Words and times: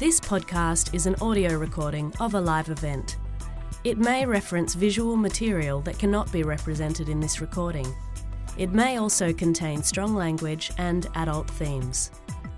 This 0.00 0.18
podcast 0.18 0.94
is 0.94 1.04
an 1.04 1.14
audio 1.20 1.58
recording 1.58 2.10
of 2.20 2.32
a 2.32 2.40
live 2.40 2.70
event. 2.70 3.18
It 3.84 3.98
may 3.98 4.24
reference 4.24 4.72
visual 4.72 5.14
material 5.14 5.82
that 5.82 5.98
cannot 5.98 6.32
be 6.32 6.42
represented 6.42 7.10
in 7.10 7.20
this 7.20 7.42
recording. 7.42 7.86
It 8.56 8.72
may 8.72 8.96
also 8.96 9.30
contain 9.30 9.82
strong 9.82 10.14
language 10.14 10.72
and 10.78 11.06
adult 11.16 11.50
themes. 11.50 12.12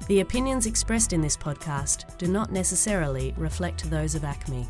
The 0.07 0.21
opinions 0.21 0.67
expressed 0.67 1.13
in 1.13 1.21
this 1.21 1.37
podcast 1.37 2.17
do 2.17 2.29
not 2.29 2.53
necessarily 2.53 3.35
reflect 3.37 3.91
those 3.91 4.15
of 4.15 4.23
ACME. 4.23 4.69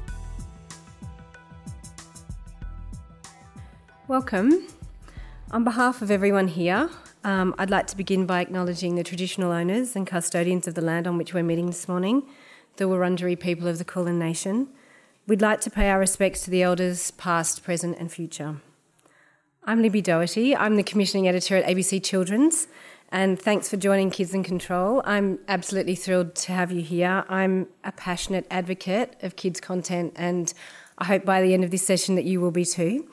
Welcome. 4.08 4.66
On 5.50 5.62
behalf 5.62 6.00
of 6.00 6.10
everyone 6.10 6.48
here, 6.48 6.88
um, 7.22 7.54
I'd 7.58 7.68
like 7.68 7.86
to 7.88 7.98
begin 7.98 8.24
by 8.24 8.40
acknowledging 8.40 8.94
the 8.94 9.04
traditional 9.04 9.52
owners 9.52 9.94
and 9.94 10.06
custodians 10.06 10.66
of 10.66 10.74
the 10.74 10.80
land 10.80 11.06
on 11.06 11.18
which 11.18 11.34
we're 11.34 11.42
meeting 11.42 11.66
this 11.66 11.86
morning, 11.86 12.22
the 12.76 12.84
Wurundjeri 12.84 13.38
people 13.38 13.68
of 13.68 13.78
the 13.78 13.84
Kulin 13.84 14.18
Nation. 14.18 14.68
We'd 15.26 15.42
like 15.42 15.60
to 15.62 15.70
pay 15.70 15.90
our 15.90 15.98
respects 15.98 16.42
to 16.44 16.50
the 16.50 16.62
elders, 16.62 17.10
past, 17.12 17.62
present, 17.62 17.98
and 17.98 18.10
future. 18.10 18.56
I'm 19.64 19.82
Libby 19.82 20.00
Doherty. 20.00 20.56
I'm 20.56 20.76
the 20.76 20.82
commissioning 20.82 21.28
editor 21.28 21.56
at 21.56 21.64
ABC 21.64 22.02
Children's, 22.02 22.66
and 23.10 23.40
thanks 23.40 23.68
for 23.68 23.76
joining 23.76 24.10
Kids 24.10 24.34
in 24.34 24.42
Control. 24.42 25.02
I'm 25.04 25.38
absolutely 25.46 25.94
thrilled 25.94 26.34
to 26.36 26.52
have 26.52 26.72
you 26.72 26.80
here. 26.80 27.24
I'm 27.28 27.68
a 27.84 27.92
passionate 27.92 28.46
advocate 28.50 29.16
of 29.22 29.36
kids' 29.36 29.60
content, 29.60 30.14
and 30.16 30.52
I 30.98 31.04
hope 31.04 31.24
by 31.24 31.42
the 31.42 31.54
end 31.54 31.64
of 31.64 31.70
this 31.70 31.86
session 31.86 32.14
that 32.16 32.24
you 32.24 32.40
will 32.40 32.50
be 32.50 32.64
too. 32.64 33.08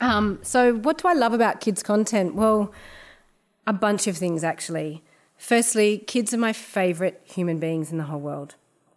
Um, 0.00 0.40
so, 0.42 0.74
what 0.74 0.98
do 0.98 1.06
I 1.06 1.12
love 1.12 1.32
about 1.32 1.60
kids' 1.60 1.82
content? 1.82 2.34
Well, 2.34 2.72
a 3.66 3.72
bunch 3.72 4.06
of 4.06 4.16
things 4.16 4.42
actually. 4.42 5.02
Firstly, 5.36 5.98
kids 5.98 6.32
are 6.32 6.38
my 6.38 6.52
favourite 6.52 7.20
human 7.24 7.58
beings 7.58 7.90
in 7.92 7.98
the 7.98 8.04
whole 8.04 8.20
world. 8.20 8.54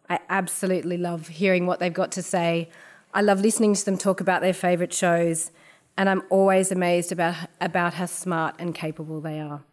I 0.10 0.20
absolutely 0.30 0.98
love 0.98 1.28
hearing 1.28 1.66
what 1.66 1.80
they've 1.80 1.94
got 1.94 2.12
to 2.14 2.24
say. 2.24 2.70
I 3.14 3.22
love 3.22 3.42
listening 3.42 3.74
to 3.74 3.86
them 3.86 3.98
talk 3.98 4.22
about 4.22 4.42
their 4.42 4.54
favourite 4.54 4.94
shows, 4.94 5.52
and 5.98 6.08
I'm 6.08 6.24
always 6.30 6.72
amazed 6.72 7.12
about, 7.12 7.36
about 7.60 7.96
how 7.96 8.06
smart 8.06 8.56
and 8.60 8.74
capable 8.74 9.20
they 9.20 9.40
are. 9.40 9.64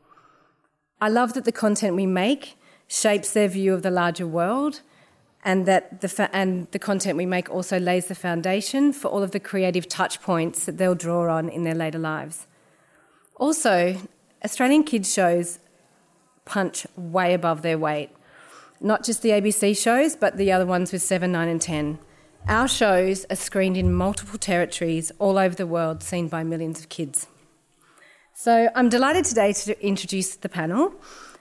I 1.00 1.08
love 1.08 1.34
that 1.34 1.44
the 1.44 1.52
content 1.52 1.94
we 1.94 2.06
make 2.06 2.56
shapes 2.88 3.32
their 3.32 3.48
view 3.48 3.74
of 3.74 3.82
the 3.82 3.90
larger 3.90 4.26
world, 4.26 4.80
and 5.44 5.66
that 5.66 6.00
the, 6.00 6.08
fa- 6.08 6.30
and 6.32 6.66
the 6.70 6.78
content 6.78 7.18
we 7.18 7.26
make 7.26 7.50
also 7.50 7.78
lays 7.78 8.06
the 8.06 8.14
foundation 8.14 8.92
for 8.92 9.08
all 9.08 9.22
of 9.22 9.32
the 9.32 9.40
creative 9.40 9.88
touch 9.88 10.22
points 10.22 10.64
that 10.64 10.78
they'll 10.78 10.94
draw 10.94 11.30
on 11.30 11.48
in 11.48 11.64
their 11.64 11.74
later 11.74 11.98
lives. 11.98 12.46
Also, 13.36 14.00
Australian 14.42 14.84
kids 14.84 15.12
shows 15.12 15.58
punch 16.44 16.86
way 16.96 17.34
above 17.34 17.62
their 17.62 17.78
weight. 17.78 18.10
Not 18.80 19.04
just 19.04 19.22
the 19.22 19.30
ABC 19.30 19.76
shows, 19.76 20.16
but 20.16 20.36
the 20.36 20.52
other 20.52 20.66
ones 20.66 20.92
with 20.92 21.02
7, 21.02 21.30
9, 21.30 21.48
and 21.48 21.60
10. 21.60 21.98
Our 22.46 22.68
shows 22.68 23.24
are 23.30 23.36
screened 23.36 23.76
in 23.76 23.92
multiple 23.92 24.38
territories 24.38 25.10
all 25.18 25.38
over 25.38 25.54
the 25.54 25.66
world, 25.66 26.02
seen 26.02 26.28
by 26.28 26.44
millions 26.44 26.80
of 26.80 26.88
kids. 26.88 27.26
So 28.34 28.68
I'm 28.74 28.88
delighted 28.88 29.24
today 29.24 29.52
to 29.52 29.86
introduce 29.86 30.34
the 30.36 30.48
panel 30.48 30.94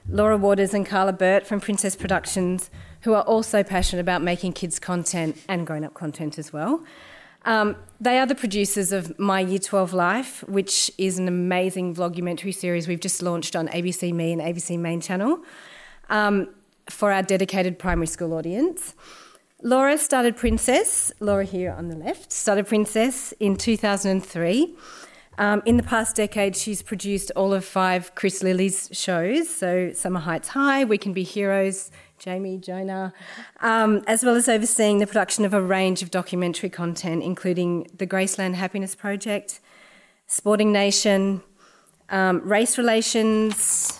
Laura 0.07 0.37
Waters 0.37 0.73
and 0.73 0.85
Carla 0.85 1.13
Burt 1.13 1.47
from 1.47 1.61
Princess 1.61 1.95
Productions, 1.95 2.69
who 3.01 3.13
are 3.13 3.23
also 3.23 3.63
passionate 3.63 4.01
about 4.01 4.21
making 4.21 4.53
kids' 4.53 4.79
content 4.79 5.37
and 5.47 5.65
grown 5.65 5.83
up 5.83 5.93
content 5.93 6.37
as 6.37 6.51
well. 6.51 6.83
Um, 7.45 7.75
they 7.99 8.19
are 8.19 8.25
the 8.25 8.35
producers 8.35 8.91
of 8.91 9.17
My 9.19 9.39
Year 9.39 9.59
12 9.59 9.93
Life, 9.93 10.43
which 10.47 10.91
is 10.97 11.19
an 11.19 11.27
amazing 11.27 11.95
vlogumentary 11.95 12.53
series 12.53 12.87
we've 12.87 12.99
just 12.99 13.21
launched 13.21 13.55
on 13.55 13.67
ABC 13.69 14.13
Me 14.13 14.31
and 14.31 14.41
ABC 14.41 14.77
Main 14.79 15.01
Channel 15.01 15.39
um, 16.09 16.49
for 16.89 17.11
our 17.11 17.23
dedicated 17.23 17.79
primary 17.79 18.07
school 18.07 18.33
audience. 18.33 18.95
Laura 19.61 19.97
started 19.97 20.35
Princess, 20.35 21.11
Laura 21.19 21.45
here 21.45 21.71
on 21.71 21.87
the 21.87 21.95
left, 21.95 22.31
started 22.31 22.67
Princess 22.67 23.33
in 23.39 23.55
2003. 23.55 24.75
Um, 25.37 25.63
in 25.65 25.77
the 25.77 25.83
past 25.83 26.15
decade, 26.15 26.55
she's 26.55 26.81
produced 26.81 27.31
all 27.35 27.53
of 27.53 27.65
five 27.65 28.13
Chris 28.15 28.43
Lilley's 28.43 28.89
shows, 28.91 29.49
so 29.49 29.91
Summer 29.93 30.19
Heights 30.19 30.49
High, 30.49 30.83
We 30.83 30.97
Can 30.97 31.13
Be 31.13 31.23
Heroes, 31.23 31.91
Ja'mie, 32.23 32.61
Jonah, 32.61 33.13
um, 33.59 34.01
as 34.07 34.23
well 34.23 34.35
as 34.35 34.47
overseeing 34.47 34.99
the 34.99 35.07
production 35.07 35.43
of 35.43 35.53
a 35.53 35.61
range 35.61 36.01
of 36.01 36.09
documentary 36.09 36.69
content, 36.69 37.21
including 37.21 37.89
the 37.97 38.07
Graceland 38.07 38.53
Happiness 38.53 38.95
Project, 38.95 39.59
Sporting 40.27 40.71
Nation, 40.71 41.41
um, 42.09 42.39
Race 42.47 42.77
Relations, 42.77 43.99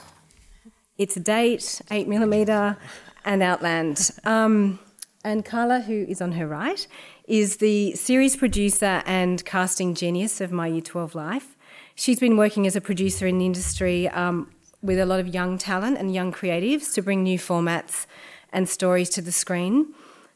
It's 0.98 1.18
a 1.18 1.20
Date, 1.20 1.82
8mm, 1.92 2.78
and 3.26 3.44
Outland. 3.44 4.12
Um, 4.24 4.80
and 5.26 5.44
Carla, 5.44 5.82
who 5.82 6.06
is 6.08 6.22
on 6.22 6.34
her 6.34 6.48
right, 6.48 6.88
is 7.28 7.58
the 7.58 7.94
series 7.96 8.38
producer 8.38 9.04
and 9.06 9.44
casting 9.44 9.96
genius 9.96 10.40
of 10.40 10.52
My 10.52 10.68
Year 10.68 10.82
12 10.82 11.14
Life. 11.14 11.58
She's 11.96 12.20
been 12.20 12.38
working 12.38 12.66
as 12.68 12.76
a 12.78 12.82
producer 12.82 13.28
in 13.28 13.38
the 13.40 13.46
industry 13.46 14.08
um, 14.10 14.53
with 14.84 15.00
a 15.00 15.06
lot 15.06 15.20
of 15.20 15.34
young 15.34 15.58
talent 15.58 15.98
and 15.98 16.14
young 16.14 16.32
creatives 16.32 16.94
to 16.94 17.02
bring 17.02 17.24
new 17.24 17.40
formats 17.40 18.06
and 18.52 18.70
stories 18.70 19.10
to 19.12 19.22
the 19.22 19.32
screen. 19.32 19.94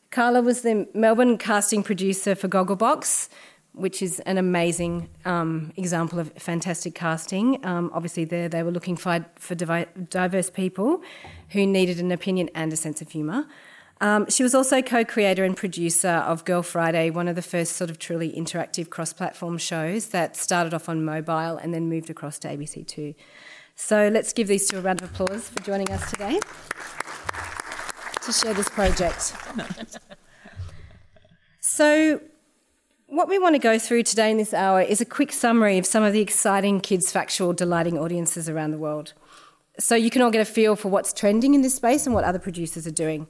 Carla 0.09 0.41
was 0.41 0.61
the 0.61 0.87
Melbourne 0.93 1.37
casting 1.37 1.83
producer 1.83 2.33
for 2.33 2.47
Gogglebox, 2.47 3.27
which 3.73 4.01
is 4.01 4.19
an 4.21 4.37
amazing 4.37 5.09
um, 5.25 5.71
example 5.75 6.17
of 6.17 6.31
fantastic 6.33 6.95
casting. 6.95 7.63
Um, 7.65 7.91
obviously, 7.93 8.25
there 8.25 8.49
they 8.49 8.63
were 8.63 8.71
looking 8.71 8.95
for, 8.95 9.25
for 9.35 9.53
diverse 9.53 10.49
people 10.49 11.01
who 11.49 11.67
needed 11.67 11.99
an 11.99 12.11
opinion 12.11 12.49
and 12.55 12.73
a 12.73 12.77
sense 12.77 13.01
of 13.01 13.11
humour. 13.11 13.45
Um, 13.99 14.29
she 14.29 14.43
was 14.43 14.53
also 14.53 14.81
co 14.81 15.03
creator 15.03 15.43
and 15.43 15.57
producer 15.57 16.07
of 16.09 16.45
Girl 16.45 16.61
Friday, 16.61 17.09
one 17.09 17.27
of 17.27 17.35
the 17.35 17.41
first 17.41 17.75
sort 17.75 17.89
of 17.89 17.97
truly 17.97 18.31
interactive 18.31 18.89
cross 18.89 19.11
platform 19.11 19.57
shows 19.57 20.07
that 20.07 20.35
started 20.37 20.73
off 20.73 20.87
on 20.87 21.03
mobile 21.03 21.57
and 21.57 21.73
then 21.73 21.89
moved 21.89 22.09
across 22.09 22.37
to 22.39 22.47
ABC2. 22.47 23.15
So 23.79 24.09
let's 24.11 24.33
give 24.33 24.47
these 24.47 24.67
two 24.67 24.79
a 24.79 24.81
round 24.81 25.03
of 25.03 25.11
applause 25.11 25.49
for 25.49 25.61
joining 25.61 25.89
us 25.91 26.09
today 26.09 26.39
to 28.23 28.33
share 28.33 28.55
this 28.55 28.67
project. 28.69 29.33
so, 31.61 32.19
what 33.05 33.29
we 33.29 33.37
want 33.37 33.53
to 33.53 33.59
go 33.59 33.77
through 33.77 34.01
today 34.03 34.31
in 34.31 34.37
this 34.37 34.51
hour 34.51 34.81
is 34.81 34.99
a 34.99 35.05
quick 35.05 35.31
summary 35.31 35.77
of 35.77 35.85
some 35.85 36.03
of 36.03 36.11
the 36.11 36.21
exciting 36.21 36.81
kids' 36.81 37.11
factual 37.11 37.53
delighting 37.53 37.99
audiences 37.99 38.49
around 38.49 38.71
the 38.71 38.79
world. 38.79 39.13
So 39.77 39.93
you 39.95 40.09
can 40.09 40.23
all 40.23 40.31
get 40.31 40.41
a 40.41 40.45
feel 40.45 40.75
for 40.75 40.89
what's 40.89 41.13
trending 41.13 41.53
in 41.53 41.61
this 41.61 41.75
space 41.75 42.07
and 42.07 42.15
what 42.15 42.23
other 42.23 42.39
producers 42.39 42.87
are 42.87 42.91
doing. 42.91 43.27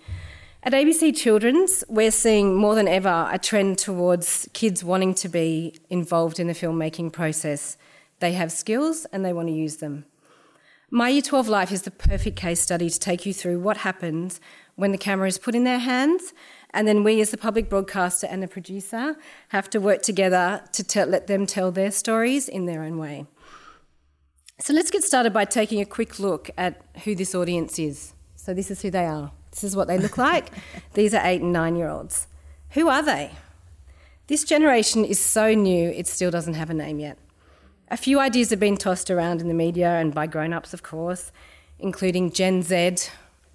At 0.63 0.71
ABC 0.71 1.15
Children's, 1.15 1.83
we're 1.89 2.09
seeing 2.09 2.55
more 2.55 2.73
than 2.73 2.87
ever 2.87 3.29
a 3.29 3.37
trend 3.37 3.79
towards 3.79 4.47
kids 4.53 4.81
wanting 4.81 5.13
to 5.15 5.27
be 5.27 5.75
involved 5.89 6.39
in 6.39 6.47
the 6.47 6.53
filmmaking 6.53 7.11
process. 7.11 7.77
They 8.21 8.31
have 8.31 8.49
skills 8.53 9.05
and 9.11 9.25
they 9.25 9.33
want 9.33 9.49
to 9.49 9.53
use 9.53 9.77
them. 9.77 10.05
My 10.89 11.09
Year 11.09 11.21
12 11.21 11.49
Life 11.49 11.73
is 11.73 11.81
the 11.81 11.91
perfect 11.91 12.37
case 12.37 12.61
study 12.61 12.89
to 12.89 12.97
take 12.97 13.25
you 13.25 13.33
through 13.33 13.59
what 13.59 13.75
happens 13.75 14.39
when 14.75 14.93
the 14.93 14.97
camera 14.97 15.27
is 15.27 15.37
put 15.37 15.53
in 15.53 15.65
their 15.65 15.79
hands, 15.79 16.33
and 16.73 16.87
then 16.87 17.03
we, 17.03 17.19
as 17.19 17.29
the 17.31 17.37
public 17.37 17.69
broadcaster 17.69 18.25
and 18.25 18.41
the 18.41 18.47
producer, 18.47 19.17
have 19.49 19.69
to 19.71 19.81
work 19.81 20.01
together 20.01 20.63
to 20.71 20.85
tell, 20.85 21.05
let 21.05 21.27
them 21.27 21.45
tell 21.45 21.71
their 21.73 21.91
stories 21.91 22.47
in 22.47 22.67
their 22.67 22.83
own 22.83 22.97
way. 22.97 23.25
So 24.59 24.73
let's 24.73 24.89
get 24.89 25.03
started 25.03 25.33
by 25.33 25.43
taking 25.43 25.81
a 25.81 25.85
quick 25.85 26.19
look 26.19 26.49
at 26.57 26.81
who 27.03 27.15
this 27.15 27.35
audience 27.35 27.77
is. 27.77 28.13
So, 28.37 28.53
this 28.53 28.71
is 28.71 28.81
who 28.81 28.89
they 28.89 29.05
are. 29.05 29.33
This 29.51 29.65
is 29.65 29.75
what 29.75 29.89
they 29.89 29.97
look 29.97 30.17
like. 30.17 30.51
These 30.93 31.13
are 31.13 31.21
eight 31.25 31.41
and 31.41 31.51
nine 31.51 31.75
year 31.75 31.89
olds. 31.89 32.27
Who 32.71 32.87
are 32.87 33.03
they? 33.03 33.31
This 34.27 34.45
generation 34.45 35.03
is 35.03 35.19
so 35.19 35.53
new, 35.53 35.89
it 35.89 36.07
still 36.07 36.31
doesn't 36.31 36.53
have 36.53 36.69
a 36.69 36.73
name 36.73 36.99
yet. 36.99 37.17
A 37.89 37.95
few 37.95 38.19
ideas 38.19 38.49
have 38.49 38.59
been 38.59 38.75
tossed 38.75 39.09
around 39.09 39.39
in 39.39 39.47
the 39.47 39.53
media 39.53 39.87
and 39.87 40.13
by 40.13 40.27
grown 40.27 40.51
ups, 40.51 40.73
of 40.73 40.83
course, 40.83 41.31
including 41.79 42.31
Gen 42.31 42.61
Z, 42.61 42.75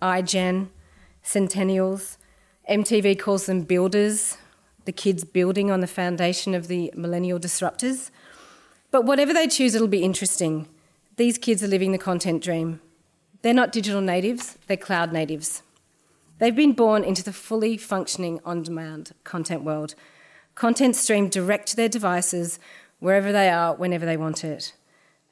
iGen, 0.00 0.69
Centennials. 1.23 2.17
MTV 2.69 3.19
calls 3.19 3.44
them 3.44 3.62
builders, 3.62 4.38
the 4.87 4.93
kids 4.93 5.25
building 5.25 5.70
on 5.70 5.81
the 5.81 5.87
foundation 5.87 6.55
of 6.55 6.67
the 6.69 6.90
millennial 6.96 7.38
disruptors. 7.38 8.11
But 8.90 9.05
whatever 9.05 9.34
they 9.34 9.49
choose, 9.49 9.75
it'll 9.75 9.87
be 9.87 10.02
interesting. 10.02 10.67
These 11.17 11.37
kids 11.37 11.62
are 11.62 11.69
living 11.69 11.93
the 11.93 11.99
content 11.99 12.43
dream. 12.43 12.81
They're 13.43 13.52
not 13.52 13.70
digital 13.70 14.00
natives, 14.00 14.56
they're 14.67 14.79
cloud 14.79 15.12
natives. 15.12 15.62
They've 16.38 16.56
been 16.56 16.73
born 16.73 17.05
into 17.05 17.23
the 17.23 17.34
fully 17.34 17.76
functioning 17.76 18.40
on 18.46 18.62
demand 18.62 19.12
content 19.25 19.62
world. 19.62 19.94
Content 20.55 20.96
streamed 20.96 21.31
direct 21.31 21.69
to 21.69 21.76
their 21.76 21.88
devices 21.88 22.58
wherever 23.02 23.32
they 23.32 23.50
are, 23.50 23.75
whenever 23.75 24.06
they 24.06 24.16
want 24.16 24.44
it. 24.44 24.75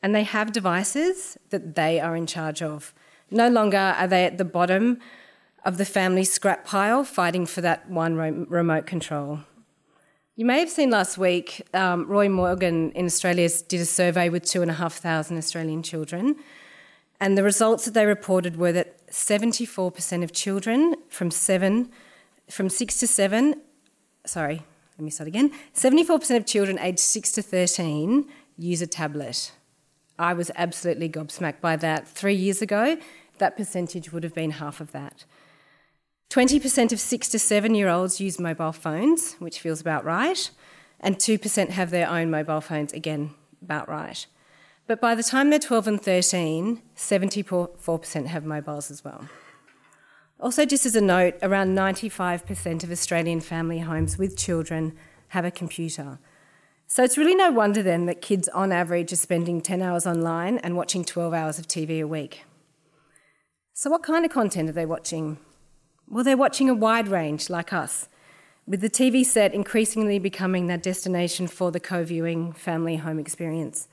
And 0.02 0.12
they 0.12 0.24
have 0.24 0.52
devices 0.52 1.38
that 1.50 1.76
they 1.76 2.00
are 2.00 2.16
in 2.16 2.26
charge 2.26 2.62
of. 2.62 2.92
No 3.30 3.48
longer 3.48 3.94
are 3.96 4.08
they 4.08 4.24
at 4.24 4.38
the 4.38 4.44
bottom 4.44 4.98
of 5.64 5.78
the 5.78 5.84
family 5.84 6.24
scrap 6.24 6.64
pile 6.64 7.04
fighting 7.04 7.46
for 7.46 7.60
that 7.60 7.88
one 7.88 8.16
remote 8.48 8.86
control. 8.86 9.40
You 10.34 10.46
may 10.46 10.58
have 10.58 10.70
seen 10.70 10.90
last 10.90 11.16
week, 11.16 11.62
um, 11.72 12.08
Roy 12.08 12.28
Morgan 12.28 12.90
in 12.92 13.04
Australia 13.04 13.48
did 13.68 13.80
a 13.80 13.84
survey 13.84 14.28
with 14.30 14.44
2,500 14.44 15.38
Australian 15.38 15.82
children, 15.84 16.36
and 17.20 17.38
the 17.38 17.44
results 17.44 17.84
that 17.84 17.94
they 17.94 18.06
reported 18.06 18.56
were 18.56 18.72
that 18.72 19.06
74% 19.08 20.24
of 20.24 20.32
children 20.32 20.96
from 21.08 21.30
seven, 21.30 21.90
from 22.48 22.68
six 22.68 22.98
to 23.00 23.06
seven, 23.06 23.60
sorry, 24.24 24.62
let 25.00 25.04
me 25.04 25.10
start 25.10 25.28
again. 25.28 25.50
74% 25.74 26.36
of 26.36 26.44
children 26.44 26.78
aged 26.78 26.98
six 26.98 27.32
to 27.32 27.40
13 27.40 28.26
use 28.58 28.82
a 28.82 28.86
tablet. 28.86 29.52
I 30.18 30.34
was 30.34 30.50
absolutely 30.56 31.08
gobsmacked 31.08 31.62
by 31.62 31.76
that. 31.76 32.06
Three 32.06 32.34
years 32.34 32.60
ago, 32.60 32.98
that 33.38 33.56
percentage 33.56 34.12
would 34.12 34.24
have 34.24 34.34
been 34.34 34.50
half 34.50 34.78
of 34.78 34.92
that. 34.92 35.24
20% 36.28 36.92
of 36.92 37.00
six 37.00 37.30
to 37.30 37.38
seven 37.38 37.74
year 37.74 37.88
olds 37.88 38.20
use 38.20 38.38
mobile 38.38 38.72
phones, 38.72 39.36
which 39.38 39.58
feels 39.58 39.80
about 39.80 40.04
right, 40.04 40.50
and 41.00 41.16
2% 41.16 41.70
have 41.70 41.90
their 41.90 42.06
own 42.06 42.30
mobile 42.30 42.60
phones, 42.60 42.92
again, 42.92 43.30
about 43.62 43.88
right. 43.88 44.26
But 44.86 45.00
by 45.00 45.14
the 45.14 45.22
time 45.22 45.48
they're 45.48 45.58
12 45.58 45.88
and 45.88 46.02
13, 46.02 46.82
74% 46.94 48.26
have 48.26 48.44
mobiles 48.44 48.90
as 48.90 49.02
well. 49.02 49.24
Also, 50.40 50.64
just 50.64 50.86
as 50.86 50.96
a 50.96 51.02
note, 51.02 51.34
around 51.42 51.76
95% 51.76 52.82
of 52.82 52.90
Australian 52.90 53.40
family 53.40 53.80
homes 53.80 54.16
with 54.16 54.38
children 54.38 54.96
have 55.28 55.44
a 55.44 55.50
computer. 55.50 56.18
So 56.86 57.04
it's 57.04 57.18
really 57.18 57.34
no 57.34 57.52
wonder 57.52 57.82
then 57.82 58.06
that 58.06 58.22
kids 58.22 58.48
on 58.48 58.72
average 58.72 59.12
are 59.12 59.16
spending 59.16 59.60
10 59.60 59.82
hours 59.82 60.06
online 60.06 60.56
and 60.58 60.76
watching 60.76 61.04
12 61.04 61.34
hours 61.34 61.58
of 61.58 61.68
TV 61.68 62.00
a 62.00 62.06
week. 62.06 62.44
So, 63.74 63.90
what 63.90 64.02
kind 64.02 64.24
of 64.24 64.32
content 64.32 64.70
are 64.70 64.72
they 64.72 64.86
watching? 64.86 65.38
Well, 66.08 66.24
they're 66.24 66.36
watching 66.36 66.68
a 66.68 66.74
wide 66.74 67.06
range, 67.06 67.48
like 67.48 67.72
us, 67.72 68.08
with 68.66 68.80
the 68.80 68.90
TV 68.90 69.24
set 69.24 69.54
increasingly 69.54 70.18
becoming 70.18 70.66
their 70.66 70.78
destination 70.78 71.48
for 71.48 71.70
the 71.70 71.80
co 71.80 72.02
viewing 72.02 72.52
family 72.52 72.96
home 72.96 73.18
experience. 73.18 73.88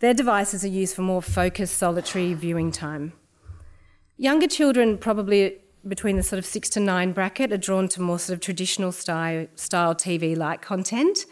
Their 0.00 0.14
devices 0.14 0.64
are 0.64 0.68
used 0.68 0.96
for 0.96 1.02
more 1.02 1.22
focused, 1.22 1.76
solitary 1.76 2.34
viewing 2.34 2.72
time. 2.72 3.12
Younger 4.16 4.48
children, 4.48 4.98
probably 4.98 5.58
between 5.88 6.16
the 6.16 6.22
sort 6.22 6.38
of 6.38 6.46
six 6.46 6.68
to 6.70 6.80
nine 6.80 7.12
bracket, 7.12 7.52
are 7.52 7.58
drawn 7.58 7.88
to 7.88 8.00
more 8.00 8.18
sort 8.18 8.34
of 8.34 8.40
traditional 8.40 8.92
style, 8.92 9.46
style 9.54 9.94
TV 9.94 10.36
like 10.36 10.62
content. 10.62 11.26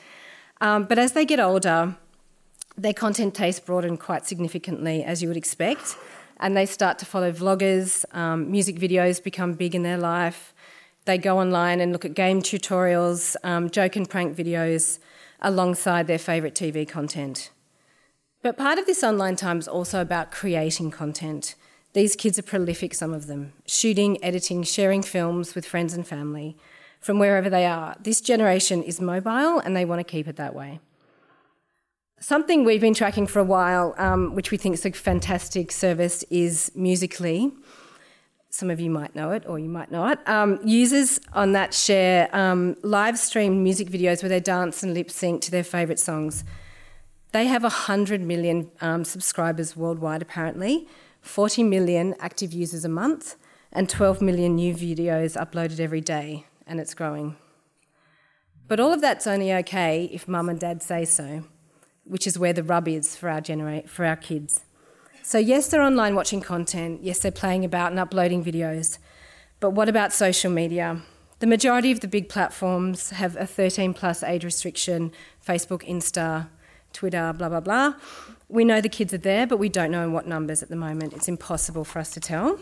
Um, 0.61 0.85
but 0.85 0.99
as 0.99 1.13
they 1.13 1.25
get 1.25 1.41
older, 1.41 1.97
their 2.77 2.93
content 2.93 3.35
taste 3.35 3.67
broaden 3.67 3.97
quite 3.97 4.27
significantly, 4.27 5.05
as 5.05 5.23
you 5.23 5.29
would 5.29 5.37
expect 5.37 5.97
and 6.39 6.57
they 6.57 6.67
start 6.67 6.99
to 6.99 7.07
follow 7.07 7.33
vloggers. 7.33 8.05
Um, 8.15 8.51
music 8.51 8.77
videos 8.77 9.23
become 9.23 9.55
big 9.55 9.75
in 9.75 9.83
their 9.83 9.99
life. 9.99 10.55
They 11.05 11.19
go 11.19 11.39
online 11.39 11.81
and 11.81 11.93
look 11.93 12.05
at 12.05 12.15
game 12.15 12.43
tutorials, 12.43 13.37
um, 13.45 13.71
joke 13.71 13.97
and 13.97 14.09
prank 14.09 14.37
videos 14.37 14.99
alongside 15.41 16.07
their 16.07 16.19
favourite 16.19 16.55
TV 16.55 16.89
content. 16.89 17.51
But 18.43 18.57
part 18.57 18.79
of 18.79 18.87
this 18.87 19.03
online 19.03 19.37
time 19.37 19.59
is 19.59 19.69
also 19.69 20.01
about 20.01 20.31
creating 20.31 20.91
content. 20.91 21.55
These 21.95 22.17
kids 22.17 22.41
are 22.41 22.43
prolific, 22.43 22.93
some 22.93 23.15
of 23.15 23.29
them, 23.29 23.53
shooting, 23.67 24.23
editing, 24.23 24.65
sharing 24.65 25.01
films 25.03 25.55
with 25.55 25.65
friends 25.65 25.95
and 25.95 26.07
family 26.07 26.57
from 27.01 27.21
wherever 27.21 27.49
they 27.49 27.67
are. 27.67 27.95
This 28.01 28.21
generation 28.21 28.83
is 28.83 29.01
mobile 29.01 29.61
and 29.61 29.77
they 29.77 29.85
want 29.85 30.01
to 30.01 30.05
keep 30.05 30.27
it 30.27 30.35
that 30.37 30.57
way. 30.57 30.81
Something 32.19 32.65
we've 32.65 32.81
been 32.81 32.95
tracking 32.95 33.29
for 33.29 33.39
a 33.39 33.45
while, 33.45 33.95
um, 33.97 34.35
which 34.35 34.51
we 34.51 34.57
think 34.57 34.75
is 34.75 34.85
a 34.85 34.91
fantastic 34.91 35.71
service, 35.71 36.25
is 36.31 36.73
Musically. 36.75 37.53
Some 38.51 38.71
of 38.71 38.81
you 38.81 38.91
might 38.91 39.15
know 39.15 39.31
it, 39.31 39.45
or 39.47 39.59
you 39.59 39.69
might 39.69 39.93
not. 39.93 40.27
Um, 40.29 40.59
users 40.65 41.21
on 41.33 41.53
that 41.53 41.75
share 41.75 42.35
um, 42.35 42.77
live 42.83 43.19
streamed 43.19 43.63
music 43.63 43.89
videos 43.89 44.23
where 44.23 44.31
they 44.31 44.41
dance 44.41 44.83
and 44.83 44.95
lip 44.95 45.11
sync 45.11 45.43
to 45.43 45.51
their 45.51 45.65
favourite 45.65 45.99
songs. 45.99 46.45
They 47.33 47.47
have 47.47 47.63
100 47.63 48.21
million 48.21 48.71
um, 48.81 49.05
subscribers 49.05 49.77
worldwide, 49.77 50.23
apparently, 50.23 50.89
40 51.25 51.65
million 51.65 52.15
active 52.21 52.53
users 52.53 52.85
a 52.85 52.89
month, 52.89 53.37
and 53.73 53.89
12 53.89 54.23
million 54.23 54.55
new 54.55 54.73
videos 54.75 55.37
uploaded 55.37 55.81
every 55.81 56.01
day, 56.01 56.47
and 56.67 56.79
it's 56.79 56.95
growing. 56.95 57.37
But 58.69 58.79
all 58.79 58.93
of 58.93 59.01
that's 59.01 59.27
only 59.27 59.53
okay 59.53 60.05
if 60.13 60.29
mum 60.29 60.49
and 60.49 60.61
dad 60.61 60.83
say 60.83 61.05
so 61.05 61.45
which 62.05 62.27
is 62.27 62.39
where 62.39 62.53
the 62.53 62.63
rub 62.63 62.87
is 62.87 63.17
for 63.17 63.29
our 63.29 63.41
genera- 63.41 63.87
for 63.87 64.05
our 64.05 64.17
kids. 64.17 64.65
So 65.23 65.39
yes, 65.39 65.69
they're 65.69 65.83
online 65.83 66.15
watching 66.15 66.41
content. 66.41 67.03
Yes, 67.03 67.19
they're 67.19 67.33
playing 67.33 67.65
about 67.65 67.91
and 67.91 67.99
uploading 67.99 68.45
videos. 68.45 68.99
But 69.61 69.71
what 69.71 69.89
about 69.89 70.13
social 70.13 70.51
media? 70.51 71.03
The 71.39 71.47
majority 71.47 71.91
of 71.91 72.01
the 72.01 72.09
big 72.09 72.29
platforms 72.29 73.11
have 73.11 73.37
a 73.37 73.47
13 73.47 73.95
plus 73.95 74.23
age 74.23 74.45
restriction 74.45 75.13
Facebook, 75.47 75.87
Insta, 75.89 76.49
Twitter, 76.95 77.35
blah, 77.37 77.49
blah, 77.49 77.61
blah. 77.61 77.95
We 78.49 78.65
know 78.65 78.81
the 78.81 78.89
kids 78.89 79.13
are 79.13 79.19
there, 79.19 79.47
but 79.47 79.59
we 79.59 79.69
don't 79.69 79.91
know 79.91 80.03
in 80.03 80.13
what 80.13 80.27
numbers 80.27 80.63
at 80.63 80.71
the 80.71 80.77
moment. 80.77 81.13
It's 81.13 81.29
impossible 81.29 81.85
for 81.85 81.99
us 81.99 82.11
to 82.13 82.21
tell. 82.21 82.59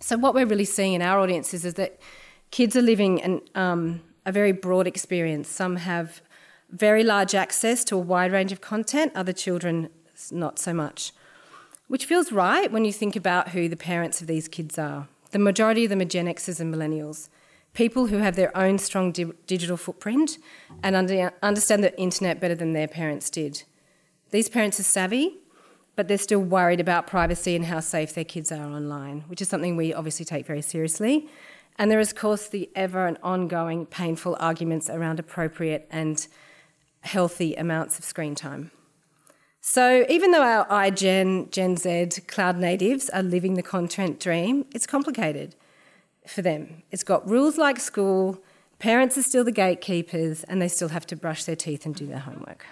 So, 0.00 0.16
what 0.16 0.34
we're 0.34 0.46
really 0.46 0.64
seeing 0.64 0.94
in 0.94 1.02
our 1.02 1.18
audiences 1.18 1.64
is 1.64 1.74
that 1.74 2.00
kids 2.50 2.76
are 2.76 2.82
living 2.82 3.20
an, 3.22 3.40
um, 3.54 4.02
a 4.24 4.32
very 4.32 4.52
broad 4.52 4.86
experience. 4.86 5.48
Some 5.48 5.76
have 5.76 6.22
very 6.70 7.04
large 7.04 7.34
access 7.34 7.84
to 7.84 7.96
a 7.96 7.98
wide 7.98 8.32
range 8.32 8.52
of 8.52 8.60
content, 8.60 9.12
other 9.14 9.32
children, 9.32 9.88
not 10.30 10.58
so 10.58 10.72
much. 10.72 11.12
Which 11.88 12.06
feels 12.06 12.32
right 12.32 12.70
when 12.70 12.84
you 12.84 12.92
think 12.92 13.14
about 13.16 13.50
who 13.50 13.68
the 13.68 13.76
parents 13.76 14.20
of 14.20 14.26
these 14.26 14.48
kids 14.48 14.78
are. 14.78 15.08
The 15.30 15.38
majority 15.38 15.84
of 15.84 15.90
them 15.90 16.00
are 16.00 16.06
Gen 16.06 16.26
Xers 16.26 16.60
and 16.60 16.74
millennials, 16.74 17.28
people 17.74 18.06
who 18.06 18.18
have 18.18 18.36
their 18.36 18.56
own 18.56 18.78
strong 18.78 19.12
di- 19.12 19.32
digital 19.46 19.76
footprint 19.76 20.38
and 20.82 20.96
under- 20.96 21.32
understand 21.42 21.84
the 21.84 21.96
internet 22.00 22.40
better 22.40 22.54
than 22.54 22.72
their 22.72 22.88
parents 22.88 23.28
did. 23.28 23.64
These 24.30 24.48
parents 24.48 24.80
are 24.80 24.84
savvy, 24.84 25.38
but 25.96 26.08
they're 26.08 26.18
still 26.18 26.40
worried 26.40 26.80
about 26.80 27.06
privacy 27.06 27.54
and 27.54 27.66
how 27.66 27.80
safe 27.80 28.14
their 28.14 28.24
kids 28.24 28.50
are 28.50 28.64
online, 28.64 29.24
which 29.28 29.42
is 29.42 29.48
something 29.48 29.76
we 29.76 29.92
obviously 29.92 30.24
take 30.24 30.46
very 30.46 30.62
seriously. 30.62 31.28
And 31.76 31.90
there 31.90 32.00
is, 32.00 32.12
of 32.12 32.16
course, 32.16 32.48
the 32.48 32.70
ever 32.74 33.06
and 33.06 33.18
ongoing 33.22 33.86
painful 33.86 34.36
arguments 34.38 34.88
around 34.88 35.18
appropriate 35.18 35.88
and 35.90 36.26
healthy 37.00 37.54
amounts 37.54 37.98
of 37.98 38.04
screen 38.04 38.34
time. 38.34 38.70
So 39.60 40.04
even 40.08 40.30
though 40.30 40.42
our 40.42 40.66
iGen, 40.66 41.50
Gen 41.50 41.76
Z, 41.76 42.10
cloud 42.28 42.58
natives 42.58 43.08
are 43.10 43.22
living 43.22 43.54
the 43.54 43.62
content 43.62 44.20
dream, 44.20 44.66
it's 44.72 44.86
complicated 44.86 45.56
for 46.26 46.42
them. 46.42 46.82
It's 46.90 47.04
got 47.04 47.28
rules 47.28 47.58
like 47.58 47.78
school, 47.80 48.38
parents 48.78 49.16
are 49.18 49.22
still 49.22 49.44
the 49.44 49.52
gatekeepers, 49.52 50.44
and 50.44 50.60
they 50.60 50.68
still 50.68 50.88
have 50.88 51.06
to 51.06 51.16
brush 51.16 51.44
their 51.44 51.56
teeth 51.56 51.86
and 51.86 51.94
do 51.94 52.06
their 52.06 52.18
homework. 52.18 52.66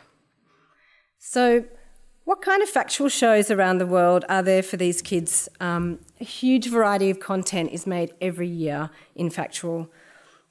So, 1.19 1.65
what 2.25 2.41
kind 2.41 2.63
of 2.63 2.69
factual 2.69 3.09
shows 3.09 3.51
around 3.51 3.79
the 3.79 3.87
world 3.87 4.25
are 4.29 4.43
there 4.43 4.63
for 4.63 4.77
these 4.77 5.03
kids? 5.03 5.49
Um, 5.61 5.99
a 6.21 6.25
huge 6.25 6.69
variety 6.69 7.11
of 7.11 7.19
content 7.19 7.73
is 7.73 7.87
made 7.87 8.15
every 8.21 8.49
year 8.49 8.91
in 9.17 9.29
factual 9.29 9.91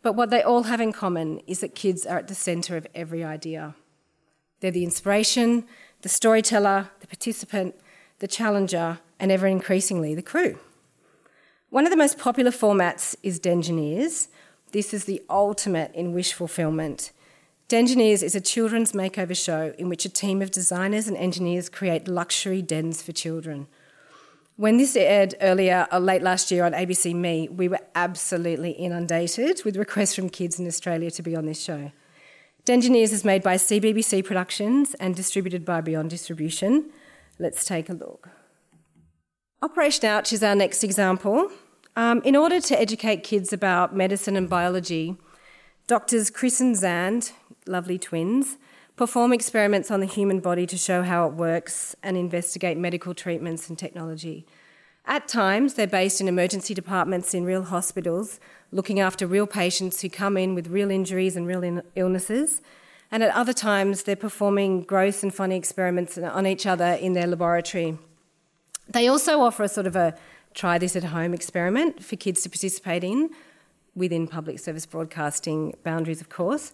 but 0.02 0.14
what 0.14 0.30
they 0.30 0.42
all 0.42 0.64
have 0.64 0.82
in 0.82 0.92
common 0.92 1.40
is 1.48 1.60
that 1.60 1.76
kids 1.76 2.06
are 2.06 2.18
at 2.18 2.28
the 2.28 2.36
centre 2.36 2.76
of 2.76 2.88
every 2.96 3.24
idea. 3.24 3.76
They're 4.60 4.72
the 4.72 4.84
inspiration, 4.84 5.66
the 6.02 6.10
storyteller, 6.10 6.90
the 7.00 7.08
participant, 7.08 7.76
the 8.20 8.28
challenger, 8.28 9.00
and 9.20 9.32
ever 9.32 9.48
increasingly 9.48 10.16
the 10.16 10.22
crew. 10.22 10.58
One 11.72 11.86
of 11.86 11.90
the 11.90 11.96
most 11.96 12.18
popular 12.18 12.52
formats 12.52 13.16
is 13.24 13.40
Dengineers. 13.40 14.28
This 14.74 14.94
is 14.94 15.06
the 15.06 15.22
ultimate 15.30 15.96
in 15.96 16.12
wish 16.12 16.34
fulfillment. 16.34 17.14
Dengineers 17.70 18.22
is 18.22 18.36
a 18.36 18.42
children's 18.42 18.92
makeover 18.92 19.42
show 19.42 19.74
in 19.78 19.88
which 19.88 20.04
a 20.04 20.10
team 20.10 20.42
of 20.42 20.52
designers 20.52 21.08
and 21.08 21.16
engineers 21.16 21.70
create 21.70 22.10
luxury 22.10 22.62
dens 22.62 23.02
for 23.02 23.14
children. 23.14 23.68
When 24.58 24.76
this 24.76 24.98
aired 24.98 25.36
earlier, 25.40 25.88
or 25.94 25.96
uh, 25.96 26.00
late 26.02 26.22
last 26.22 26.52
year 26.52 26.66
on 26.66 26.74
ABC 26.74 27.16
Me, 27.16 27.48
we 27.48 27.70
were 27.70 27.80
absolutely 27.96 28.72
inundated 28.72 29.64
with 29.64 29.78
requests 29.78 30.14
from 30.14 30.30
kids 30.30 30.60
in 30.60 30.68
Australia 30.68 31.10
to 31.12 31.24
be 31.24 31.38
on 31.38 31.46
this 31.46 31.64
show. 31.64 31.94
Dengineers 32.66 33.14
is 33.14 33.24
made 33.24 33.44
by 33.44 33.56
CBBC 33.56 34.26
Productions 34.26 34.94
and 34.96 35.16
distributed 35.16 35.64
by 35.64 35.80
Beyond 35.80 36.10
Distribution. 36.10 36.90
Let's 37.40 37.64
take 37.64 37.88
a 37.88 37.94
look. 37.94 38.28
Operation 39.64 40.06
Ouch 40.06 40.34
is 40.34 40.42
our 40.42 40.56
next 40.56 40.84
example. 40.84 41.52
Um, 41.96 42.22
in 42.24 42.36
order 42.36 42.62
to 42.62 42.80
educate 42.80 43.24
kids 43.24 43.52
about 43.52 43.96
medicine 43.96 44.38
and 44.38 44.50
biology, 44.50 45.18
doctors 45.88 46.30
Chris 46.30 46.62
and 46.62 46.76
Xand, 46.76 47.34
lovely 47.68 48.00
twins, 48.00 48.58
perform 48.96 49.34
experiments 49.34 49.92
on 49.92 50.00
the 50.00 50.06
human 50.06 50.40
body 50.40 50.66
to 50.68 50.78
show 50.78 51.04
how 51.04 51.28
it 51.28 51.34
works, 51.34 51.96
and 52.02 52.16
investigate 52.16 52.78
medical 52.78 53.14
treatments 53.14 53.68
and 53.68 53.78
technology. 53.78 54.46
At 55.06 55.28
times, 55.28 55.74
they're 55.74 55.88
based 55.88 56.22
in 56.22 56.28
emergency 56.28 56.74
departments 56.74 57.34
in 57.34 57.44
real 57.44 57.64
hospitals, 57.64 58.40
looking 58.72 59.00
after 59.00 59.28
real 59.28 59.48
patients 59.48 60.02
who 60.02 60.10
come 60.10 60.38
in 60.38 60.56
with 60.56 60.68
real 60.68 60.92
injuries 60.92 61.36
and 61.36 61.46
real 61.46 61.82
illnesses. 61.96 62.62
And 63.12 63.22
at 63.24 63.36
other 63.36 63.52
times, 63.54 64.04
they're 64.04 64.16
performing 64.16 64.84
gross 64.84 65.24
and 65.24 65.34
funny 65.34 65.58
experiments 65.58 66.18
on 66.18 66.48
each 66.48 66.66
other 66.66 66.94
in 66.94 67.14
their 67.14 67.28
laboratory. 67.28 67.98
They 68.88 69.08
also 69.08 69.42
offer 69.42 69.64
a 69.64 69.68
sort 69.68 69.88
of 69.88 69.96
a 69.96 70.16
try 70.54 70.78
this 70.78 70.96
at 70.96 71.06
home 71.06 71.34
experiment 71.34 72.04
for 72.04 72.16
kids 72.16 72.42
to 72.44 72.50
participate 72.50 73.04
in 73.04 73.30
within 73.96 74.28
public 74.28 74.60
service 74.60 74.86
broadcasting 74.86 75.76
boundaries, 75.84 76.22
of 76.22 76.30
course 76.30 76.74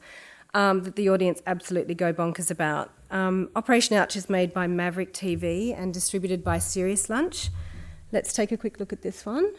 um, 0.53 0.83
that 0.83 0.95
the 0.95 1.09
audience 1.09 1.41
absolutely 1.45 1.95
go 1.95 2.13
bonkers 2.13 2.49
about. 2.49 2.91
Um, 3.11 3.49
Operation 3.55 3.95
Ouch 3.95 4.15
is 4.15 4.29
made 4.29 4.53
by 4.53 4.67
Maverick 4.67 5.13
TV 5.13 5.77
and 5.77 5.93
distributed 5.93 6.43
by 6.43 6.59
Serious 6.59 7.09
Lunch. 7.09 7.49
Let's 8.11 8.33
take 8.33 8.51
a 8.51 8.57
quick 8.57 8.79
look 8.79 8.91
at 8.91 9.01
this 9.01 9.25
one. 9.25 9.53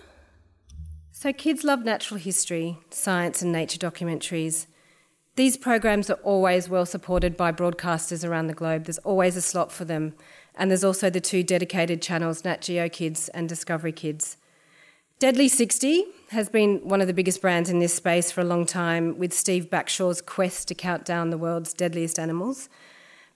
So, 1.12 1.32
kids 1.32 1.64
love 1.64 1.84
natural 1.84 2.18
history, 2.20 2.78
science, 2.90 3.42
and 3.42 3.52
nature 3.52 3.78
documentaries. 3.78 4.66
These 5.36 5.56
programs 5.56 6.10
are 6.10 6.18
always 6.24 6.68
well 6.68 6.86
supported 6.86 7.36
by 7.36 7.52
broadcasters 7.52 8.28
around 8.28 8.48
the 8.48 8.54
globe. 8.54 8.84
There's 8.84 8.98
always 8.98 9.36
a 9.36 9.42
slot 9.42 9.70
for 9.70 9.84
them. 9.84 10.14
And 10.58 10.70
there's 10.70 10.84
also 10.84 11.08
the 11.08 11.20
two 11.20 11.44
dedicated 11.44 12.02
channels, 12.02 12.44
Nat 12.44 12.60
Geo 12.62 12.88
Kids 12.88 13.28
and 13.28 13.48
Discovery 13.48 13.92
Kids. 13.92 14.36
Deadly 15.20 15.48
60 15.48 16.04
has 16.30 16.48
been 16.48 16.78
one 16.86 17.00
of 17.00 17.06
the 17.06 17.14
biggest 17.14 17.40
brands 17.40 17.70
in 17.70 17.78
this 17.78 17.94
space 17.94 18.30
for 18.30 18.40
a 18.40 18.44
long 18.44 18.66
time, 18.66 19.16
with 19.18 19.32
Steve 19.32 19.70
Backshall's 19.70 20.20
quest 20.20 20.68
to 20.68 20.74
count 20.74 21.04
down 21.04 21.30
the 21.30 21.38
world's 21.38 21.72
deadliest 21.72 22.18
animals. 22.18 22.68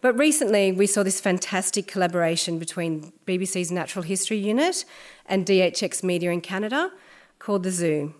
But 0.00 0.18
recently, 0.18 0.72
we 0.72 0.86
saw 0.88 1.04
this 1.04 1.20
fantastic 1.20 1.86
collaboration 1.86 2.58
between 2.58 3.12
BBC's 3.24 3.70
Natural 3.70 4.02
History 4.02 4.38
Unit 4.38 4.84
and 5.26 5.46
DHX 5.46 6.02
Media 6.02 6.32
in 6.32 6.40
Canada 6.40 6.90
called 7.38 7.62
The 7.62 7.70
Zoo. 7.70 8.14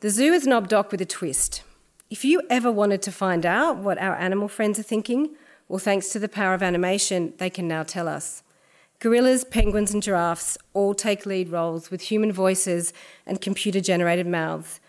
The 0.00 0.10
Zoo 0.10 0.32
is 0.32 0.46
an 0.46 0.52
obdoc 0.52 0.90
with 0.90 1.02
a 1.02 1.06
twist. 1.06 1.62
If 2.08 2.24
you 2.24 2.42
ever 2.48 2.72
wanted 2.72 3.02
to 3.02 3.12
find 3.12 3.44
out 3.44 3.76
what 3.76 3.98
our 3.98 4.16
animal 4.16 4.48
friends 4.48 4.78
are 4.78 4.82
thinking, 4.82 5.36
well, 5.68 5.78
thanks 5.78 6.08
to 6.10 6.18
the 6.18 6.28
power 6.28 6.54
of 6.54 6.62
animation, 6.62 7.34
they 7.38 7.50
can 7.50 7.66
now 7.66 7.82
tell 7.82 8.08
us. 8.08 8.42
Gorillas, 8.98 9.44
penguins, 9.44 9.92
and 9.92 10.02
giraffes 10.02 10.56
all 10.74 10.94
take 10.94 11.26
lead 11.26 11.48
roles 11.48 11.90
with 11.90 12.02
human 12.02 12.30
voices 12.30 12.92
and 13.26 13.40
computer 13.40 13.80
generated 13.80 14.26
mouths. 14.26 14.80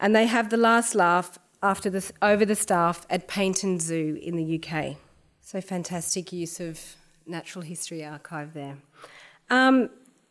And 0.00 0.16
they 0.16 0.26
have 0.26 0.48
the 0.48 0.56
last 0.56 0.94
laugh 0.94 1.38
after 1.62 1.90
the, 1.90 2.10
over 2.22 2.44
the 2.44 2.54
staff 2.54 3.06
at 3.10 3.28
Paignton 3.28 3.80
Zoo 3.80 4.18
in 4.22 4.36
the 4.36 4.58
UK. 4.58 4.96
So 5.42 5.60
fantastic 5.60 6.32
use 6.32 6.60
of 6.60 6.96
Natural 7.26 7.62
History 7.62 8.04
Archive 8.04 8.54
there. 8.54 8.78
Um, 9.50 9.90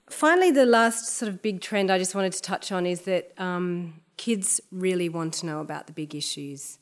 finally, 0.09 0.51
the 0.51 0.65
last 0.65 1.07
sort 1.07 1.29
of 1.29 1.41
big 1.41 1.61
trend 1.61 1.91
I 1.91 1.97
just 1.97 2.15
wanted 2.15 2.33
to 2.33 2.41
touch 2.41 2.71
on 2.71 2.85
is 2.85 3.01
that 3.01 3.33
um, 3.37 4.01
kids 4.17 4.61
really 4.71 5.09
want 5.09 5.33
to 5.35 5.45
know 5.45 5.59
about 5.59 5.87
the 5.87 5.93
big 5.93 6.15
issues. 6.15 6.79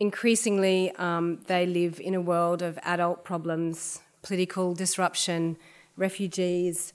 Increasingly, 0.00 0.92
um, 0.92 1.40
they 1.46 1.66
live 1.66 2.00
in 2.00 2.14
a 2.14 2.20
world 2.20 2.62
of 2.62 2.78
adult 2.82 3.24
problems 3.24 4.00
political 4.20 4.74
disruption, 4.74 5.56
refugees, 5.96 6.92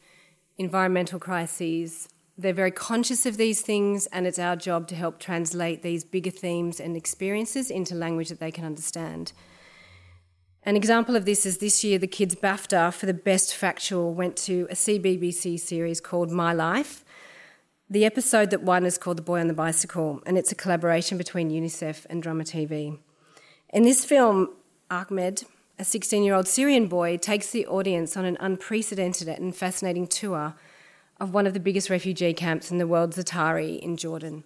environmental 0.57 1.19
crises. 1.19 2.09
They're 2.37 2.53
very 2.53 2.71
conscious 2.71 3.25
of 3.25 3.37
these 3.37 3.61
things, 3.61 4.07
and 4.07 4.27
it's 4.27 4.37
our 4.37 4.55
job 4.55 4.87
to 4.89 4.95
help 4.95 5.19
translate 5.19 5.81
these 5.81 6.03
bigger 6.03 6.29
themes 6.29 6.79
and 6.79 6.97
experiences 6.97 7.71
into 7.71 7.95
language 7.95 8.29
that 8.29 8.39
they 8.39 8.51
can 8.51 8.65
understand. 8.65 9.31
An 10.63 10.75
example 10.75 11.15
of 11.15 11.25
this 11.25 11.45
is 11.45 11.57
this 11.57 11.83
year 11.83 11.97
the 11.97 12.07
Kids 12.07 12.35
BAFTA 12.35 12.93
for 12.93 13.05
the 13.05 13.13
Best 13.13 13.55
Factual 13.55 14.13
went 14.13 14.37
to 14.37 14.67
a 14.69 14.75
CBBC 14.75 15.59
series 15.59 15.99
called 15.99 16.31
My 16.31 16.53
Life. 16.53 17.03
The 17.93 18.05
episode 18.05 18.49
that 18.49 18.63
won 18.63 18.87
is 18.87 18.97
called 18.97 19.17
The 19.17 19.21
Boy 19.21 19.39
on 19.39 19.47
the 19.47 19.53
Bicycle, 19.53 20.19
and 20.25 20.35
it's 20.35 20.51
a 20.51 20.55
collaboration 20.55 21.15
between 21.15 21.51
UNICEF 21.51 22.07
and 22.09 22.23
Drummer 22.23 22.43
TV. 22.43 22.97
In 23.69 23.83
this 23.83 24.03
film, 24.03 24.49
Ahmed, 24.89 25.43
a 25.77 25.83
16 25.83 26.23
year 26.23 26.33
old 26.33 26.47
Syrian 26.47 26.87
boy 26.87 27.17
takes 27.17 27.51
the 27.51 27.67
audience 27.67 28.17
on 28.17 28.25
an 28.25 28.35
unprecedented 28.39 29.27
and 29.27 29.55
fascinating 29.55 30.07
tour 30.07 30.55
of 31.19 31.35
one 31.35 31.45
of 31.45 31.53
the 31.53 31.59
biggest 31.59 31.91
refugee 31.91 32.33
camps 32.33 32.71
in 32.71 32.79
the 32.79 32.87
world, 32.87 33.11
Zaatari, 33.11 33.77
in 33.77 33.95
Jordan. 33.95 34.43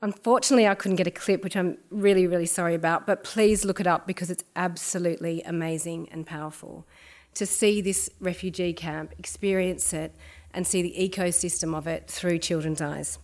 Unfortunately, 0.00 0.68
I 0.68 0.76
couldn't 0.76 0.98
get 0.98 1.08
a 1.08 1.10
clip, 1.10 1.42
which 1.42 1.56
I'm 1.56 1.78
really, 1.90 2.28
really 2.28 2.46
sorry 2.46 2.76
about, 2.76 3.08
but 3.08 3.24
please 3.24 3.64
look 3.64 3.80
it 3.80 3.88
up 3.88 4.06
because 4.06 4.30
it's 4.30 4.44
absolutely 4.54 5.42
amazing 5.42 6.08
and 6.12 6.24
powerful 6.24 6.86
to 7.34 7.46
see 7.46 7.80
this 7.80 8.10
refugee 8.20 8.72
camp, 8.72 9.14
experience 9.18 9.92
it, 9.92 10.14
and 10.54 10.66
see 10.66 10.82
the 10.82 10.94
ecosystem 10.98 11.74
of 11.74 11.86
it 11.86 12.08
through 12.08 12.38
children's 12.38 12.80
eyes. 12.80 13.18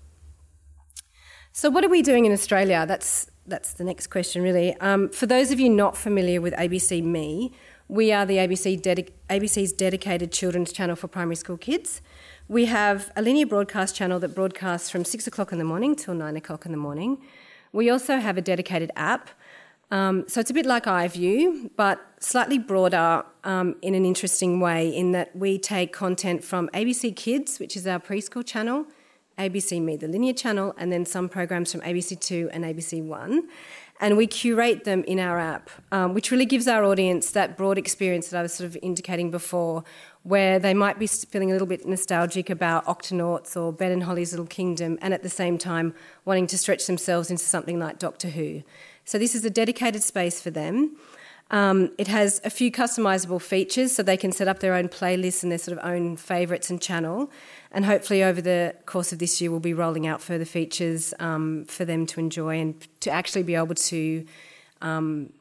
So, 1.52 1.70
what 1.70 1.84
are 1.84 1.88
we 1.88 2.02
doing 2.02 2.24
in 2.24 2.32
Australia? 2.32 2.84
That's 2.86 3.30
that's 3.46 3.72
the 3.72 3.84
next 3.84 4.08
question, 4.08 4.42
really. 4.42 4.74
Um, 4.80 5.08
for 5.08 5.26
those 5.26 5.50
of 5.50 5.58
you 5.58 5.70
not 5.70 5.96
familiar 5.96 6.40
with 6.40 6.54
ABC 6.54 7.02
Me, 7.02 7.52
we 7.88 8.12
are 8.12 8.26
the 8.26 8.36
ABC 8.36 9.10
ABC's 9.30 9.72
dedicated 9.72 10.30
children's 10.30 10.72
channel 10.72 10.94
for 10.94 11.08
primary 11.08 11.36
school 11.36 11.56
kids. 11.56 12.02
We 12.46 12.66
have 12.66 13.10
a 13.16 13.22
linear 13.22 13.46
broadcast 13.46 13.96
channel 13.96 14.20
that 14.20 14.34
broadcasts 14.34 14.90
from 14.90 15.04
six 15.04 15.26
o'clock 15.26 15.52
in 15.52 15.58
the 15.58 15.64
morning 15.64 15.96
till 15.96 16.14
nine 16.14 16.36
o'clock 16.36 16.66
in 16.66 16.72
the 16.72 16.78
morning. 16.78 17.18
We 17.72 17.90
also 17.90 18.18
have 18.18 18.36
a 18.36 18.42
dedicated 18.42 18.90
app. 18.94 19.30
Um, 19.90 20.24
so 20.28 20.40
it's 20.40 20.50
a 20.50 20.54
bit 20.54 20.66
like 20.66 20.84
iView, 20.84 21.70
but 21.76 22.00
slightly 22.20 22.58
broader 22.58 23.24
um, 23.44 23.76
in 23.80 23.94
an 23.94 24.04
interesting 24.04 24.60
way, 24.60 24.94
in 24.94 25.12
that 25.12 25.34
we 25.34 25.58
take 25.58 25.92
content 25.92 26.44
from 26.44 26.68
ABC 26.74 27.16
Kids, 27.16 27.58
which 27.58 27.76
is 27.76 27.86
our 27.86 27.98
preschool 27.98 28.44
channel, 28.44 28.86
ABC 29.38 29.80
Me, 29.80 29.96
the 29.96 30.08
linear 30.08 30.34
channel, 30.34 30.74
and 30.76 30.92
then 30.92 31.06
some 31.06 31.28
programs 31.28 31.72
from 31.72 31.80
ABC2 31.82 32.50
and 32.52 32.64
ABC1. 32.64 33.40
And 34.00 34.16
we 34.16 34.26
curate 34.28 34.84
them 34.84 35.02
in 35.04 35.18
our 35.18 35.40
app, 35.40 35.70
um, 35.90 36.14
which 36.14 36.30
really 36.30 36.46
gives 36.46 36.68
our 36.68 36.84
audience 36.84 37.32
that 37.32 37.56
broad 37.56 37.78
experience 37.78 38.28
that 38.28 38.38
I 38.38 38.42
was 38.42 38.52
sort 38.52 38.68
of 38.68 38.76
indicating 38.80 39.30
before, 39.30 39.82
where 40.22 40.58
they 40.58 40.74
might 40.74 40.98
be 40.98 41.06
feeling 41.06 41.50
a 41.50 41.54
little 41.54 41.66
bit 41.66 41.86
nostalgic 41.86 42.48
about 42.50 42.84
Octonauts 42.84 43.56
or 43.56 43.72
Ben 43.72 43.90
and 43.90 44.04
Holly's 44.04 44.32
Little 44.32 44.46
Kingdom, 44.46 44.98
and 45.00 45.14
at 45.14 45.22
the 45.22 45.28
same 45.28 45.58
time 45.58 45.94
wanting 46.24 46.46
to 46.48 46.58
stretch 46.58 46.86
themselves 46.86 47.30
into 47.30 47.44
something 47.44 47.78
like 47.78 47.98
Doctor 47.98 48.28
Who. 48.28 48.62
So 49.08 49.16
this 49.16 49.34
is 49.34 49.42
a 49.42 49.48
dedicated 49.48 50.02
space 50.02 50.38
for 50.38 50.50
them. 50.50 50.94
Um, 51.50 51.92
it 51.96 52.08
has 52.08 52.42
a 52.44 52.50
few 52.50 52.70
customizable 52.70 53.40
features 53.40 53.92
so 53.92 54.02
they 54.02 54.18
can 54.18 54.32
set 54.32 54.48
up 54.48 54.58
their 54.58 54.74
own 54.74 54.88
playlists 54.88 55.42
and 55.42 55.50
their 55.50 55.58
sort 55.58 55.78
of 55.78 55.82
own 55.82 56.18
favourites 56.18 56.68
and 56.68 56.78
channel. 56.78 57.30
And 57.72 57.86
hopefully, 57.86 58.22
over 58.22 58.42
the 58.42 58.74
course 58.84 59.10
of 59.10 59.18
this 59.18 59.40
year, 59.40 59.50
we'll 59.50 59.60
be 59.60 59.72
rolling 59.72 60.06
out 60.06 60.20
further 60.20 60.44
features 60.44 61.14
um, 61.20 61.64
for 61.64 61.86
them 61.86 62.04
to 62.04 62.20
enjoy 62.20 62.60
and 62.60 62.86
to 63.00 63.10
actually 63.10 63.44
be 63.44 63.54
able 63.54 63.76
to 63.76 64.26
um, 64.82 65.32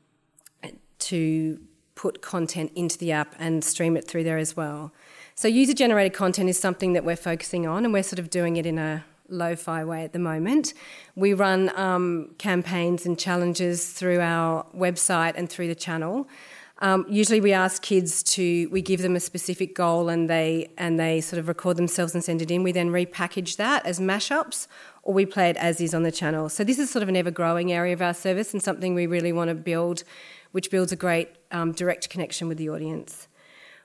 to 1.00 1.60
put 1.96 2.22
content 2.22 2.72
into 2.74 2.98
the 2.98 3.12
app 3.12 3.36
and 3.38 3.66
stream 3.66 3.98
it 3.98 4.08
through 4.08 4.24
there 4.24 4.38
as 4.38 4.56
well. 4.56 4.94
So, 5.36 5.50
user 5.50 5.74
generated 5.74 6.14
content 6.14 6.48
is 6.48 6.58
something 6.58 6.94
that 6.94 7.04
we're 7.04 7.18
focusing 7.18 7.68
on, 7.68 7.84
and 7.84 7.94
we're 7.94 8.04
sort 8.04 8.20
of 8.20 8.30
doing 8.30 8.56
it 8.56 8.66
in 8.66 8.80
a 8.80 9.04
lo-fi 9.30 9.84
way 9.84 10.04
at 10.04 10.14
the 10.14 10.20
moment. 10.20 10.74
We 11.16 11.34
run 11.34 11.72
um, 11.78 12.36
campaigns 12.38 13.06
and 13.06 13.18
challenges 13.18 13.92
through 13.92 14.20
our 14.20 14.66
website 14.76 15.34
and 15.36 15.50
through 15.50 15.68
the 15.68 15.76
channel. 15.76 16.28
Um, 16.80 17.06
usually, 17.10 17.42
we 17.42 17.54
ask 17.54 17.82
kids 17.82 18.22
to 18.36 18.68
we 18.70 18.82
give 18.84 19.02
them 19.02 19.16
a 19.16 19.20
specific 19.20 19.74
goal 19.74 20.10
and 20.10 20.30
they 20.30 20.70
and 20.78 21.00
they 21.00 21.22
sort 21.22 21.40
of 21.40 21.48
record 21.48 21.76
themselves 21.76 22.14
and 22.14 22.24
send 22.24 22.42
it 22.42 22.52
in. 22.52 22.62
We 22.62 22.72
then 22.72 22.92
repackage 22.92 23.56
that 23.56 23.84
as 23.86 24.00
mashups, 24.00 24.68
or 25.02 25.14
we 25.14 25.26
play 25.26 25.50
it 25.50 25.58
as 25.58 25.82
is 25.82 25.96
on 25.96 26.04
the 26.04 26.12
channel. 26.12 26.50
So 26.50 26.64
this 26.64 26.78
is 26.78 26.92
sort 26.92 27.02
of 27.02 27.10
an 27.10 27.16
ever-growing 27.16 27.72
area 27.72 27.94
of 27.94 28.02
our 28.02 28.14
service 28.14 28.54
and 28.54 28.62
something 28.62 28.94
we 28.94 29.08
really 29.08 29.34
want 29.34 29.50
to 29.50 29.56
build, 29.56 30.04
which 30.52 30.70
builds 30.70 30.92
a 30.92 30.96
great 30.96 31.30
um, 31.52 31.72
direct 31.72 32.10
connection 32.10 32.48
with 32.48 32.60
the 32.60 32.70
audience. 32.70 33.28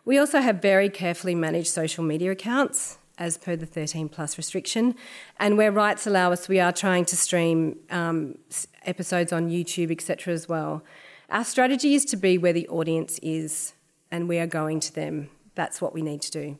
We 0.04 0.18
also 0.18 0.40
have 0.40 0.61
very 0.61 0.90
carefully 0.90 1.34
managed 1.34 1.68
social 1.68 2.04
media 2.04 2.32
accounts 2.32 2.99
as 3.23 3.38
per 3.38 3.55
the 3.55 3.64
13 3.64 4.09
plus 4.09 4.37
restriction. 4.37 4.97
And 5.38 5.57
where 5.57 5.71
rights 5.71 6.09
allow 6.09 6.33
us, 6.33 6.49
we 6.49 6.59
are 6.59 6.73
trying 6.73 7.05
to 7.07 7.17
stream 7.17 7.79
um, 7.88 8.37
episodes 8.85 9.33
on 9.33 9.49
YouTube, 9.49 9.93
etc., 9.93 10.35
as 10.35 10.49
well. 10.49 10.83
Our 11.31 11.45
strategy 11.45 11.95
is 11.95 12.05
to 12.07 12.17
be 12.17 12.37
where 12.37 12.52
the 12.52 12.67
audience 12.69 13.21
is, 13.23 13.75
and 14.11 14.29
we 14.29 14.38
are 14.38 14.49
going 14.49 14.81
to 14.81 14.93
them. 14.93 15.31
That's 15.55 15.81
what 15.81 15.95
we 15.95 16.02
need 16.02 16.21
to 16.23 16.33
do. 16.33 16.59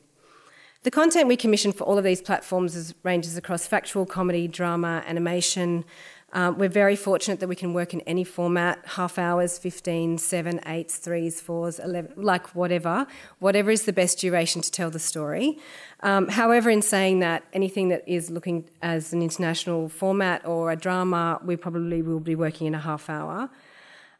The 0.83 0.91
content 0.91 1.27
we 1.27 1.35
commission 1.35 1.73
for 1.73 1.83
all 1.83 1.97
of 1.97 2.05
these 2.05 2.21
platforms 2.21 2.75
is, 2.75 2.93
ranges 3.03 3.35
across 3.35 3.67
factual, 3.67 4.05
comedy, 4.05 4.47
drama, 4.47 5.03
animation, 5.05 5.83
um, 6.33 6.57
we're 6.57 6.67
very 6.67 6.95
fortunate 6.95 7.39
that 7.41 7.47
we 7.47 7.55
can 7.55 7.73
work 7.73 7.93
in 7.93 8.01
any 8.01 8.23
format 8.23 8.79
half 8.85 9.19
hours, 9.19 9.59
15, 9.59 10.17
7, 10.17 10.59
8s, 10.59 10.99
3s, 10.99 11.43
4s, 11.43 11.83
11, 11.83 12.13
like 12.17 12.55
whatever. 12.55 13.05
Whatever 13.37 13.69
is 13.69 13.83
the 13.83 13.93
best 13.93 14.19
duration 14.19 14.61
to 14.63 14.71
tell 14.71 14.89
the 14.89 14.97
story. 14.97 15.59
Um, 16.01 16.27
however, 16.29 16.71
in 16.71 16.81
saying 16.81 17.19
that, 17.19 17.43
anything 17.53 17.89
that 17.89 18.03
is 18.07 18.31
looking 18.31 18.67
as 18.81 19.13
an 19.13 19.21
international 19.21 19.89
format 19.89 20.43
or 20.43 20.71
a 20.71 20.75
drama, 20.75 21.39
we 21.45 21.55
probably 21.55 22.01
will 22.01 22.19
be 22.19 22.35
working 22.35 22.65
in 22.65 22.73
a 22.73 22.79
half 22.79 23.11
hour. 23.11 23.51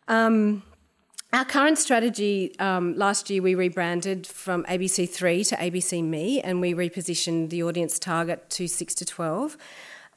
Um, 0.07 0.61
our 1.33 1.45
current 1.45 1.79
strategy 1.79 2.55
um, 2.59 2.95
last 2.95 3.31
year 3.31 3.41
we 3.41 3.55
rebranded 3.55 4.27
from 4.27 4.63
ABC3 4.65 5.47
to 5.49 5.55
ABC 5.55 6.03
Me 6.03 6.39
and 6.39 6.61
we 6.61 6.75
repositioned 6.75 7.49
the 7.49 7.63
audience 7.63 7.97
target 7.97 8.51
to 8.51 8.67
6 8.67 8.93
to 8.93 9.03
12. 9.03 9.57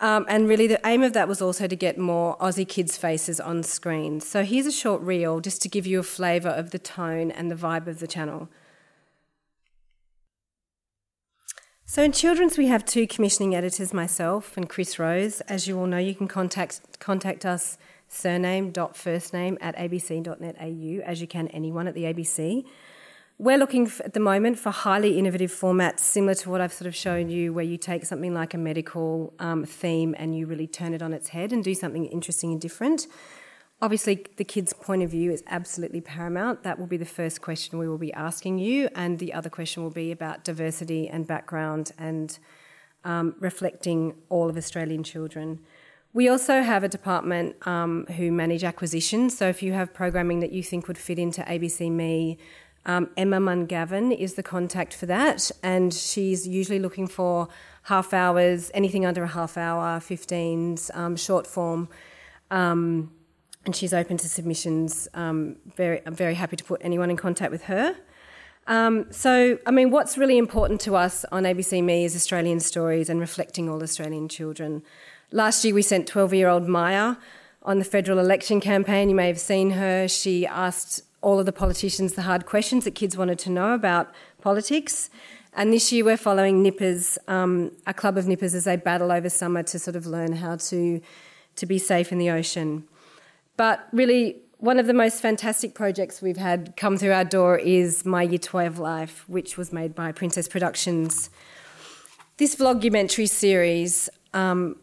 Um, 0.01 0.27
and 0.29 0.47
really, 0.49 0.67
the 0.67 0.81
aim 0.85 1.03
of 1.03 1.15
that 1.15 1.27
was 1.27 1.41
also 1.41 1.67
to 1.67 1.77
get 1.77 1.97
more 1.97 2.37
Aussie 2.37 2.69
kids' 2.69 2.99
faces 2.99 3.41
on 3.41 3.63
screen. 3.63 4.21
So 4.21 4.45
here's 4.45 4.67
a 4.67 4.73
short 4.73 5.01
reel 5.01 5.41
just 5.41 5.63
to 5.63 5.69
give 5.69 5.87
you 5.87 5.99
a 5.99 6.03
flavour 6.03 6.51
of 6.51 6.71
the 6.71 6.79
tone 6.79 7.31
and 7.31 7.51
the 7.51 7.55
vibe 7.55 7.87
of 7.87 7.99
the 7.99 8.07
channel. 8.07 8.49
So 11.89 12.03
in 12.03 12.13
children's, 12.13 12.59
we 12.59 12.67
have 12.67 12.85
two 12.85 13.07
commissioning 13.07 13.55
editors, 13.55 13.95
myself 13.95 14.57
and 14.57 14.69
Chris 14.69 14.99
Rose. 14.99 15.41
As 15.43 15.69
you 15.69 15.79
all 15.79 15.87
know, 15.87 15.99
you 15.99 16.15
can 16.15 16.29
contact 16.29 16.99
contact 16.99 17.47
us 17.47 17.79
surname.firstname 18.09 19.57
at 19.61 19.77
abc.net.au, 19.77 21.03
as 21.05 21.21
you 21.21 21.27
can 21.27 21.49
anyone 21.49 21.87
at 21.87 21.95
the 21.95 22.03
ABC. 22.05 22.65
We're 23.39 23.59
looking 23.59 23.87
for, 23.87 24.05
at 24.05 24.15
the 24.15 24.21
moment 24.21 24.59
for 24.59 24.71
highly 24.71 25.19
innovative 25.19 25.53
formats 25.53 26.01
similar 26.01 26.35
to 26.35 26.51
what 26.51 26.61
I've 26.61 26.73
sort 26.73 26.87
of 26.87 26.97
shown 26.97 27.29
you, 27.29 27.53
where 27.53 27.65
you 27.65 27.77
take 27.77 28.05
something 28.05 28.33
like 28.33 28.55
a 28.55 28.59
medical 28.59 29.35
um, 29.39 29.65
theme 29.65 30.15
and 30.19 30.37
you 30.37 30.47
really 30.47 30.67
turn 30.67 30.95
it 30.95 31.03
on 31.03 31.13
its 31.13 31.29
head 31.29 31.53
and 31.53 31.63
do 31.63 31.75
something 31.75 32.07
interesting 32.07 32.53
and 32.53 32.61
different. 32.61 33.07
Obviously, 33.83 34.25
the 34.37 34.45
kids' 34.45 34.73
point 34.73 35.03
of 35.03 35.11
view 35.11 35.31
is 35.31 35.43
absolutely 35.49 36.01
paramount. 36.01 36.63
That 36.63 36.79
will 36.79 36.87
be 36.87 36.97
the 36.97 37.05
first 37.05 37.43
question 37.43 37.79
we 37.79 37.87
will 37.87 37.99
be 37.99 38.13
asking 38.15 38.59
you, 38.59 38.89
and 38.95 39.19
the 39.19 39.35
other 39.35 39.51
question 39.51 39.83
will 39.83 39.91
be 39.91 40.11
about 40.11 40.45
diversity 40.45 41.07
and 41.07 41.27
background 41.27 41.93
and 41.99 42.39
um, 43.05 43.35
reflecting 43.39 44.15
all 44.31 44.49
of 44.49 44.57
Australian 44.57 45.03
children. 45.03 45.61
We 46.15 46.31
also 46.31 46.63
have 46.63 46.83
a 46.85 46.89
department 46.89 47.57
um, 47.67 48.07
who 48.17 48.33
manage 48.33 48.65
acquisitions. 48.65 49.37
So 49.37 49.49
if 49.49 49.63
you 49.63 49.75
have 49.75 49.93
programming 49.93 50.41
that 50.41 50.51
you 50.51 50.63
think 50.63 50.89
would 50.89 50.97
fit 50.97 51.19
into 51.19 51.43
ABC 51.43 51.93
Me, 51.93 52.39
um, 52.87 53.11
Emma 53.17 53.39
Mungavin 53.39 54.17
is 54.17 54.35
the 54.35 54.43
contact 54.43 54.95
for 54.95 55.07
that, 55.07 55.51
and 55.63 55.93
she's 55.93 56.47
usually 56.47 56.79
looking 56.79 57.09
for 57.09 57.49
half 57.83 58.15
hours, 58.15 58.71
anything 58.75 59.05
under 59.05 59.25
a 59.25 59.29
half 59.29 59.59
hour, 59.59 59.99
15s, 59.99 60.97
um, 60.97 61.17
short 61.17 61.47
form, 61.47 61.89
um, 62.51 63.13
and 63.65 63.75
she's 63.75 63.93
open 63.93 64.17
to 64.17 64.29
submissions. 64.29 65.09
Um, 65.15 65.57
very, 65.77 66.01
I'm 66.07 66.15
very 66.15 66.35
happy 66.35 66.57
to 66.57 66.65
put 66.65 66.81
anyone 66.85 67.11
in 67.11 67.17
contact 67.17 67.51
with 67.51 67.65
her. 67.65 67.97
Um, 68.69 69.07
so, 69.13 69.59
I 69.67 69.71
mean, 69.73 69.91
what's 69.91 70.17
really 70.17 70.39
important 70.39 70.81
to 70.83 70.95
us 70.95 71.25
on 71.31 71.43
ABC 71.43 71.83
Me 71.83 72.05
is 72.05 72.15
Australian 72.15 72.61
stories 72.61 73.09
and 73.09 73.21
reflecting 73.21 73.69
all 73.69 73.83
Australian 73.83 74.29
children. 74.29 74.83
Last 75.33 75.65
year, 75.65 75.75
we 75.75 75.83
sent 75.83 76.07
12 76.07 76.35
year 76.35 76.49
old 76.49 76.69
Maya 76.69 77.17
on 77.63 77.79
the 77.79 77.85
federal 77.85 78.19
election 78.19 78.61
campaign. 78.61 79.09
You 79.09 79.15
may 79.17 79.27
have 79.27 79.41
seen 79.41 79.71
her. 79.71 80.07
She 80.09 80.47
asked 80.47 81.03
all 81.23 81.39
of 81.39 81.47
the 81.47 81.53
politicians 81.53 82.15
the 82.15 82.23
hard 82.23 82.47
questions 82.47 82.85
that 82.85 82.95
kids 82.95 83.17
wanted 83.17 83.39
to 83.41 83.51
know 83.51 83.73
about 83.73 84.13
politics. 84.41 85.11
And 85.55 85.73
this 85.73 85.91
year 85.91 86.05
we're 86.05 86.19
following 86.19 86.63
nippers, 86.63 87.19
um, 87.29 87.73
a 87.87 87.95
club 87.95 88.19
of 88.19 88.29
nippers, 88.29 88.55
as 88.55 88.65
they 88.65 88.77
battle 88.77 89.11
over 89.11 89.31
summer 89.31 89.63
to 89.65 89.79
sort 89.79 89.97
of 89.97 90.07
learn 90.07 90.33
how 90.35 90.57
to, 90.57 91.01
to 91.57 91.67
be 91.67 91.79
safe 91.79 92.13
in 92.13 92.19
the 92.19 92.31
ocean. 92.31 92.85
But 93.57 93.89
really, 93.91 94.37
one 94.59 94.79
of 94.79 94.87
the 94.87 94.95
most 94.95 95.21
fantastic 95.21 95.75
projects 95.75 96.21
we've 96.21 96.37
had 96.37 96.77
come 96.77 96.97
through 96.97 97.13
our 97.13 97.25
door 97.25 97.59
is 97.59 98.05
My 98.05 98.23
Year 98.23 98.39
12 98.39 98.79
Life, 98.79 99.25
which 99.29 99.57
was 99.57 99.73
made 99.73 99.95
by 99.95 100.13
Princess 100.13 100.49
Productions. 100.49 101.31
This 102.37 102.55
vlogumentary 102.57 103.29
series 103.29 104.11
um, 104.35 104.77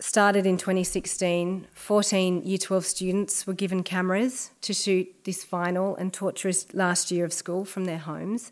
started 0.00 0.46
in 0.46 0.56
2016. 0.56 1.66
14 1.72 2.42
Year 2.42 2.58
12 2.58 2.84
students 2.84 3.46
were 3.46 3.52
given 3.52 3.82
cameras 3.82 4.50
to 4.62 4.72
shoot 4.72 5.08
this 5.24 5.44
final 5.44 5.94
and 5.96 6.12
torturous 6.12 6.72
last 6.74 7.10
year 7.10 7.24
of 7.24 7.32
school 7.32 7.64
from 7.64 7.84
their 7.84 7.98
homes. 7.98 8.50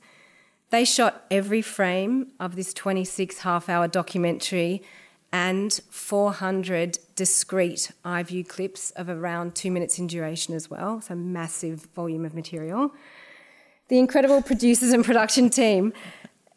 They 0.71 0.85
shot 0.85 1.25
every 1.31 1.63
frame 1.63 2.33
of 2.39 2.55
this 2.55 2.75
26 2.75 3.39
half 3.39 3.69
hour 3.69 3.89
documentary 3.89 4.83
and 5.33 5.73
400 5.91 6.99
discrete 7.17 7.91
iView 8.05 8.47
clips 8.47 8.91
of 8.93 9.09
around 9.09 9.55
two 9.55 9.71
minutes 9.71 9.99
in 9.99 10.07
duration 10.07 10.55
as 10.55 10.71
well, 10.71 11.01
so 11.01 11.15
massive 11.15 11.89
volume 11.95 12.25
of 12.25 12.35
material. 12.35 12.93
The 13.89 13.99
incredible 13.99 14.43
producers 14.43 14.93
and 14.93 15.05
production 15.05 15.49
team 15.49 15.95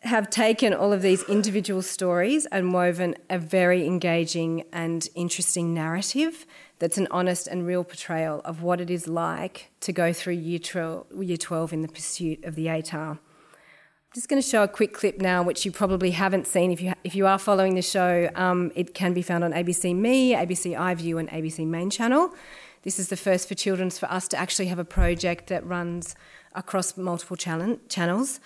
have 0.02 0.30
taken 0.30 0.74
all 0.74 0.92
of 0.92 1.02
these 1.04 1.24
individual 1.24 1.82
stories 1.82 2.48
and 2.48 2.74
woven 2.74 3.16
a 3.30 3.38
very 3.38 3.86
engaging 3.86 4.64
and 4.74 5.08
interesting 5.14 5.74
narrative 5.74 6.46
that's 6.80 6.98
an 6.98 7.08
honest 7.12 7.48
and 7.48 7.68
real 7.68 7.84
portrayal 7.84 8.42
of 8.44 8.64
what 8.64 8.82
it 8.82 8.90
is 8.90 9.08
like 9.08 9.70
to 9.82 9.94
go 9.94 10.12
through 10.12 10.34
year 10.34 10.58
12, 10.58 11.06
year 11.22 11.38
12 11.38 11.74
in 11.74 11.82
the 11.84 11.88
pursuit 11.88 12.44
of 12.44 12.56
the 12.56 12.66
ATAR. 12.66 13.12
I'm 13.12 14.16
just 14.16 14.28
going 14.28 14.42
to 14.42 14.48
show 14.48 14.64
a 14.64 14.68
quick 14.68 14.94
clip 14.94 15.22
now, 15.22 15.44
which 15.44 15.64
you 15.64 15.72
probably 15.72 16.12
haven't 16.12 16.48
seen. 16.48 16.72
If 16.72 16.82
you, 16.82 16.94
if 17.04 17.14
you 17.14 17.28
are 17.28 17.38
following 17.38 17.76
the 17.76 17.84
show, 17.84 18.30
um, 18.34 18.72
it 18.74 18.96
can 18.96 19.14
be 19.14 19.22
found 19.22 19.44
on 19.44 19.54
ABC 19.54 19.96
Me, 19.96 20.34
ABC 20.34 20.76
iView, 20.76 21.20
and 21.20 21.30
ABC 21.30 21.66
Main 21.68 21.92
Channel. 21.92 22.34
This 22.82 22.98
is 22.98 23.10
the 23.10 23.16
first 23.16 23.48
for 23.48 23.54
Children's 23.54 24.00
for 24.00 24.12
us 24.12 24.28
to 24.30 24.38
actually 24.38 24.66
have 24.66 24.80
a 24.80 24.84
project 24.84 25.48
that 25.48 25.64
runs 25.66 26.16
across 26.56 26.98
multiple 26.98 27.38
channels. 27.38 28.40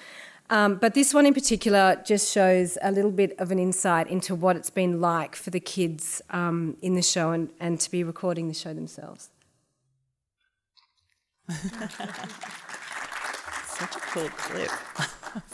Um, 0.49 0.75
but 0.75 0.93
this 0.93 1.13
one 1.13 1.25
in 1.25 1.34
particular 1.34 2.01
just 2.05 2.31
shows 2.31 2.77
a 2.84 2.91
little 2.91 3.12
bit 3.12 3.36
of 3.39 3.51
an 3.51 3.58
insight 3.58 4.08
into 4.08 4.36
what 4.36 4.55
it's 4.55 4.69
been 4.69 5.01
like 5.01 5.36
for 5.36 5.49
the 5.49 5.60
kids 5.60 6.21
um, 6.29 6.77
in 6.81 6.93
the 6.93 7.01
show 7.01 7.31
and, 7.31 7.49
and 7.60 7.79
to 7.79 7.89
be 7.89 8.03
recording 8.03 8.47
the 8.47 8.53
show 8.53 8.73
themselves. 8.73 9.29
Such 11.49 11.65
a 13.95 13.99
cool 13.99 14.29
clip. 14.29 14.69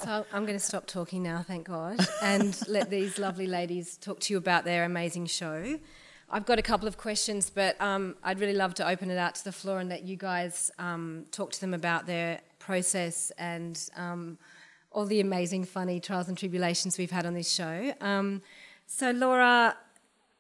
so 0.04 0.26
I'm 0.34 0.46
going 0.46 0.58
to 0.58 0.64
stop 0.64 0.88
talking 0.88 1.24
now, 1.24 1.44
thank 1.46 1.68
God, 1.68 2.00
and 2.22 2.58
let 2.68 2.90
these 2.90 3.18
lovely 3.18 3.48
ladies 3.48 3.98
talk 3.98 4.20
to 4.22 4.34
you 4.34 4.38
about 4.38 4.66
their 4.66 4.84
amazing 4.84 5.26
show. 5.26 5.80
I've 6.30 6.46
got 6.46 6.60
a 6.60 6.62
couple 6.62 6.88
of 6.88 6.98
questions, 6.98 7.50
but 7.50 7.80
um, 7.82 8.16
I'd 8.24 8.40
really 8.40 8.54
love 8.54 8.74
to 8.76 8.88
open 8.88 9.10
it 9.10 9.18
out 9.18 9.36
to 9.36 9.44
the 9.44 9.52
floor 9.52 9.80
and 9.80 9.90
let 9.90 10.04
you 10.04 10.16
guys 10.16 10.72
um, 10.80 11.26
talk 11.32 11.52
to 11.52 11.62
them 11.62 11.74
about 11.74 12.06
their 12.06 12.42
process 12.60 13.32
and 13.38 13.78
um, 13.98 14.38
all 14.92 15.06
the 15.06 15.20
amazing, 15.20 15.66
funny 15.66 16.00
trials 16.00 16.28
and 16.28 16.38
tribulations 16.38 16.98
we've 16.98 17.12
had 17.12 17.26
on 17.26 17.34
this 17.34 17.52
show. 17.52 17.94
Um, 18.02 18.42
so, 18.86 19.12
Laura, 19.12 19.78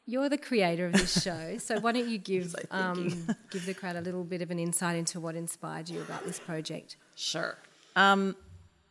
you're 0.05 0.29
the 0.29 0.37
creator 0.37 0.87
of 0.87 0.93
this 0.93 1.21
show, 1.23 1.57
so 1.59 1.79
why 1.79 1.93
don't 1.93 2.09
you 2.09 2.17
give 2.17 2.55
um, 2.69 3.27
give 3.51 3.65
the 3.65 3.73
crowd 3.73 3.95
a 3.95 4.01
little 4.01 4.23
bit 4.23 4.41
of 4.41 4.51
an 4.51 4.59
insight 4.59 4.97
into 4.97 5.19
what 5.19 5.35
inspired 5.35 5.89
you 5.89 6.01
about 6.01 6.25
this 6.25 6.39
project? 6.39 6.97
Sure. 7.15 7.57
Um, 7.95 8.35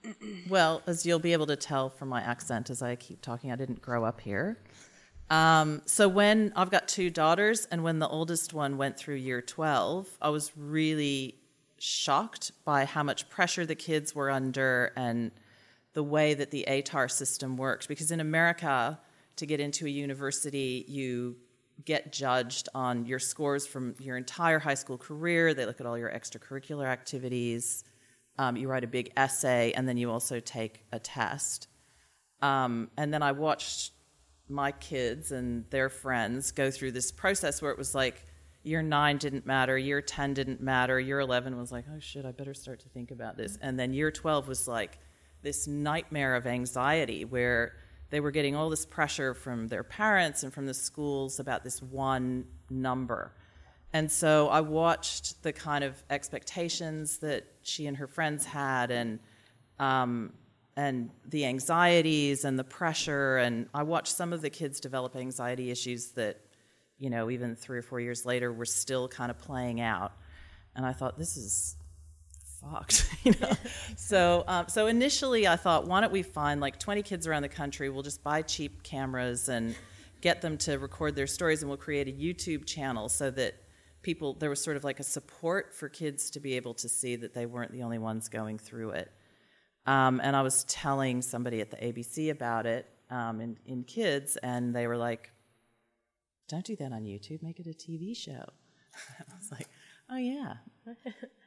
well, 0.49 0.83
as 0.87 1.05
you'll 1.05 1.19
be 1.19 1.33
able 1.33 1.47
to 1.47 1.57
tell 1.57 1.91
from 1.91 2.09
my 2.09 2.23
accent 2.23 2.71
as 2.71 2.81
I 2.83 2.97
keep 2.97 3.21
talking, 3.21 3.53
I 3.53 3.57
didn't 3.57 3.83
grow 3.83 4.05
up 4.05 4.21
here. 4.21 4.59
Um, 5.29 5.83
so 5.85 6.09
when 6.09 6.53
I've 6.57 6.71
got 6.71 6.89
two 6.89 7.11
daughters, 7.11 7.67
and 7.71 7.85
when 7.85 7.99
the 7.99 8.09
oldest 8.09 8.53
one 8.53 8.79
went 8.79 8.97
through 8.97 9.17
year 9.17 9.43
twelve, 9.43 10.09
I 10.23 10.31
was 10.31 10.53
really 10.57 11.37
shocked 11.79 12.53
by 12.65 12.85
how 12.85 13.03
much 13.03 13.29
pressure 13.29 13.65
the 13.65 13.75
kids 13.75 14.15
were 14.15 14.31
under 14.31 14.93
and 14.97 15.31
the 15.93 16.03
way 16.03 16.35
that 16.35 16.51
the 16.51 16.65
ATAR 16.69 17.11
system 17.11 17.57
worked. 17.57 17.89
Because 17.89 18.11
in 18.11 18.21
America, 18.21 18.99
to 19.37 19.47
get 19.47 19.61
into 19.61 19.87
a 19.87 19.89
university, 19.89 20.85
you 20.89 21.37
get 21.85 22.13
judged 22.13 22.69
on 22.75 23.07
your 23.07 23.19
scores 23.19 23.67
from 23.67 23.95
your 23.99 24.17
entire 24.17 24.59
high 24.59 24.75
school 24.75 24.99
career. 24.99 25.55
They 25.55 25.67
look 25.67 25.81
at 25.81 25.87
all 25.87 25.99
your 25.99 26.11
extracurricular 26.11 26.87
activities. 26.87 27.85
Um, 28.39 28.57
you 28.57 28.69
write 28.69 28.85
a 28.85 28.89
big 28.89 29.13
essay, 29.17 29.73
and 29.73 29.89
then 29.89 29.97
you 29.97 30.11
also 30.11 30.41
take 30.41 30.85
a 30.93 30.99
test. 30.99 31.69
Um, 32.43 32.91
and 32.97 33.13
then 33.13 33.23
I 33.23 33.33
watched 33.33 33.93
my 34.49 34.73
kids 34.73 35.31
and 35.31 35.65
their 35.71 35.89
friends 35.89 36.51
go 36.51 36.71
through 36.71 36.93
this 36.93 37.13
process 37.13 37.63
where 37.63 37.71
it 37.71 37.79
was 37.79 37.95
like 37.95 38.27
year 38.63 38.83
nine 38.83 39.17
didn't 39.17 39.47
matter, 39.47 39.79
year 39.79 40.03
10 40.03 40.35
didn't 40.35 40.61
matter, 40.61 40.99
year 40.99 41.21
11 41.21 41.57
was 41.57 41.71
like, 41.71 41.85
oh 41.95 42.01
shit, 42.01 42.25
I 42.25 42.33
better 42.33 42.55
start 42.55 42.81
to 42.81 42.89
think 42.89 43.11
about 43.11 43.37
this. 43.37 43.57
And 43.63 43.79
then 43.79 43.95
year 43.95 44.11
12 44.11 44.49
was 44.49 44.67
like, 44.67 44.99
this 45.43 45.67
nightmare 45.67 46.37
of 46.37 46.47
anxiety 46.47 47.25
where 47.25 47.75
they 48.11 48.21
were 48.21 48.31
getting 48.31 48.57
all 48.57 48.69
this 48.69 48.85
pressure 48.85 49.35
from 49.35 49.69
their 49.69 49.85
parents 49.85 50.43
and 50.43 50.53
from 50.53 50.67
the 50.67 50.75
schools 50.75 51.41
about 51.41 51.65
this 51.65 51.81
one 51.81 52.45
number. 52.69 53.33
And 53.93 54.11
so 54.11 54.49
I 54.49 54.61
watched 54.61 55.43
the 55.43 55.53
kind 55.53 55.83
of 55.83 56.03
expectations 56.11 57.19
that 57.19 57.45
she 57.63 57.87
and 57.87 57.97
her 57.97 58.07
friends 58.07 58.45
had, 58.45 58.91
and 58.91 59.19
um, 59.79 60.33
and 60.77 61.11
the 61.27 61.45
anxieties 61.45 62.45
and 62.45 62.59
the 62.59 62.65
pressure. 62.65 63.39
And 63.39 63.69
I 63.75 63.83
watched 63.83 64.15
some 64.15 64.33
of 64.33 64.43
the 64.43 64.51
kids 64.51 64.79
develop 64.81 65.17
anxiety 65.17 65.71
issues 65.71 66.13
that, 66.13 66.41
you 66.99 67.11
know, 67.11 67.31
even 67.31 67.57
three 67.57 67.79
or 67.79 67.83
four 67.83 68.01
years 68.01 68.25
later, 68.25 68.53
were 68.53 68.65
still 68.65 69.09
kind 69.09 69.31
of 69.31 69.39
playing 69.39 69.81
out. 69.81 70.13
And 70.77 70.87
I 70.87 70.93
thought, 70.93 71.19
this 71.19 71.37
is 71.37 71.77
fucked, 72.61 73.09
you 73.25 73.35
know. 73.41 73.53
so, 73.97 74.45
um, 74.47 74.69
so 74.69 74.87
initially, 74.87 75.47
I 75.47 75.57
thought, 75.57 75.87
why 75.87 76.01
don't 76.01 76.13
we 76.13 76.23
find 76.23 76.61
like 76.61 76.79
20 76.79 77.03
kids 77.03 77.27
around 77.27 77.43
the 77.43 77.49
country? 77.49 77.91
We'll 77.91 78.03
just 78.03 78.23
buy 78.23 78.43
cheap 78.43 78.83
cameras 78.83 79.49
and 79.49 79.75
get 80.21 80.43
them 80.43 80.59
to 80.59 80.79
record 80.79 81.17
their 81.17 81.27
stories, 81.27 81.63
and 81.63 81.69
we'll 81.69 81.79
create 81.79 82.09
a 82.09 82.13
YouTube 82.13 82.67
channel 82.67 83.09
so 83.09 83.31
that 83.31 83.55
people 84.03 84.35
there 84.35 84.51
was 84.51 84.63
sort 84.63 84.77
of 84.77 84.85
like 84.85 85.01
a 85.01 85.05
support 85.05 85.75
for 85.75 85.89
kids 85.89 86.31
to 86.31 86.41
be 86.41 86.55
able 86.55 86.75
to 86.75 86.89
see 86.89 87.17
that 87.17 87.35
they 87.35 87.47
weren't 87.47 87.73
the 87.73 87.83
only 87.83 87.99
ones 87.99 88.29
going 88.29 88.59
through 88.59 88.91
it. 88.91 89.13
Um, 89.87 90.21
and 90.23 90.37
I 90.37 90.43
was 90.43 90.65
telling 90.65 91.23
somebody 91.23 91.61
at 91.61 91.71
the 91.71 91.77
ABC 91.77 92.31
about 92.31 92.67
it 92.67 92.87
um, 93.11 93.41
in, 93.41 93.59
in 93.67 93.85
kids, 93.85 94.37
and 94.37 94.75
they 94.75 94.87
were 94.87 94.97
like, 94.97 95.31
"Don't 96.49 96.65
do 96.65 96.77
that 96.77 96.93
on 96.93 97.05
YouTube. 97.05 97.43
Make 97.43 97.61
it 97.61 97.67
a 97.67 97.71
TV 97.71 98.17
show." 98.17 98.45
I 99.19 99.37
was 99.37 99.51
like, 99.51 99.69
"Oh 100.11 100.17
yeah." 100.17 100.55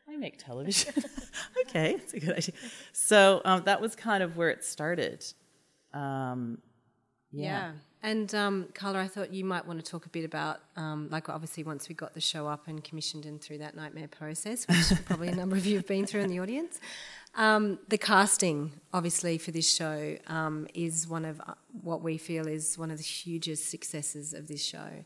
I 0.10 0.18
make 0.18 0.38
television. 0.38 0.94
okay, 1.68 1.96
that's 1.98 2.14
a 2.14 2.20
good 2.20 2.38
idea. 2.38 2.56
So 2.92 3.42
um, 3.46 3.64
that 3.66 3.82
was 3.82 3.96
kind 3.96 4.22
of 4.22 4.38
where 4.38 4.50
it 4.50 4.64
started. 4.64 5.26
Um, 5.94 6.60
yeah. 7.32 7.44
yeah. 7.44 7.72
And 8.06 8.36
um, 8.36 8.68
Carla, 8.74 9.00
I 9.00 9.08
thought 9.08 9.34
you 9.34 9.46
might 9.46 9.66
want 9.66 9.84
to 9.84 9.90
talk 9.90 10.06
a 10.06 10.10
bit 10.10 10.26
about, 10.26 10.60
um, 10.76 11.08
like, 11.10 11.30
obviously, 11.30 11.64
once 11.64 11.88
we 11.88 11.96
got 11.96 12.14
the 12.14 12.20
show 12.20 12.48
up 12.48 12.68
and 12.68 12.84
commissioned 12.84 13.26
and 13.26 13.42
through 13.42 13.60
that 13.60 13.78
nightmare 13.78 14.10
process, 14.10 14.68
which 14.68 15.00
probably 15.06 15.30
a 15.30 15.36
number 15.36 15.56
of 15.56 15.66
you 15.66 15.78
have 15.78 15.88
been 15.88 16.06
through 16.06 16.22
in 16.22 16.30
the 16.30 16.42
audience. 16.42 16.82
Um, 17.36 17.80
the 17.88 17.98
casting, 17.98 18.74
obviously, 18.94 19.38
for 19.38 19.52
this 19.52 19.74
show 19.74 20.18
um, 20.28 20.68
is 20.74 21.08
one 21.08 21.24
of 21.24 21.40
uh, 21.40 21.54
what 21.82 22.04
we 22.04 22.18
feel 22.18 22.46
is 22.46 22.78
one 22.78 22.92
of 22.92 22.98
the 22.98 23.04
hugest 23.04 23.72
successes 23.72 24.34
of 24.34 24.50
this 24.50 24.64
show. 24.64 25.06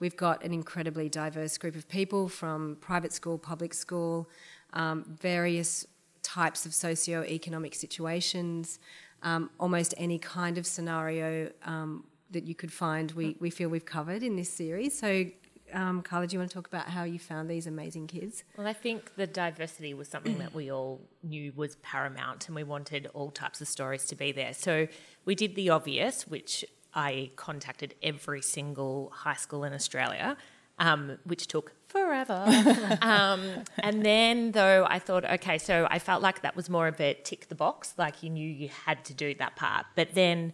We've 0.00 0.16
got 0.16 0.44
an 0.44 0.52
incredibly 0.52 1.08
diverse 1.08 1.58
group 1.58 1.76
of 1.76 1.88
people 1.88 2.28
from 2.28 2.76
private 2.80 3.12
school, 3.12 3.38
public 3.38 3.74
school, 3.74 4.28
um, 4.72 5.04
various 5.20 5.86
types 6.22 6.66
of 6.66 6.74
socio-economic 6.74 7.74
situations, 7.74 8.78
um, 9.22 9.50
almost 9.58 9.94
any 9.96 10.18
kind 10.18 10.58
of 10.58 10.66
scenario 10.66 11.50
um, 11.64 12.04
that 12.30 12.44
you 12.44 12.54
could 12.54 12.72
find. 12.72 13.12
We, 13.12 13.36
we 13.40 13.50
feel 13.50 13.68
we've 13.68 13.84
covered 13.84 14.22
in 14.22 14.36
this 14.36 14.50
series. 14.50 14.98
So, 14.98 15.24
um, 15.72 16.02
Carla, 16.02 16.26
do 16.26 16.34
you 16.34 16.38
want 16.38 16.50
to 16.50 16.54
talk 16.54 16.66
about 16.66 16.88
how 16.88 17.04
you 17.04 17.18
found 17.18 17.50
these 17.50 17.66
amazing 17.66 18.06
kids? 18.06 18.44
Well, 18.56 18.66
I 18.66 18.72
think 18.72 19.16
the 19.16 19.26
diversity 19.26 19.94
was 19.94 20.08
something 20.08 20.38
that 20.38 20.54
we 20.54 20.70
all 20.70 21.00
knew 21.22 21.52
was 21.56 21.76
paramount, 21.76 22.46
and 22.46 22.54
we 22.54 22.64
wanted 22.64 23.08
all 23.14 23.30
types 23.30 23.60
of 23.60 23.68
stories 23.68 24.06
to 24.06 24.14
be 24.14 24.32
there. 24.32 24.54
So 24.54 24.88
we 25.24 25.34
did 25.34 25.54
the 25.56 25.70
obvious, 25.70 26.26
which 26.26 26.64
I 26.98 27.30
contacted 27.36 27.94
every 28.02 28.42
single 28.42 29.12
high 29.14 29.36
school 29.36 29.62
in 29.62 29.72
Australia, 29.72 30.36
um, 30.80 31.18
which 31.22 31.46
took 31.46 31.72
forever. 31.86 32.44
um, 33.02 33.40
and 33.78 34.04
then, 34.04 34.50
though, 34.50 34.84
I 34.90 34.98
thought, 34.98 35.24
okay, 35.24 35.58
so 35.58 35.86
I 35.88 36.00
felt 36.00 36.22
like 36.22 36.42
that 36.42 36.56
was 36.56 36.68
more 36.68 36.88
of 36.88 37.00
a 37.00 37.14
tick 37.14 37.48
the 37.48 37.54
box, 37.54 37.94
like 37.96 38.24
you 38.24 38.30
knew 38.30 38.50
you 38.50 38.68
had 38.86 39.04
to 39.04 39.14
do 39.14 39.32
that 39.34 39.54
part. 39.54 39.86
But 39.94 40.14
then 40.14 40.52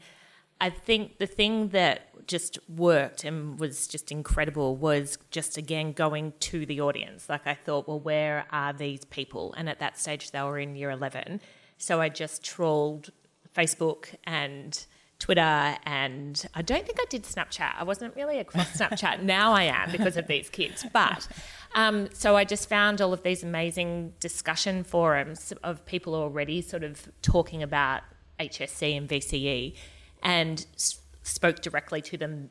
I 0.61 0.68
think 0.68 1.16
the 1.16 1.26
thing 1.26 1.68
that 1.68 2.26
just 2.26 2.59
worked 2.68 3.24
and 3.24 3.59
was 3.59 3.87
just 3.87 4.12
incredible 4.12 4.76
was 4.76 5.16
just 5.30 5.57
again 5.57 5.92
going 5.92 6.35
to 6.40 6.66
the 6.66 6.78
audience. 6.83 7.26
Like 7.26 7.46
I 7.46 7.54
thought, 7.54 7.88
well, 7.88 8.00
where 8.00 8.44
are 8.50 8.74
these 8.74 9.07
people? 9.07 9.54
And 9.57 9.66
at 9.70 9.78
that 9.78 9.98
stage, 9.98 10.30
they 10.30 10.42
were 10.42 10.59
in 10.59 10.76
year 10.76 10.90
11. 10.90 11.40
So 11.78 12.02
I 12.02 12.11
just 12.11 12.44
trawled 12.44 13.09
Facebook 13.57 14.14
and 14.24 14.87
Twitter, 15.24 15.74
and 15.87 16.44
I 16.54 16.60
don't 16.60 16.84
think 16.84 16.98
I 17.00 17.06
did 17.08 17.22
Snapchat. 17.22 17.76
I 17.78 17.84
wasn't 17.84 18.14
really 18.14 18.38
across 18.38 18.72
Snapchat. 18.78 19.22
now 19.22 19.54
I 19.54 19.62
am 19.62 19.90
because 19.90 20.18
of 20.18 20.26
these 20.26 20.50
kids. 20.50 20.84
But 20.92 21.26
um, 21.74 22.10
so 22.12 22.37
I 22.37 22.44
just 22.44 22.68
found 22.68 23.00
all 23.00 23.14
of 23.14 23.22
these 23.22 23.42
amazing 23.42 24.12
discussion 24.20 24.84
forums 24.84 25.54
of 25.62 25.87
people 25.87 26.14
already 26.14 26.60
sort 26.60 26.84
of 26.84 27.08
talking 27.22 27.62
about 27.62 28.02
HSC 28.38 28.98
and 28.98 29.08
VCE 29.08 29.74
and 30.22 30.66
s- 30.74 31.00
spoke 31.22 31.62
directly 31.62 32.02
to 32.02 32.18
them 32.18 32.50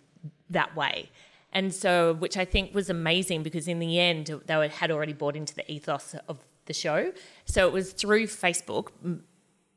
that 0.49 0.75
way. 0.75 1.11
And 1.51 1.71
so, 1.71 2.15
which 2.15 2.37
I 2.37 2.45
think 2.45 2.73
was 2.73 2.89
amazing 2.89 3.43
because 3.43 3.67
in 3.67 3.77
the 3.77 3.99
end, 3.99 4.31
they 4.47 4.67
had 4.67 4.89
already 4.89 5.13
bought 5.13 5.35
into 5.35 5.53
the 5.53 5.71
ethos 5.71 6.15
of 6.27 6.39
the 6.65 6.73
show. 6.73 7.13
So 7.45 7.67
it 7.67 7.71
was 7.71 7.93
through 7.93 8.25
Facebook 8.25 8.87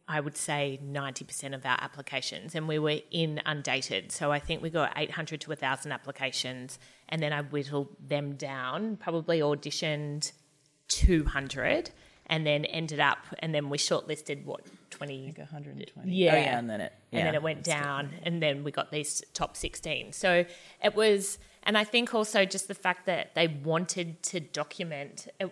I 0.08 0.20
would 0.20 0.36
say 0.36 0.78
90% 0.84 1.54
of 1.54 1.66
our 1.66 1.78
applications, 1.80 2.54
and 2.54 2.68
we 2.68 2.78
were 2.78 3.00
inundated. 3.10 4.12
So 4.12 4.30
I 4.30 4.38
think 4.38 4.62
we 4.62 4.70
got 4.70 4.92
800 4.96 5.40
to 5.42 5.50
1,000 5.50 5.90
applications, 5.90 6.78
and 7.08 7.20
then 7.20 7.32
I 7.32 7.42
whittled 7.42 7.88
them 8.06 8.34
down, 8.36 8.96
probably 8.98 9.40
auditioned 9.40 10.30
200, 10.88 11.90
and 12.28 12.46
then 12.46 12.64
ended 12.66 13.00
up, 13.00 13.18
and 13.40 13.52
then 13.52 13.68
we 13.68 13.78
shortlisted 13.78 14.44
what, 14.44 14.62
20? 14.90 15.26
Like 15.26 15.38
120. 15.38 16.12
Yeah. 16.12 16.34
Oh, 16.34 16.36
yeah, 16.36 16.58
and 16.58 16.70
then 16.70 16.80
it. 16.82 16.92
yeah, 17.10 17.18
and 17.18 17.26
then 17.26 17.34
it 17.34 17.42
went 17.42 17.64
down, 17.64 18.10
and 18.22 18.40
then 18.40 18.62
we 18.62 18.70
got 18.70 18.92
these 18.92 19.24
top 19.34 19.56
16. 19.56 20.12
So 20.12 20.44
it 20.84 20.94
was, 20.94 21.38
and 21.64 21.76
I 21.76 21.82
think 21.82 22.14
also 22.14 22.44
just 22.44 22.68
the 22.68 22.74
fact 22.74 23.06
that 23.06 23.34
they 23.34 23.48
wanted 23.48 24.22
to 24.24 24.38
document, 24.38 25.26
it, 25.40 25.50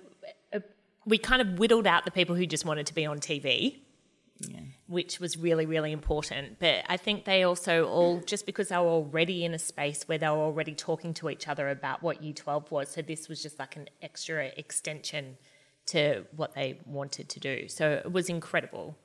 it, 0.52 0.70
we 1.04 1.18
kind 1.18 1.42
of 1.42 1.58
whittled 1.58 1.88
out 1.88 2.04
the 2.04 2.12
people 2.12 2.36
who 2.36 2.46
just 2.46 2.64
wanted 2.64 2.86
to 2.86 2.94
be 2.94 3.04
on 3.04 3.18
TV 3.18 3.80
Yeah. 4.40 4.60
which 4.88 5.20
was 5.20 5.36
really, 5.38 5.64
really 5.64 5.92
important. 5.92 6.58
But 6.58 6.84
I 6.88 6.96
think 6.96 7.24
they 7.24 7.44
also 7.44 7.86
all, 7.86 8.20
just 8.20 8.46
because 8.46 8.68
they 8.68 8.76
were 8.76 8.82
already 8.82 9.44
in 9.44 9.54
a 9.54 9.58
space 9.58 10.02
where 10.08 10.18
they 10.18 10.28
were 10.28 10.34
already 10.34 10.74
talking 10.74 11.14
to 11.14 11.30
each 11.30 11.46
other 11.48 11.68
about 11.70 12.02
what 12.02 12.22
U12 12.22 12.70
was, 12.70 12.90
so 12.90 13.00
this 13.00 13.28
was 13.28 13.42
just 13.42 13.58
like 13.58 13.76
an 13.76 13.88
extra 14.02 14.46
extension 14.56 15.38
to 15.86 16.24
what 16.34 16.54
they 16.54 16.78
wanted 16.84 17.28
to 17.30 17.40
do. 17.40 17.68
So 17.68 18.02
it 18.04 18.10
was 18.12 18.28
incredible. 18.28 18.96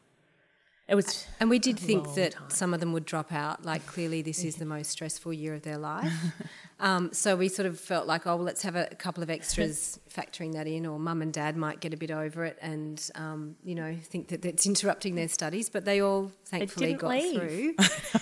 It 0.88 0.96
was, 0.96 1.28
And 1.40 1.50
we 1.52 1.60
did 1.60 1.78
think 1.78 2.16
that 2.16 2.32
time. 2.32 2.50
some 2.50 2.74
of 2.74 2.80
them 2.80 2.94
would 2.94 3.06
drop 3.06 3.32
out. 3.32 3.64
Like, 3.64 3.86
clearly, 3.86 4.24
this 4.24 4.44
is 4.44 4.56
the 4.56 4.66
most 4.66 4.90
stressful 4.90 5.32
year 5.34 5.54
of 5.54 5.62
their 5.62 5.78
life. 5.78 6.12
Um, 6.80 7.12
so 7.14 7.36
we 7.36 7.50
sort 7.50 7.66
of 7.66 7.80
felt 7.80 8.08
like, 8.08 8.26
oh, 8.26 8.36
well, 8.36 8.46
let's 8.46 8.62
have 8.64 8.76
a, 8.76 8.88
couple 9.00 9.24
of 9.24 9.30
extras 9.40 10.00
factoring 10.10 10.54
that 10.54 10.68
in, 10.68 10.86
or 10.86 11.00
mum 11.00 11.22
and 11.22 11.32
dad 11.32 11.56
might 11.56 11.80
get 11.80 11.94
a 11.94 11.98
bit 11.98 12.12
over 12.12 12.46
it 12.46 12.58
and, 12.62 13.10
um, 13.16 13.56
you 13.64 13.76
know, 13.76 13.96
think 14.02 14.30
that 14.30 14.46
it's 14.46 14.66
interrupting 14.66 15.16
their 15.16 15.28
studies. 15.28 15.70
But 15.70 15.86
they 15.86 16.02
all 16.02 16.32
thankfully 16.46 16.94
got 16.94 17.12
leave. 17.12 17.40
through, 17.40 17.74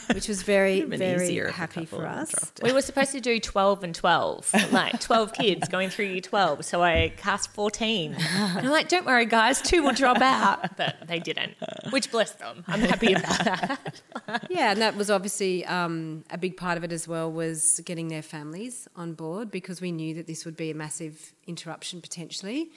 which 0.13 0.27
was 0.27 0.41
very, 0.43 0.81
very 0.81 1.25
easier 1.25 1.45
if 1.45 1.51
a 1.51 1.57
happy 1.57 1.85
for 1.85 2.05
us. 2.05 2.33
we 2.63 2.71
were 2.71 2.81
supposed 2.81 3.11
to 3.11 3.21
do 3.21 3.39
12 3.39 3.83
and 3.83 3.95
12, 3.95 4.71
like 4.71 4.99
12 4.99 5.33
kids 5.33 5.67
going 5.69 5.89
through 5.89 6.05
year 6.05 6.21
12. 6.21 6.65
So 6.65 6.83
I 6.83 7.13
cast 7.17 7.51
14. 7.51 8.15
And 8.15 8.65
I'm 8.65 8.71
like, 8.71 8.89
don't 8.89 9.05
worry, 9.05 9.25
guys, 9.25 9.61
two 9.61 9.83
will 9.83 9.93
drop 9.93 10.21
out. 10.21 10.77
But 10.77 11.07
they 11.07 11.19
didn't, 11.19 11.55
which 11.91 12.11
bless 12.11 12.31
them. 12.31 12.63
I'm 12.67 12.81
happy 12.81 13.13
about 13.13 13.43
that. 13.43 14.47
yeah, 14.49 14.71
and 14.71 14.81
that 14.81 14.95
was 14.95 15.09
obviously 15.09 15.65
um, 15.65 16.23
a 16.29 16.37
big 16.37 16.57
part 16.57 16.77
of 16.77 16.83
it 16.83 16.91
as 16.91 17.07
well 17.07 17.31
was 17.31 17.81
getting 17.85 18.07
their 18.07 18.21
families 18.47 18.87
on 18.95 19.13
board 19.13 19.51
because 19.51 19.81
we 19.81 19.91
knew 19.91 20.13
that 20.13 20.25
this 20.25 20.45
would 20.45 20.55
be 20.55 20.71
a 20.71 20.73
massive 20.73 21.33
interruption 21.47 21.99
potentially 21.99 22.71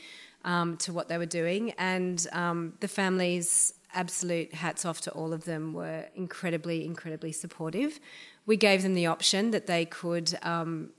um, 0.45 0.77
to 0.79 0.93
what 0.93 1.07
they 1.09 1.17
were 1.17 1.27
doing, 1.27 1.73
and 1.79 2.27
um, 2.33 2.75
the 2.81 2.89
families. 2.89 3.75
Absolute 3.93 4.55
hats 4.55 4.85
off 4.85 5.01
to 5.01 5.11
all 5.11 5.33
of 5.33 5.45
them. 5.47 5.73
Were 5.73 6.05
incredibly, 6.15 6.85
incredibly 6.85 7.33
supportive. 7.33 7.99
We 8.47 8.57
gave 8.57 8.85
them 8.85 8.95
the 8.95 9.07
option 9.07 9.51
that 9.51 9.67
they 9.67 9.85
could 9.85 10.39
um, 10.43 10.91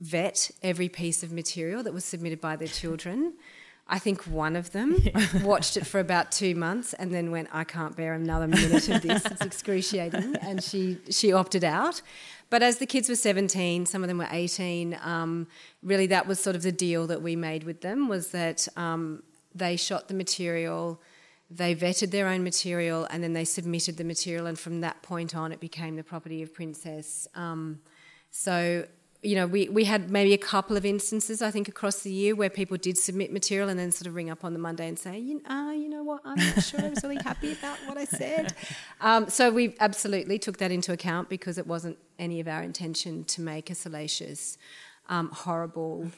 vet 0.00 0.52
every 0.62 0.88
piece 0.88 1.24
of 1.24 1.32
material 1.32 1.82
that 1.82 1.92
was 1.92 2.04
submitted 2.04 2.40
by 2.40 2.54
their 2.54 2.68
children. 2.68 3.34
I 3.88 3.98
think 3.98 4.22
one 4.28 4.54
of 4.54 4.70
them 4.70 4.96
watched 5.42 5.76
it 5.76 5.84
for 5.84 5.98
about 5.98 6.30
two 6.30 6.54
months 6.54 6.92
and 6.94 7.12
then 7.12 7.32
went, 7.32 7.48
I 7.52 7.64
can't 7.64 7.96
bear 7.96 8.14
another 8.14 8.46
minute 8.46 8.88
of 8.88 9.02
this. 9.02 9.26
It's 9.26 9.40
excruciating. 9.40 10.36
And 10.36 10.62
she, 10.62 10.98
she 11.10 11.32
opted 11.32 11.64
out. 11.64 12.02
But 12.52 12.62
as 12.62 12.76
the 12.76 12.84
kids 12.84 13.08
were 13.08 13.16
17, 13.16 13.86
some 13.86 14.02
of 14.02 14.08
them 14.08 14.18
were 14.18 14.28
18, 14.30 14.98
um, 15.02 15.46
really 15.82 16.06
that 16.08 16.26
was 16.26 16.38
sort 16.38 16.54
of 16.54 16.60
the 16.60 16.70
deal 16.70 17.06
that 17.06 17.22
we 17.22 17.34
made 17.34 17.64
with 17.64 17.80
them 17.80 18.08
was 18.08 18.30
that 18.32 18.68
um, 18.76 19.22
they 19.54 19.74
shot 19.74 20.08
the 20.08 20.12
material, 20.12 21.00
they 21.50 21.74
vetted 21.74 22.10
their 22.10 22.28
own 22.28 22.44
material, 22.44 23.06
and 23.08 23.24
then 23.24 23.32
they 23.32 23.46
submitted 23.46 23.96
the 23.96 24.04
material. 24.04 24.44
And 24.44 24.58
from 24.58 24.82
that 24.82 25.00
point 25.00 25.34
on, 25.34 25.50
it 25.50 25.60
became 25.60 25.96
the 25.96 26.04
property 26.04 26.42
of 26.42 26.52
Princess. 26.52 27.26
Um, 27.34 27.80
so 28.30 28.86
you 29.22 29.36
know, 29.36 29.46
we, 29.46 29.68
we 29.68 29.84
had 29.84 30.10
maybe 30.10 30.34
a 30.34 30.38
couple 30.38 30.76
of 30.76 30.84
instances, 30.84 31.42
I 31.42 31.52
think, 31.52 31.68
across 31.68 32.02
the 32.02 32.10
year 32.10 32.34
where 32.34 32.50
people 32.50 32.76
did 32.76 32.98
submit 32.98 33.32
material 33.32 33.68
and 33.68 33.78
then 33.78 33.92
sort 33.92 34.08
of 34.08 34.16
ring 34.16 34.30
up 34.30 34.44
on 34.44 34.52
the 34.52 34.58
Monday 34.58 34.88
and 34.88 34.98
say, 34.98 35.16
you, 35.16 35.40
uh, 35.48 35.72
you 35.72 35.88
know 35.88 36.02
what, 36.02 36.22
I'm 36.24 36.36
not 36.36 36.64
sure 36.64 36.80
I 36.80 36.88
was 36.88 37.04
really 37.04 37.22
happy 37.22 37.52
about 37.52 37.78
what 37.86 37.96
I 37.96 38.04
said. 38.04 38.54
Um, 39.00 39.28
so 39.28 39.50
we 39.50 39.74
absolutely 39.80 40.38
took 40.38 40.58
that 40.58 40.70
into 40.70 40.92
account 40.92 41.28
because 41.28 41.58
it 41.58 41.66
wasn't 41.66 41.98
any 42.20 42.38
of 42.38 42.46
our 42.46 42.62
intention 42.62 43.24
to 43.24 43.40
make 43.40 43.68
a 43.68 43.74
salacious, 43.74 44.58
um, 45.08 45.28
horrible 45.30 46.08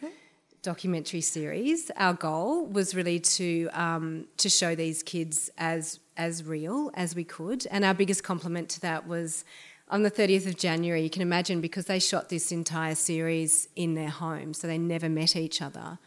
documentary 0.60 1.22
series. 1.22 1.90
Our 1.96 2.12
goal 2.12 2.66
was 2.66 2.94
really 2.94 3.20
to 3.20 3.70
um, 3.72 4.26
to 4.36 4.50
show 4.50 4.74
these 4.74 5.02
kids 5.02 5.48
as 5.56 5.98
as 6.18 6.44
real 6.44 6.90
as 6.92 7.14
we 7.14 7.24
could, 7.24 7.66
and 7.70 7.86
our 7.86 7.94
biggest 7.94 8.22
compliment 8.22 8.68
to 8.70 8.80
that 8.80 9.08
was 9.08 9.46
on 9.88 10.02
the 10.02 10.10
30th 10.10 10.46
of 10.46 10.56
January, 10.56 11.02
you 11.02 11.10
can 11.10 11.22
imagine 11.22 11.60
because 11.60 11.86
they 11.86 11.98
shot 11.98 12.28
this 12.28 12.50
entire 12.50 12.94
series 12.94 13.68
in 13.76 13.94
their 13.94 14.08
home, 14.08 14.54
so 14.54 14.66
they 14.66 14.78
never 14.78 15.08
met 15.08 15.36
each 15.36 15.60
other. 15.60 15.98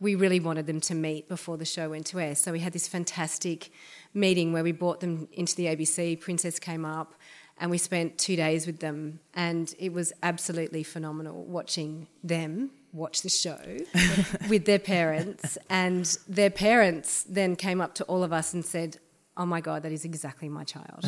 We 0.00 0.14
really 0.14 0.40
wanted 0.40 0.66
them 0.66 0.80
to 0.82 0.94
meet 0.94 1.28
before 1.28 1.56
the 1.56 1.64
show 1.64 1.90
went 1.90 2.06
to 2.06 2.20
air. 2.20 2.34
So 2.34 2.52
we 2.52 2.60
had 2.60 2.72
this 2.72 2.88
fantastic 2.88 3.70
meeting 4.14 4.52
where 4.52 4.62
we 4.62 4.72
brought 4.72 5.00
them 5.00 5.28
into 5.32 5.56
the 5.56 5.66
ABC. 5.66 6.20
Princess 6.20 6.58
came 6.58 6.84
up, 6.84 7.14
and 7.58 7.70
we 7.70 7.78
spent 7.78 8.16
two 8.16 8.36
days 8.36 8.66
with 8.66 8.78
them, 8.78 9.20
and 9.34 9.74
it 9.78 9.92
was 9.92 10.12
absolutely 10.22 10.82
phenomenal 10.82 11.44
watching 11.44 12.06
them 12.22 12.70
watch 12.92 13.22
the 13.22 13.28
show 13.28 13.58
with 14.48 14.64
their 14.64 14.78
parents. 14.78 15.58
And 15.68 16.04
their 16.28 16.50
parents 16.50 17.24
then 17.24 17.56
came 17.56 17.80
up 17.80 17.94
to 17.96 18.04
all 18.04 18.22
of 18.22 18.32
us 18.32 18.54
and 18.54 18.64
said, 18.64 18.98
oh 19.38 19.46
my 19.46 19.60
God, 19.60 19.84
that 19.84 19.92
is 19.92 20.04
exactly 20.04 20.48
my 20.48 20.64
child. 20.64 21.04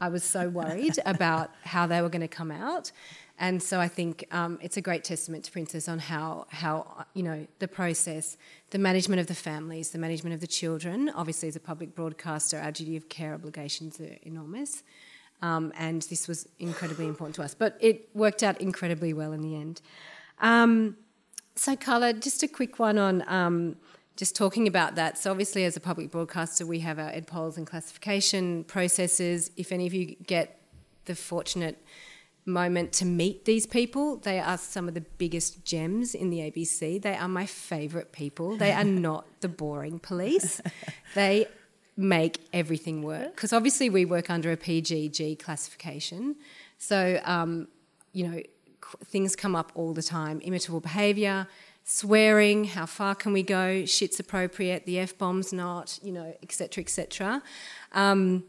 I 0.00 0.08
was 0.08 0.24
so 0.24 0.48
worried 0.48 0.98
about 1.06 1.50
how 1.62 1.86
they 1.86 2.02
were 2.02 2.08
going 2.08 2.20
to 2.20 2.28
come 2.28 2.50
out. 2.50 2.90
And 3.38 3.62
so 3.62 3.80
I 3.80 3.88
think 3.88 4.26
um, 4.32 4.58
it's 4.60 4.76
a 4.76 4.82
great 4.82 5.04
testament 5.04 5.44
to 5.44 5.52
Princess 5.52 5.88
on 5.88 5.98
how, 5.98 6.46
how, 6.50 7.06
you 7.14 7.22
know, 7.22 7.46
the 7.60 7.68
process, 7.68 8.36
the 8.70 8.78
management 8.78 9.20
of 9.20 9.28
the 9.28 9.34
families, 9.34 9.90
the 9.90 9.98
management 9.98 10.34
of 10.34 10.40
the 10.40 10.46
children. 10.46 11.10
Obviously, 11.14 11.48
as 11.48 11.56
a 11.56 11.60
public 11.60 11.94
broadcaster, 11.94 12.58
our 12.58 12.72
duty 12.72 12.96
of 12.96 13.08
care 13.08 13.32
obligations 13.32 13.98
are 14.00 14.16
enormous. 14.22 14.82
Um, 15.40 15.72
and 15.78 16.02
this 16.02 16.28
was 16.28 16.48
incredibly 16.58 17.06
important 17.06 17.34
to 17.36 17.42
us. 17.42 17.54
But 17.54 17.78
it 17.80 18.10
worked 18.14 18.42
out 18.42 18.60
incredibly 18.60 19.14
well 19.14 19.32
in 19.32 19.40
the 19.40 19.56
end. 19.56 19.80
Um, 20.40 20.96
so, 21.54 21.76
Carla, 21.76 22.12
just 22.12 22.42
a 22.42 22.48
quick 22.48 22.78
one 22.78 22.98
on 22.98 23.24
um, 23.26 23.76
just 24.16 24.36
talking 24.36 24.68
about 24.68 24.96
that. 24.96 25.18
So, 25.18 25.30
obviously, 25.30 25.64
as 25.64 25.76
a 25.76 25.80
public 25.80 26.10
broadcaster, 26.10 26.66
we 26.66 26.80
have 26.80 26.98
our 26.98 27.10
EdPols 27.10 27.56
and 27.56 27.66
classification 27.66 28.64
processes. 28.64 29.50
If 29.56 29.72
any 29.72 29.86
of 29.86 29.94
you 29.94 30.16
get 30.26 30.60
the 31.06 31.14
fortunate 31.14 31.82
moment 32.46 32.92
to 32.94 33.04
meet 33.04 33.44
these 33.44 33.66
people, 33.66 34.16
they 34.16 34.38
are 34.38 34.58
some 34.58 34.88
of 34.88 34.94
the 34.94 35.00
biggest 35.00 35.64
gems 35.64 36.14
in 36.14 36.30
the 36.30 36.38
ABC. 36.38 37.00
They 37.00 37.14
are 37.14 37.28
my 37.28 37.46
favourite 37.46 38.12
people. 38.12 38.56
They 38.56 38.72
are 38.72 38.84
not 39.08 39.26
the 39.40 39.48
boring 39.48 39.98
police. 39.98 40.60
They 41.14 41.46
make 41.96 42.40
everything 42.52 43.02
work 43.02 43.34
because 43.34 43.52
obviously 43.52 43.90
we 43.90 44.04
work 44.04 44.30
under 44.30 44.50
a 44.50 44.56
PGG 44.56 45.38
classification. 45.38 46.36
So, 46.78 47.20
um, 47.24 47.68
you 48.12 48.26
know, 48.26 48.40
things 49.04 49.36
come 49.36 49.54
up 49.54 49.70
all 49.74 49.92
the 49.92 50.02
time 50.02 50.40
imitable 50.40 50.80
behaviour, 50.80 51.46
swearing, 51.90 52.66
how 52.66 52.86
far 52.86 53.16
can 53.16 53.32
we 53.32 53.42
go, 53.42 53.84
shit's 53.84 54.20
appropriate, 54.20 54.86
the 54.86 54.96
F 55.00 55.18
bomb's 55.18 55.52
not, 55.52 55.98
you 56.04 56.12
know, 56.12 56.32
etc., 56.40 56.84
etc. 56.84 57.42
Um, 57.90 58.44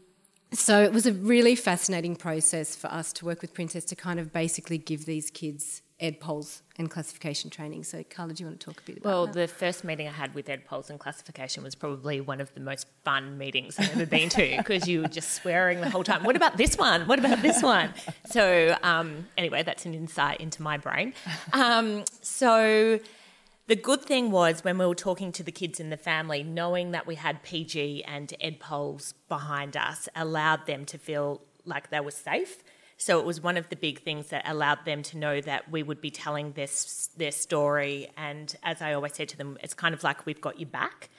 so 0.52 0.80
it 0.80 0.92
was 0.92 1.06
a 1.06 1.12
really 1.12 1.56
fascinating 1.56 2.14
process 2.14 2.76
for 2.76 2.86
us 2.86 3.12
to 3.14 3.24
work 3.24 3.42
with 3.42 3.52
Princess 3.52 3.84
to 3.86 3.96
kind 3.96 4.20
of 4.20 4.32
basically 4.32 4.78
give 4.78 5.06
these 5.06 5.28
kids 5.28 5.82
ed 5.98 6.20
pols 6.20 6.62
and 6.78 6.88
classification 6.88 7.50
training. 7.50 7.82
So, 7.82 8.04
Carla, 8.08 8.32
do 8.32 8.44
you 8.44 8.48
want 8.48 8.60
to 8.60 8.64
talk 8.64 8.80
a 8.80 8.84
bit 8.84 8.98
about 8.98 9.08
well, 9.08 9.26
that? 9.26 9.34
the 9.34 9.48
first 9.48 9.82
meeting 9.82 10.06
I 10.06 10.12
had 10.12 10.34
with 10.36 10.48
ed 10.48 10.64
pols 10.64 10.88
and 10.88 11.00
classification 11.00 11.64
was 11.64 11.74
probably 11.74 12.20
one 12.20 12.40
of 12.40 12.54
the 12.54 12.60
most 12.60 12.86
fun 13.04 13.38
meetings 13.38 13.76
I've 13.76 13.90
ever 13.90 14.06
been 14.06 14.28
to 14.30 14.56
because 14.58 14.86
you 14.86 15.02
were 15.02 15.08
just 15.08 15.32
swearing 15.32 15.80
the 15.80 15.90
whole 15.90 16.04
time. 16.04 16.22
What 16.22 16.36
about 16.36 16.56
this 16.58 16.76
one? 16.76 17.08
What 17.08 17.18
about 17.18 17.42
this 17.42 17.60
one? 17.60 17.92
So, 18.26 18.76
um, 18.84 19.26
anyway, 19.36 19.64
that's 19.64 19.84
an 19.84 19.94
insight 19.94 20.40
into 20.40 20.62
my 20.62 20.76
brain. 20.76 21.12
Um, 21.52 22.04
so, 22.20 23.00
the 23.66 23.76
good 23.76 24.02
thing 24.02 24.30
was 24.30 24.64
when 24.64 24.78
we 24.78 24.86
were 24.86 24.94
talking 24.94 25.32
to 25.32 25.42
the 25.42 25.52
kids 25.52 25.80
in 25.80 25.90
the 25.90 25.96
family, 25.96 26.42
knowing 26.42 26.90
that 26.90 27.06
we 27.06 27.14
had 27.14 27.42
PG 27.42 28.04
and 28.04 28.32
ed 28.40 28.60
pols 28.60 29.14
behind 29.28 29.76
us 29.76 30.08
allowed 30.14 30.66
them 30.66 30.84
to 30.86 30.98
feel 30.98 31.42
like 31.64 31.90
they 31.90 32.00
were 32.00 32.10
safe 32.10 32.62
so 33.02 33.18
it 33.18 33.26
was 33.26 33.42
one 33.42 33.56
of 33.56 33.68
the 33.68 33.74
big 33.74 34.02
things 34.02 34.28
that 34.28 34.48
allowed 34.48 34.84
them 34.84 35.02
to 35.02 35.18
know 35.18 35.40
that 35.40 35.68
we 35.68 35.82
would 35.82 36.00
be 36.00 36.12
telling 36.12 36.52
this 36.52 37.10
their 37.16 37.32
story. 37.32 38.08
And 38.16 38.54
as 38.62 38.80
I 38.80 38.92
always 38.92 39.14
say 39.14 39.24
to 39.24 39.36
them, 39.36 39.58
it's 39.60 39.74
kind 39.74 39.92
of 39.92 40.04
like 40.04 40.24
we've 40.24 40.40
got 40.40 40.60
you 40.60 40.66
back. 40.66 41.10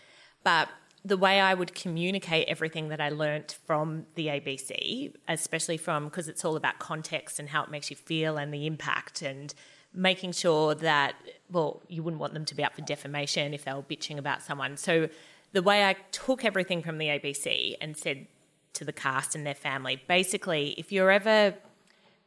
But 0.45 0.69
the 1.03 1.17
way 1.17 1.41
I 1.41 1.53
would 1.53 1.75
communicate 1.75 2.47
everything 2.47 2.87
that 2.87 3.01
I 3.01 3.09
learnt 3.09 3.57
from 3.65 4.05
the 4.15 4.27
ABC, 4.27 5.13
especially 5.27 5.75
from 5.75 6.05
because 6.05 6.29
it's 6.29 6.45
all 6.45 6.55
about 6.55 6.79
context 6.79 7.37
and 7.37 7.49
how 7.49 7.63
it 7.63 7.69
makes 7.69 7.89
you 7.89 7.97
feel 7.97 8.37
and 8.37 8.53
the 8.53 8.65
impact 8.65 9.21
and 9.21 9.53
making 9.93 10.31
sure 10.31 10.75
that 10.75 11.15
well, 11.51 11.81
you 11.87 12.03
wouldn't 12.03 12.19
want 12.19 12.33
them 12.33 12.45
to 12.45 12.55
be 12.55 12.63
up 12.63 12.73
for 12.73 12.81
defamation 12.81 13.53
if 13.53 13.65
they 13.65 13.73
were 13.73 13.83
bitching 13.83 14.17
about 14.17 14.41
someone. 14.41 14.75
So 14.75 15.07
the 15.51 15.61
way 15.61 15.85
I 15.85 15.95
took 16.11 16.43
everything 16.43 16.81
from 16.81 16.97
the 16.97 17.07
ABC 17.07 17.75
and 17.79 17.95
said 17.95 18.27
to 18.73 18.83
the 18.83 18.93
cast 18.93 19.35
and 19.35 19.45
their 19.45 19.53
family, 19.53 20.01
basically, 20.07 20.69
if 20.77 20.91
you're 20.91 21.11
ever 21.11 21.53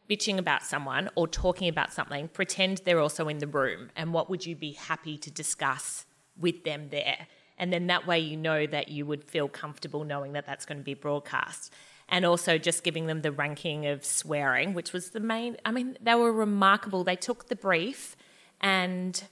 bitching 0.08 0.38
about 0.38 0.62
someone 0.62 1.10
or 1.16 1.26
talking 1.26 1.68
about 1.68 1.92
something, 1.92 2.28
pretend 2.28 2.82
they're 2.84 3.00
also 3.00 3.28
in 3.28 3.38
the 3.38 3.48
room. 3.48 3.90
And 3.96 4.12
what 4.12 4.30
would 4.30 4.46
you 4.46 4.54
be 4.54 4.72
happy 4.72 5.18
to 5.18 5.30
discuss 5.30 6.06
with 6.38 6.62
them 6.62 6.88
there? 6.90 7.26
And 7.58 7.72
then 7.72 7.88
that 7.88 8.06
way 8.06 8.20
you 8.20 8.36
know 8.36 8.66
that 8.66 8.88
you 8.88 9.06
would 9.06 9.24
feel 9.24 9.48
comfortable 9.48 10.04
knowing 10.04 10.32
that 10.34 10.46
that's 10.46 10.64
going 10.64 10.78
to 10.78 10.84
be 10.84 10.94
broadcast. 10.94 11.72
And 12.08 12.24
also 12.24 12.56
just 12.56 12.84
giving 12.84 13.06
them 13.06 13.22
the 13.22 13.32
ranking 13.32 13.86
of 13.86 14.04
swearing, 14.04 14.74
which 14.74 14.92
was 14.92 15.10
the 15.10 15.20
main. 15.20 15.56
I 15.64 15.72
mean, 15.72 15.98
they 16.00 16.14
were 16.14 16.32
remarkable. 16.32 17.02
They 17.02 17.16
took 17.16 17.48
the 17.48 17.56
brief 17.56 18.16
and 18.60 19.22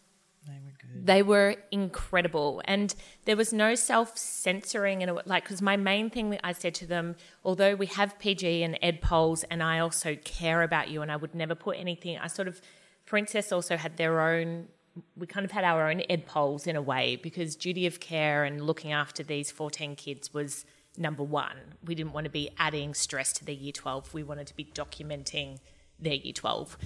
they 0.97 1.23
were 1.23 1.57
incredible, 1.71 2.63
and 2.67 2.95
there 3.25 3.37
was 3.37 3.53
no 3.53 3.75
self 3.75 4.17
censoring 4.17 5.03
and 5.03 5.21
like 5.27 5.45
because 5.45 5.61
my 5.61 5.77
main 5.77 6.09
thing 6.09 6.31
that 6.31 6.41
I 6.45 6.53
said 6.53 6.75
to 6.77 6.87
them, 6.87 7.17
although 7.45 7.75
we 7.75 7.87
have 7.87 8.19
PG 8.19 8.63
and 8.63 8.79
Ed 8.81 9.01
pols, 9.01 9.45
and 9.45 9.63
I 9.63 9.81
also 9.81 10.17
care 10.17 10.63
about 10.63 10.89
you, 10.89 11.03
and 11.03 11.11
I 11.11 11.17
would 11.17 11.35
never 11.35 11.55
put 11.55 11.77
anything. 11.79 12.19
I 12.19 12.29
sort 12.29 12.49
of 12.49 12.61
Princess 13.07 13.53
also 13.53 13.77
had 13.77 13.97
their 13.97 14.21
own. 14.21 14.69
We 15.17 15.27
kind 15.27 15.45
of 15.45 15.51
had 15.51 15.65
our 15.65 15.91
own 15.91 16.03
Ed 16.09 16.27
pols 16.27 16.67
in 16.67 16.77
a 16.77 16.83
way 16.83 17.17
because 17.17 17.57
duty 17.57 17.87
of 17.87 17.99
care 17.99 18.45
and 18.45 18.61
looking 18.61 18.93
after 18.93 19.23
these 19.23 19.51
fourteen 19.51 19.97
kids 19.97 20.33
was 20.33 20.65
number 20.97 21.23
one. 21.23 21.77
We 21.85 21.95
didn't 21.95 22.13
want 22.13 22.25
to 22.25 22.31
be 22.31 22.51
adding 22.59 22.95
stress 22.95 23.33
to 23.35 23.45
their 23.45 23.55
year 23.55 23.73
twelve. 23.73 24.13
We 24.15 24.23
wanted 24.23 24.47
to 24.49 24.57
be 24.57 24.65
documenting 24.65 25.59
their 25.99 26.15
year 26.15 26.33
twelve. 26.33 26.77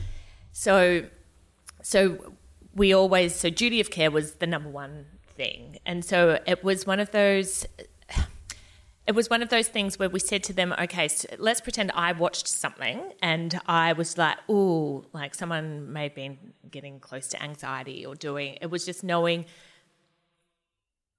So, 0.52 1.06
so 1.82 2.34
we 2.74 2.92
always 2.92 3.34
so 3.34 3.50
duty 3.50 3.80
of 3.80 3.90
care 3.90 4.10
was 4.10 4.34
the 4.34 4.46
number 4.46 4.68
one 4.68 5.06
thing, 5.36 5.78
and 5.86 6.04
so 6.04 6.38
it 6.46 6.64
was 6.64 6.86
one 6.86 7.00
of 7.00 7.10
those. 7.10 7.66
It 9.06 9.14
was 9.14 9.30
one 9.30 9.42
of 9.42 9.48
those 9.48 9.68
things 9.68 9.98
where 9.98 10.10
we 10.10 10.20
said 10.20 10.42
to 10.44 10.52
them, 10.52 10.74
"Okay, 10.78 11.08
so 11.08 11.28
let's 11.38 11.62
pretend 11.62 11.92
I 11.94 12.12
watched 12.12 12.46
something 12.46 13.12
and 13.22 13.58
I 13.66 13.94
was 13.94 14.18
like, 14.18 14.36
oh, 14.50 15.06
like 15.14 15.34
someone 15.34 15.90
may 15.92 16.02
have 16.04 16.14
been 16.14 16.36
getting 16.70 17.00
close 17.00 17.28
to 17.28 17.42
anxiety 17.42 18.04
or 18.04 18.14
doing." 18.14 18.58
It 18.60 18.70
was 18.70 18.84
just 18.84 19.02
knowing. 19.02 19.46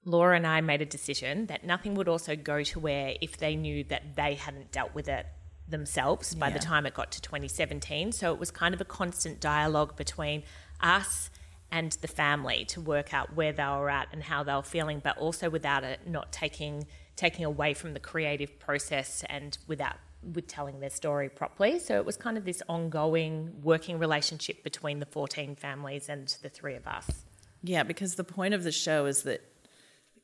Laura 0.06 0.36
and 0.36 0.48
I 0.48 0.62
made 0.62 0.82
a 0.82 0.86
decision 0.86 1.48
that 1.48 1.64
nothing 1.64 1.96
would 1.96 2.08
also 2.08 2.36
go 2.36 2.64
to 2.64 2.80
where 2.80 3.16
if 3.22 3.38
they 3.38 3.56
knew 3.56 3.84
that 3.86 4.16
they 4.16 4.36
hadn't 4.36 4.72
dealt 4.72 4.94
with 4.96 5.08
it 5.08 5.26
themselves 5.68 6.34
by 6.36 6.48
Yeah. 6.48 6.54
the 6.54 6.60
time 6.60 6.86
it 6.86 6.94
got 6.94 7.12
to 7.12 7.22
2017. 7.22 8.12
So 8.12 8.34
it 8.34 8.40
was 8.40 8.50
kind 8.50 8.74
of 8.74 8.82
a 8.82 8.86
constant 8.86 9.40
dialogue 9.40 9.96
between 9.96 10.44
us 10.82 11.30
and 11.72 11.92
the 12.02 12.08
family 12.08 12.66
to 12.66 12.82
work 12.82 13.14
out 13.14 13.36
where 13.36 13.52
they 13.54 13.64
were 13.64 13.90
at 13.90 14.08
and 14.12 14.24
how 14.24 14.42
they 14.42 14.54
were 14.54 14.64
feeling, 14.64 15.00
but 15.00 15.18
also 15.20 15.50
without 15.50 15.84
it 15.84 16.08
not 16.08 16.32
taking 16.32 16.88
taking 17.16 17.44
away 17.44 17.74
from 17.74 17.94
the 17.94 18.00
creative 18.00 18.58
process 18.60 19.26
and 19.30 19.58
without 19.68 19.98
with 20.24 20.48
telling 20.48 20.80
their 20.80 20.90
story 20.90 21.28
properly. 21.28 21.78
So 21.78 21.98
it 21.98 22.06
was 22.06 22.16
kind 22.16 22.38
of 22.38 22.46
this 22.46 22.64
ongoing 22.70 23.62
working 23.62 24.00
relationship 24.00 24.64
between 24.64 25.00
the 25.00 25.06
14 25.06 25.56
families 25.56 26.08
and 26.08 26.30
the 26.42 26.48
three 26.48 26.76
of 26.76 26.88
us. 26.88 27.26
Yeah, 27.62 27.84
because 27.84 28.16
the 28.16 28.24
point 28.24 28.54
of 28.54 28.64
the 28.64 28.72
show 28.72 29.06
is 29.06 29.24
that 29.24 29.42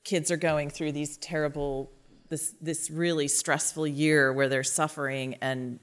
kids 0.06 0.32
are 0.32 0.38
going 0.38 0.70
through 0.70 0.94
these 0.94 1.18
terrible 1.18 1.92
this 2.30 2.54
this 2.62 2.90
really 2.90 3.28
stressful 3.28 3.86
year 3.86 4.32
where 4.32 4.48
they're 4.48 4.64
suffering 4.64 5.36
and 5.42 5.80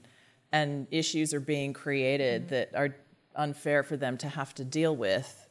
and 0.51 0.87
issues 0.89 1.33
are 1.33 1.39
being 1.39 1.73
created 1.73 2.43
mm-hmm. 2.43 2.55
that 2.55 2.71
are 2.75 2.95
unfair 3.35 3.83
for 3.83 3.97
them 3.97 4.17
to 4.17 4.27
have 4.27 4.53
to 4.55 4.63
deal 4.63 4.95
with. 4.95 5.47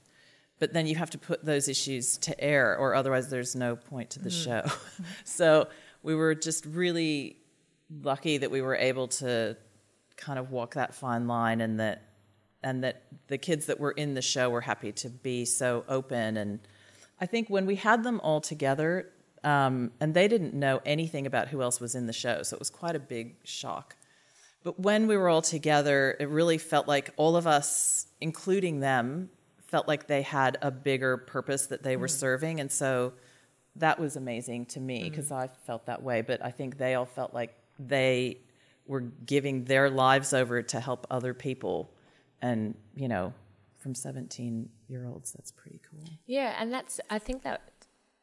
But 0.59 0.73
then 0.73 0.87
you 0.87 0.95
have 0.95 1.11
to 1.11 1.19
put 1.19 1.45
those 1.45 1.69
issues 1.69 2.19
to 2.19 2.41
air 2.41 2.77
or 2.77 2.95
otherwise 2.95 3.29
there's 3.31 3.57
no 3.57 3.77
point 3.77 4.11
to 4.11 4.21
the 4.21 4.31
mm-hmm. 4.31 4.45
show. 4.45 4.63
Mm-hmm. 4.63 5.03
so 5.25 5.69
we 6.03 6.15
were 6.15 6.35
just 6.35 6.67
really 6.67 7.37
lucky 8.03 8.39
that 8.39 8.51
we 8.51 8.63
were 8.63 8.77
able 8.77 9.09
to 9.09 9.57
kind 10.17 10.39
of 10.39 10.51
walk 10.51 10.75
that 10.75 10.95
fine 10.95 11.27
line 11.27 11.61
and 11.61 11.81
that 11.81 12.09
and 12.63 12.85
that 12.85 13.03
the 13.27 13.39
kids 13.39 13.67
that 13.67 13.81
were 13.81 13.91
in 13.91 14.15
the 14.15 14.23
show 14.23 14.49
were 14.51 14.61
happy 14.61 14.93
to 14.93 15.11
be 15.11 15.45
so 15.45 15.85
open 15.89 16.37
and 16.37 16.61
i 17.23 17.27
think 17.27 17.49
when 17.49 17.65
we 17.67 17.77
had 17.77 18.03
them 18.03 18.21
all 18.21 18.41
together 18.41 19.09
um, 19.45 19.91
and 19.99 20.15
they 20.15 20.29
didn't 20.29 20.55
know 20.55 20.81
anything 20.87 21.27
about 21.27 21.49
who 21.49 21.63
else 21.63 21.81
was 21.81 21.95
in 21.95 22.07
the 22.07 22.13
show 22.13 22.43
so 22.43 22.55
it 22.55 22.61
was 22.61 22.71
quite 22.71 22.95
a 22.95 23.01
big 23.01 23.37
shock 23.45 23.97
but 24.63 24.79
when 24.79 25.07
we 25.07 25.17
were 25.17 25.29
all 25.29 25.43
together 25.43 26.17
it 26.21 26.29
really 26.29 26.59
felt 26.59 26.87
like 26.87 27.11
all 27.17 27.35
of 27.37 27.47
us 27.47 28.07
including 28.21 28.81
them 28.81 29.31
felt 29.67 29.89
like 29.89 30.07
they 30.07 30.23
had 30.23 30.59
a 30.63 30.71
bigger 30.71 31.17
purpose 31.17 31.67
that 31.67 31.83
they 31.83 31.97
were 31.97 32.09
serving 32.09 32.61
and 32.61 32.71
so 32.71 33.13
that 33.77 33.99
was 33.99 34.17
amazing 34.17 34.67
to 34.67 34.81
me 34.81 35.09
because 35.09 35.33
I 35.33 35.49
felt 35.67 35.87
that 35.87 36.03
way. 36.03 36.23
But 36.23 36.45
I 36.45 36.51
think 36.51 36.79
they 36.79 36.95
all 36.95 37.07
felt 37.07 37.33
like 37.33 37.55
they 37.79 38.39
were 38.87 39.01
giving 39.01 39.65
their 39.65 39.89
lives 39.89 40.33
over 40.33 40.63
to 40.63 40.81
help 40.81 41.07
other 41.11 41.33
people. 41.33 41.91
And, 42.43 42.75
you 42.95 43.09
know, 43.09 43.33
from 43.83 43.95
17 43.95 44.69
year 44.89 45.07
olds, 45.07 45.33
that's 45.33 45.51
pretty 45.51 45.81
cool. 45.91 46.05
Yeah, 46.27 46.55
and 46.59 46.73
that's 46.73 47.01
I 47.11 47.19
think 47.19 47.43
that 47.43 47.61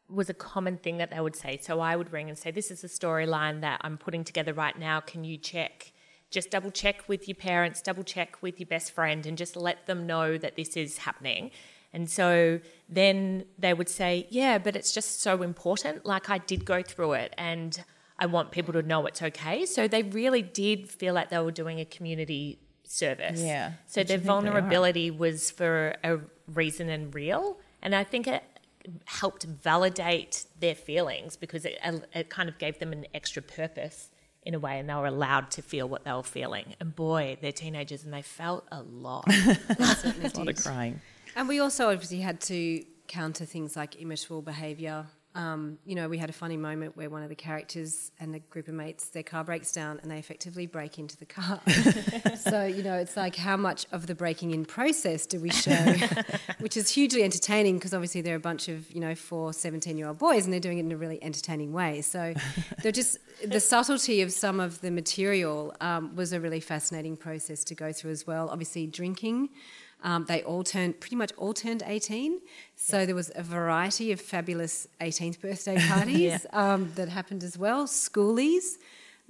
was 0.08 0.30
a 0.30 0.34
common 0.34 0.78
thing 0.78 0.98
that 0.98 1.12
they 1.12 1.20
would 1.20 1.36
say. 1.36 1.60
So 1.62 1.80
I 1.80 1.96
would 1.96 2.12
ring 2.12 2.30
and 2.30 2.38
say, 2.38 2.52
"This 2.52 2.72
is 2.72 2.84
a 2.84 2.88
storyline 2.88 3.62
that 3.62 3.82
I'm 3.84 3.98
putting 3.98 4.24
together 4.24 4.54
right 4.54 4.78
now. 4.78 5.00
Can 5.00 5.24
you 5.24 5.38
check? 5.38 5.94
Just 6.32 6.50
double 6.52 6.72
check 6.72 7.08
with 7.08 7.28
your 7.28 7.36
parents, 7.36 7.82
double 7.82 8.04
check 8.04 8.42
with 8.42 8.60
your 8.60 8.68
best 8.68 8.92
friend, 8.92 9.26
and 9.26 9.38
just 9.38 9.56
let 9.56 9.86
them 9.86 10.08
know 10.08 10.38
that 10.38 10.56
this 10.56 10.76
is 10.78 11.00
happening." 11.00 11.52
And 11.92 12.10
so 12.10 12.60
then 12.88 13.46
they 13.58 13.74
would 13.74 13.90
say, 13.90 14.28
"Yeah, 14.30 14.58
but 14.60 14.76
it's 14.76 14.92
just 14.92 15.22
so 15.22 15.42
important. 15.42 16.06
Like 16.06 16.30
I 16.30 16.38
did 16.38 16.66
go 16.66 16.82
through 16.82 17.14
it, 17.14 17.34
and 17.38 17.84
I 18.18 18.26
want 18.26 18.52
people 18.52 18.74
to 18.74 18.84
know 18.84 19.06
it's 19.06 19.22
okay." 19.22 19.66
So 19.66 19.88
they 19.88 20.04
really 20.04 20.42
did 20.42 20.90
feel 20.90 21.14
like 21.14 21.30
they 21.30 21.40
were 21.40 21.52
doing 21.52 21.80
a 21.80 21.86
community 21.86 22.60
service. 22.90 23.42
Yeah, 23.42 23.74
So 23.88 24.04
their 24.04 24.16
I 24.16 24.18
think 24.18 24.24
vulnerability 24.24 25.12
was 25.12 25.52
for 25.52 25.96
a 26.04 26.20
reason 26.48 26.90
and 26.90 27.14
real. 27.14 27.58
And 27.82 27.94
I 27.96 28.04
think 28.04 28.28
it 28.28 28.44
helped 29.06 29.44
validate 29.44 30.46
their 30.60 30.76
feelings 30.76 31.38
because 31.38 31.66
it, 31.66 31.78
uh, 31.84 32.00
it 32.14 32.30
kind 32.30 32.50
of 32.50 32.58
gave 32.58 32.80
them 32.80 32.92
an 32.92 33.06
extra 33.14 33.42
purpose 33.42 34.10
in 34.44 34.56
a 34.56 34.60
way 34.60 34.80
and 34.80 34.90
they 34.90 34.94
were 34.96 35.06
allowed 35.06 35.52
to 35.52 35.62
feel 35.62 35.88
what 35.88 36.04
they 36.04 36.12
were 36.12 36.24
feeling. 36.24 36.76
And 36.80 36.96
boy, 36.96 37.38
they're 37.42 37.52
teenagers 37.52 38.04
and 38.04 38.14
they 38.14 38.22
felt 38.22 38.66
a 38.72 38.82
lot. 38.82 39.26
a 39.30 40.32
lot 40.36 40.48
of 40.48 40.64
crying. 40.64 41.00
And 41.36 41.48
we 41.48 41.60
also 41.60 41.92
obviously 41.92 42.22
had 42.22 42.42
to 42.42 42.84
counter 43.08 43.46
things 43.46 43.76
like 43.76 43.96
immature 43.98 44.42
behaviour. 44.42 45.06
Um, 45.36 45.78
you 45.86 45.94
know, 45.94 46.10
we 46.10 46.18
had 46.18 46.30
a 46.30 46.34
funny 46.34 46.58
moment 46.58 46.98
where 46.98 47.08
one 47.10 47.22
of 47.22 47.30
the 47.30 47.36
characters 47.36 48.12
and 48.20 48.34
a 48.34 48.40
group 48.40 48.68
of 48.68 48.74
mates, 48.74 49.10
their 49.10 49.24
car 49.24 49.44
breaks 49.44 49.72
down 49.72 50.00
and 50.02 50.10
they 50.10 50.18
effectively 50.18 50.66
break 50.66 50.98
into 50.98 51.16
the 51.18 51.26
car. 51.26 51.62
so, 52.40 52.66
you 52.66 52.82
know, 52.82 52.96
it's 52.96 53.16
like 53.16 53.36
how 53.36 53.56
much 53.56 53.86
of 53.92 54.08
the 54.08 54.16
breaking 54.16 54.52
in 54.52 54.66
process 54.66 55.28
do 55.28 55.40
we 55.40 55.52
show, 55.52 55.96
which 56.60 56.76
is 56.76 56.90
hugely 56.90 57.24
entertaining 57.24 57.76
because 57.76 57.94
obviously 57.94 58.22
they're 58.22 58.36
a 58.36 58.40
bunch 58.40 58.70
of, 58.70 58.90
you 58.92 59.00
know, 59.00 59.14
four 59.14 59.54
17 59.54 59.98
year 59.98 60.08
old 60.08 60.18
boys 60.18 60.46
and 60.46 60.54
they're 60.54 60.60
doing 60.60 60.80
it 60.80 60.86
in 60.86 60.92
a 60.92 60.98
really 60.98 61.24
entertaining 61.24 61.74
way. 61.74 62.02
So 62.02 62.34
they're 62.82 62.92
just, 62.92 63.20
the 63.46 63.60
subtlety 63.60 64.22
of 64.22 64.32
some 64.32 64.60
of 64.60 64.82
the 64.82 64.90
material 64.90 65.76
um, 65.80 66.16
was 66.16 66.34
a 66.34 66.40
really 66.40 66.60
fascinating 66.60 67.16
process 67.16 67.64
to 67.66 67.76
go 67.76 67.94
through 67.94 68.12
as 68.12 68.26
well. 68.26 68.50
Obviously, 68.50 68.88
drinking. 68.88 69.50
Um, 70.02 70.26
they 70.26 70.44
all 70.44 70.64
turned, 70.64 71.00
pretty 71.02 71.16
much 71.18 71.32
all 71.38 71.54
turned 71.54 71.84
18. 71.86 72.40
So 72.76 73.06
there 73.06 73.16
was 73.16 73.32
a 73.36 73.44
variety 73.44 74.12
of 74.14 74.22
fabulous 74.22 74.88
18th 75.02 75.42
birthday 75.42 75.78
parties 75.88 76.22
Yeah. 76.22 76.38
um, 76.74 76.92
that 76.96 77.10
happened 77.10 77.44
as 77.44 77.58
well. 77.58 77.86
Schoolies 77.86 78.78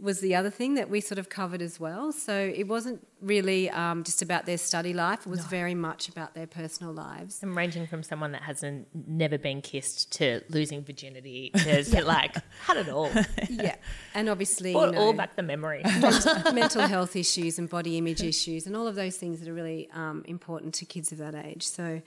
was 0.01 0.19
the 0.19 0.35
other 0.35 0.49
thing 0.49 0.75
that 0.75 0.89
we 0.89 1.01
sort 1.01 1.19
of 1.19 1.29
covered 1.29 1.61
as 1.61 1.79
well. 1.79 2.11
So 2.11 2.33
it 2.33 2.67
wasn't 2.67 3.05
really 3.21 3.69
um, 3.69 4.03
just 4.03 4.21
about 4.21 4.45
their 4.45 4.57
study 4.57 4.93
life, 4.93 5.25
it 5.25 5.29
was 5.29 5.45
very 5.45 5.75
much 5.75 6.07
about 6.07 6.33
their 6.33 6.47
personal 6.47 6.93
lives. 6.93 7.43
and 7.43 7.55
ranging 7.55 7.85
from 7.87 8.03
someone 8.03 8.31
that 8.31 8.41
hasn't 8.43 8.87
never 9.07 9.37
been 9.37 9.61
kissed 9.61 10.11
to 10.13 10.41
losing 10.49 10.83
virginity 10.83 11.51
to 11.55 12.03
like 12.03 12.35
had 12.65 12.77
it 12.77 12.89
all. 12.89 13.11
yeah. 13.49 13.75
And 14.13 14.29
obviously, 14.29 14.73
Brought 14.73 14.93
you 14.93 14.99
all 14.99 15.11
know, 15.11 15.17
back 15.17 15.35
the 15.35 15.43
memory. 15.43 15.83
mental 16.53 16.87
health 16.87 17.15
issues 17.15 17.59
and 17.59 17.69
body 17.69 17.97
image 17.97 18.23
issues 18.23 18.67
and 18.67 18.75
all 18.75 18.87
of 18.87 18.95
those 18.95 19.17
things 19.17 19.39
that 19.39 19.49
are 19.49 19.53
really 19.53 19.89
um, 19.93 20.23
important 20.27 20.73
to 20.75 20.85
kids 20.85 21.11
of 21.11 21.17
that 21.17 21.35
age. 21.35 21.67
So 21.67 22.01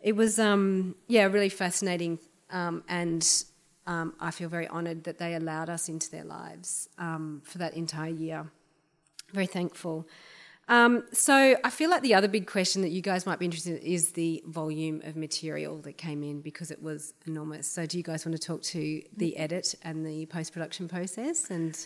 it 0.00 0.16
was, 0.16 0.38
um, 0.38 0.96
yeah, 1.08 1.24
really 1.24 1.48
fascinating. 1.48 2.18
Um, 2.50 2.84
and 2.88 3.26
um, 3.86 4.14
I 4.20 4.30
feel 4.30 4.48
very 4.48 4.68
honoured 4.68 5.04
that 5.04 5.18
they 5.18 5.34
allowed 5.34 5.68
us 5.68 5.88
into 5.88 6.10
their 6.10 6.24
lives 6.24 6.88
um, 6.98 7.42
for 7.44 7.58
that 7.58 7.74
entire 7.74 8.10
year. 8.10 8.46
Very 9.32 9.46
thankful. 9.46 10.06
Um, 10.68 11.04
so 11.12 11.56
I 11.64 11.70
feel 11.70 11.90
like 11.90 12.02
the 12.02 12.14
other 12.14 12.28
big 12.28 12.46
question 12.46 12.82
that 12.82 12.90
you 12.90 13.02
guys 13.02 13.26
might 13.26 13.38
be 13.38 13.44
interested 13.44 13.82
in 13.82 13.86
is 13.86 14.12
the 14.12 14.42
volume 14.46 15.02
of 15.04 15.16
material 15.16 15.78
that 15.78 15.98
came 15.98 16.22
in 16.22 16.40
because 16.40 16.70
it 16.70 16.80
was 16.82 17.12
enormous. 17.26 17.66
So 17.66 17.84
do 17.84 17.96
you 17.96 18.04
guys 18.04 18.24
want 18.24 18.40
to 18.40 18.46
talk 18.46 18.62
to 18.62 19.02
the 19.16 19.36
edit 19.36 19.74
and 19.82 20.06
the 20.06 20.26
post 20.26 20.52
production 20.52 20.88
process 20.88 21.50
and 21.50 21.76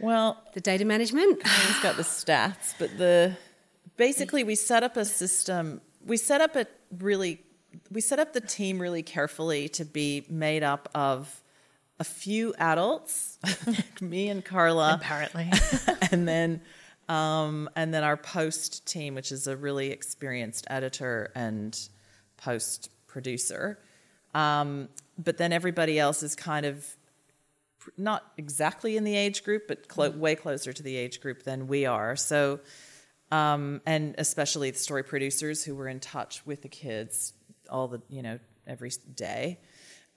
Well, 0.00 0.42
the 0.54 0.60
data 0.60 0.84
management? 0.84 1.46
He's 1.46 1.80
got 1.80 1.96
the 1.96 2.02
stats, 2.02 2.74
but 2.78 2.96
the 2.98 3.36
basically 3.96 4.44
we 4.44 4.54
set 4.56 4.82
up 4.82 4.96
a 4.96 5.04
system. 5.04 5.80
We 6.04 6.16
set 6.16 6.40
up 6.40 6.56
a 6.56 6.66
really 6.98 7.42
we 7.90 8.00
set 8.00 8.18
up 8.18 8.32
the 8.32 8.40
team 8.40 8.80
really 8.80 9.02
carefully 9.02 9.68
to 9.70 9.84
be 9.84 10.24
made 10.28 10.62
up 10.62 10.88
of 10.94 11.42
a 12.00 12.04
few 12.04 12.54
adults, 12.58 13.38
me 14.00 14.28
and 14.28 14.44
Carla, 14.44 14.98
Apparently. 15.00 15.50
and 16.10 16.26
then 16.26 16.60
um, 17.08 17.68
and 17.76 17.92
then 17.92 18.02
our 18.02 18.16
post 18.16 18.86
team, 18.86 19.14
which 19.14 19.30
is 19.30 19.46
a 19.46 19.56
really 19.56 19.90
experienced 19.90 20.66
editor 20.70 21.30
and 21.34 21.78
post 22.36 22.90
producer. 23.06 23.78
Um, 24.34 24.88
but 25.18 25.36
then 25.36 25.52
everybody 25.52 25.98
else 25.98 26.22
is 26.22 26.34
kind 26.34 26.66
of 26.66 26.86
not 27.96 28.24
exactly 28.38 28.96
in 28.96 29.04
the 29.04 29.14
age 29.14 29.44
group, 29.44 29.68
but 29.68 29.88
clo- 29.88 30.10
way 30.10 30.34
closer 30.34 30.72
to 30.72 30.82
the 30.82 30.96
age 30.96 31.20
group 31.20 31.42
than 31.42 31.68
we 31.68 31.84
are. 31.86 32.16
So, 32.16 32.60
um, 33.30 33.82
and 33.84 34.14
especially 34.18 34.70
the 34.70 34.78
story 34.78 35.02
producers 35.02 35.62
who 35.62 35.74
were 35.74 35.88
in 35.88 36.00
touch 36.00 36.44
with 36.46 36.62
the 36.62 36.68
kids 36.68 37.34
all 37.70 37.88
the 37.88 38.02
you 38.08 38.22
know 38.22 38.38
every 38.66 38.90
day. 39.14 39.58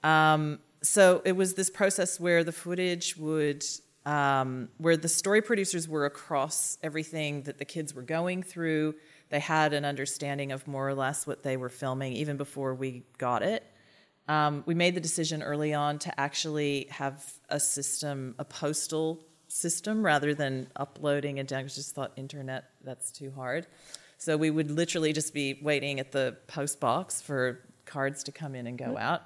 Um, 0.03 0.59
so 0.81 1.21
it 1.25 1.33
was 1.33 1.55
this 1.55 1.69
process 1.69 2.19
where 2.19 2.43
the 2.43 2.51
footage 2.51 3.17
would, 3.17 3.65
um, 4.05 4.69
where 4.77 4.95
the 4.95 5.09
story 5.09 5.41
producers 5.41 5.87
were 5.87 6.05
across 6.05 6.77
everything 6.83 7.43
that 7.43 7.57
the 7.57 7.65
kids 7.65 7.93
were 7.93 8.03
going 8.03 8.43
through. 8.43 8.95
They 9.29 9.39
had 9.39 9.73
an 9.73 9.85
understanding 9.85 10.51
of 10.51 10.67
more 10.67 10.87
or 10.87 10.93
less 10.93 11.27
what 11.27 11.43
they 11.43 11.57
were 11.57 11.69
filming 11.69 12.13
even 12.13 12.37
before 12.37 12.73
we 12.73 13.03
got 13.17 13.43
it. 13.43 13.63
Um, 14.27 14.63
we 14.65 14.75
made 14.75 14.93
the 14.93 15.01
decision 15.01 15.41
early 15.41 15.73
on 15.73 15.99
to 15.99 16.19
actually 16.19 16.87
have 16.89 17.33
a 17.49 17.59
system, 17.59 18.35
a 18.37 18.45
postal 18.45 19.25
system, 19.47 20.05
rather 20.05 20.33
than 20.33 20.67
uploading 20.75 21.39
and 21.39 21.47
down. 21.47 21.67
Just 21.67 21.95
thought 21.95 22.11
internet 22.17 22.65
that's 22.83 23.11
too 23.11 23.31
hard. 23.31 23.67
So 24.17 24.35
we 24.37 24.49
would 24.49 24.71
literally 24.71 25.13
just 25.13 25.33
be 25.33 25.59
waiting 25.61 25.99
at 25.99 26.11
the 26.11 26.37
post 26.47 26.79
box 26.79 27.21
for 27.21 27.59
cards 27.85 28.23
to 28.25 28.31
come 28.31 28.55
in 28.55 28.67
and 28.67 28.77
go 28.77 28.97
out. 28.97 29.23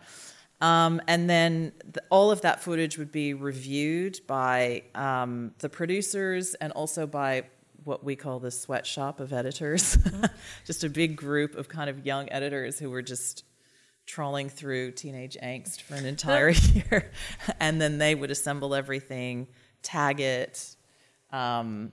Um, 0.61 1.01
and 1.07 1.29
then 1.29 1.73
the, 1.91 2.03
all 2.09 2.29
of 2.29 2.41
that 2.41 2.61
footage 2.61 2.97
would 2.97 3.11
be 3.11 3.33
reviewed 3.33 4.19
by 4.27 4.83
um, 4.93 5.53
the 5.59 5.69
producers 5.69 6.53
and 6.55 6.71
also 6.73 7.07
by 7.07 7.45
what 7.83 8.03
we 8.03 8.15
call 8.15 8.39
the 8.39 8.51
sweatshop 8.51 9.19
of 9.19 9.33
editors. 9.33 9.97
just 10.65 10.83
a 10.83 10.89
big 10.89 11.15
group 11.15 11.55
of 11.55 11.67
kind 11.67 11.89
of 11.89 12.05
young 12.05 12.31
editors 12.31 12.77
who 12.77 12.91
were 12.91 13.01
just 13.01 13.43
trawling 14.05 14.49
through 14.49 14.91
teenage 14.91 15.37
angst 15.41 15.81
for 15.81 15.95
an 15.95 16.05
entire 16.05 16.49
year. 16.73 17.11
and 17.59 17.81
then 17.81 17.97
they 17.97 18.13
would 18.13 18.29
assemble 18.29 18.75
everything, 18.75 19.47
tag 19.81 20.19
it, 20.19 20.75
um, 21.31 21.91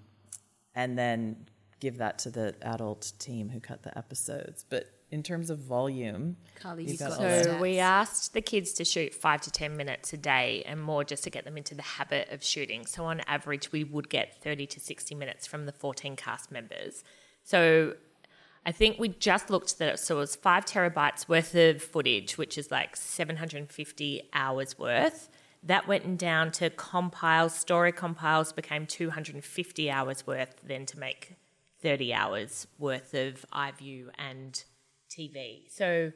and 0.75 0.99
then 0.99 1.47
give 1.81 1.99
that 1.99 2.19
to 2.21 2.31
the 2.31 2.55
adult 2.63 3.13
team 3.19 3.49
who 3.51 3.61
cut 3.61 3.83
the 3.83 3.97
episodes. 3.97 4.65
But 4.69 4.91
in 5.11 5.23
terms 5.23 5.49
of 5.49 5.59
volume, 5.59 6.37
Carly, 6.61 6.83
you've 6.83 6.93
you've 6.93 7.01
got 7.01 7.19
got 7.19 7.25
all. 7.25 7.45
So 7.45 7.61
we 7.61 7.79
asked 7.79 8.35
the 8.35 8.41
kids 8.41 8.73
to 8.75 8.85
shoot 8.85 9.15
five 9.15 9.41
to 9.43 9.51
10 9.51 9.77
minutes 9.77 10.13
a 10.13 10.17
day 10.17 10.63
and 10.67 10.81
more 10.81 11.05
just 11.05 11.25
to 11.25 11.31
get 11.31 11.45
them 11.45 11.57
into 11.57 11.75
the 11.75 11.83
habit 11.83 12.29
of 12.31 12.45
shooting. 12.45 12.85
So 12.85 13.05
on 13.05 13.21
average, 13.21 13.73
we 13.73 13.85
would 13.85 14.09
get 14.11 14.43
30 14.43 14.67
to 14.67 14.81
60 14.81 15.15
minutes 15.15 15.47
from 15.47 15.67
the 15.67 15.73
14 15.73 16.17
cast 16.17 16.53
members. 16.53 17.05
So 17.43 17.95
I 18.67 18.73
think 18.73 18.99
we 18.99 19.09
just 19.09 19.49
looked 19.49 19.81
at 19.81 19.95
it. 19.95 19.99
So 19.99 20.17
it 20.17 20.21
was 20.21 20.37
five 20.37 20.67
terabytes 20.67 21.27
worth 21.27 21.55
of 21.55 21.83
footage, 21.83 22.37
which 22.37 22.59
is 22.59 22.71
like 22.71 22.97
750 22.97 24.29
hours 24.35 24.79
worth. 24.79 25.31
That 25.63 25.89
went 25.89 26.19
down 26.19 26.53
to 26.53 26.71
compiles, 26.71 27.55
story 27.55 27.93
compiles 27.93 28.53
became 28.53 28.87
250 28.87 29.91
hours 29.91 30.27
worth, 30.27 30.55
then 30.63 30.87
to 30.87 30.99
make 30.99 31.37
30 31.81 32.13
hours 32.13 32.67
worth 32.79 33.15
of 33.15 33.45
iView 33.53 34.09
and 34.19 34.63
TV. 35.11 35.71
So 35.71 36.13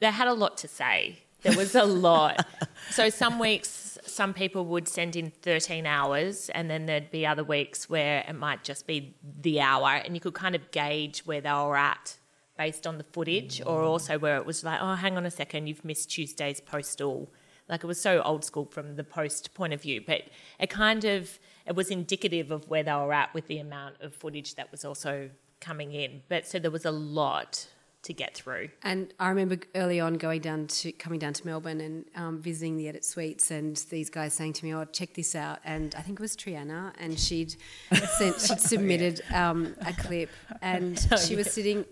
they 0.00 0.10
had 0.10 0.28
a 0.28 0.34
lot 0.34 0.56
to 0.58 0.68
say. 0.68 1.20
There 1.42 1.56
was 1.56 1.74
a 1.74 1.84
lot. 1.84 2.46
so 2.90 3.10
some 3.10 3.38
weeks, 3.38 3.98
some 4.06 4.32
people 4.32 4.64
would 4.66 4.88
send 4.88 5.14
in 5.14 5.30
13 5.30 5.86
hours, 5.86 6.48
and 6.50 6.70
then 6.70 6.86
there'd 6.86 7.10
be 7.10 7.26
other 7.26 7.44
weeks 7.44 7.88
where 7.88 8.24
it 8.26 8.32
might 8.32 8.64
just 8.64 8.86
be 8.86 9.14
the 9.40 9.60
hour, 9.60 9.90
and 9.90 10.14
you 10.14 10.20
could 10.20 10.34
kind 10.34 10.54
of 10.54 10.70
gauge 10.70 11.20
where 11.20 11.42
they 11.42 11.52
were 11.52 11.76
at 11.76 12.16
based 12.56 12.86
on 12.86 12.98
the 12.98 13.04
footage, 13.04 13.60
or 13.66 13.82
also 13.82 14.18
where 14.18 14.36
it 14.36 14.46
was 14.46 14.64
like, 14.64 14.78
oh, 14.80 14.94
hang 14.94 15.16
on 15.16 15.26
a 15.26 15.30
second, 15.30 15.66
you've 15.66 15.84
missed 15.84 16.10
Tuesday's 16.10 16.60
postal. 16.60 17.30
Like 17.68 17.82
it 17.82 17.86
was 17.86 18.00
so 18.00 18.22
old 18.22 18.44
school 18.44 18.66
from 18.66 18.96
the 18.96 19.04
post 19.04 19.54
point 19.54 19.72
of 19.72 19.82
view, 19.82 20.02
but 20.06 20.22
it 20.60 20.70
kind 20.70 21.04
of 21.04 21.38
it 21.66 21.74
was 21.74 21.90
indicative 21.90 22.50
of 22.50 22.68
where 22.68 22.82
they 22.82 22.92
were 22.92 23.12
at 23.12 23.32
with 23.34 23.46
the 23.46 23.58
amount 23.58 24.00
of 24.00 24.14
footage 24.14 24.54
that 24.56 24.70
was 24.70 24.84
also 24.84 25.30
coming 25.60 25.92
in. 25.92 26.22
But 26.28 26.46
so 26.46 26.58
there 26.58 26.70
was 26.70 26.84
a 26.84 26.90
lot 26.90 27.66
to 28.04 28.12
get 28.12 28.34
through. 28.34 28.68
And 28.82 29.12
I 29.18 29.30
remember 29.30 29.56
early 29.74 29.98
on 29.98 30.14
going 30.14 30.42
down 30.42 30.66
to 30.66 30.92
coming 30.92 31.18
down 31.18 31.32
to 31.32 31.46
Melbourne 31.46 31.80
and 31.80 32.04
um, 32.14 32.40
visiting 32.40 32.76
the 32.76 32.88
edit 32.88 33.04
suites, 33.04 33.50
and 33.50 33.76
these 33.90 34.10
guys 34.10 34.34
saying 34.34 34.52
to 34.54 34.64
me, 34.64 34.74
"Oh, 34.74 34.84
check 34.84 35.14
this 35.14 35.34
out!" 35.34 35.58
And 35.64 35.94
I 35.94 36.02
think 36.02 36.20
it 36.20 36.22
was 36.22 36.36
Triana, 36.36 36.92
and 36.98 37.18
she'd 37.18 37.56
sent, 38.18 38.40
she'd 38.40 38.60
submitted 38.72 39.22
um, 39.32 39.74
a 39.86 39.92
clip, 39.94 40.30
and 40.62 40.98
she 41.26 41.34
was 41.34 41.50
sitting 41.50 41.84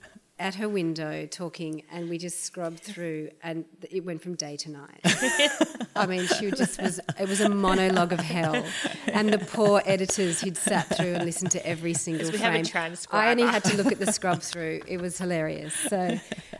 at 0.43 0.57
her 0.57 0.69
window 0.69 1.25
talking, 1.25 1.85
and 1.93 2.11
we 2.11 2.19
just 2.19 2.43
scrubbed 2.43 2.81
through, 2.81 3.31
and 3.45 3.65
it 3.91 4.05
went 4.05 4.21
from 4.21 4.35
day 4.35 4.57
to 4.57 4.71
night. 4.73 5.01
I 5.97 6.05
mean, 6.07 6.27
she 6.27 6.51
just 6.51 6.83
was. 6.83 7.01
It 7.19 7.29
was 7.29 7.41
a 7.41 7.49
monologue 7.49 8.13
of 8.13 8.19
hell, 8.19 8.65
and 9.07 9.33
the 9.33 9.39
poor 9.39 9.81
editors 9.87 10.41
who'd 10.41 10.57
sat 10.57 10.95
through 10.97 11.15
and 11.15 11.25
listened 11.25 11.53
to 11.53 11.65
every 11.65 11.95
single 11.95 12.29
we 12.31 12.39
have 12.39 12.55
a 12.55 12.65
transcriber. 12.65 13.25
I 13.25 13.31
only 13.31 13.45
had 13.45 13.63
to 13.65 13.77
look 13.77 13.93
at 13.93 14.01
the 14.01 14.13
scrub 14.13 14.43
through. 14.43 14.81
It 14.89 15.01
was 15.01 15.17
hilarious. 15.17 15.75
So 15.75 16.19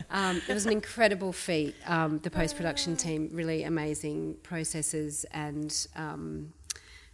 um, 0.09 0.41
it 0.47 0.53
was 0.53 0.65
an 0.65 0.71
incredible 0.71 1.33
feat. 1.33 1.75
Um, 1.85 2.19
the 2.19 2.31
post 2.31 2.55
production 2.55 2.95
team, 2.95 3.29
really 3.33 3.63
amazing 3.63 4.37
processes, 4.43 5.25
and 5.31 5.87
um, 5.97 6.53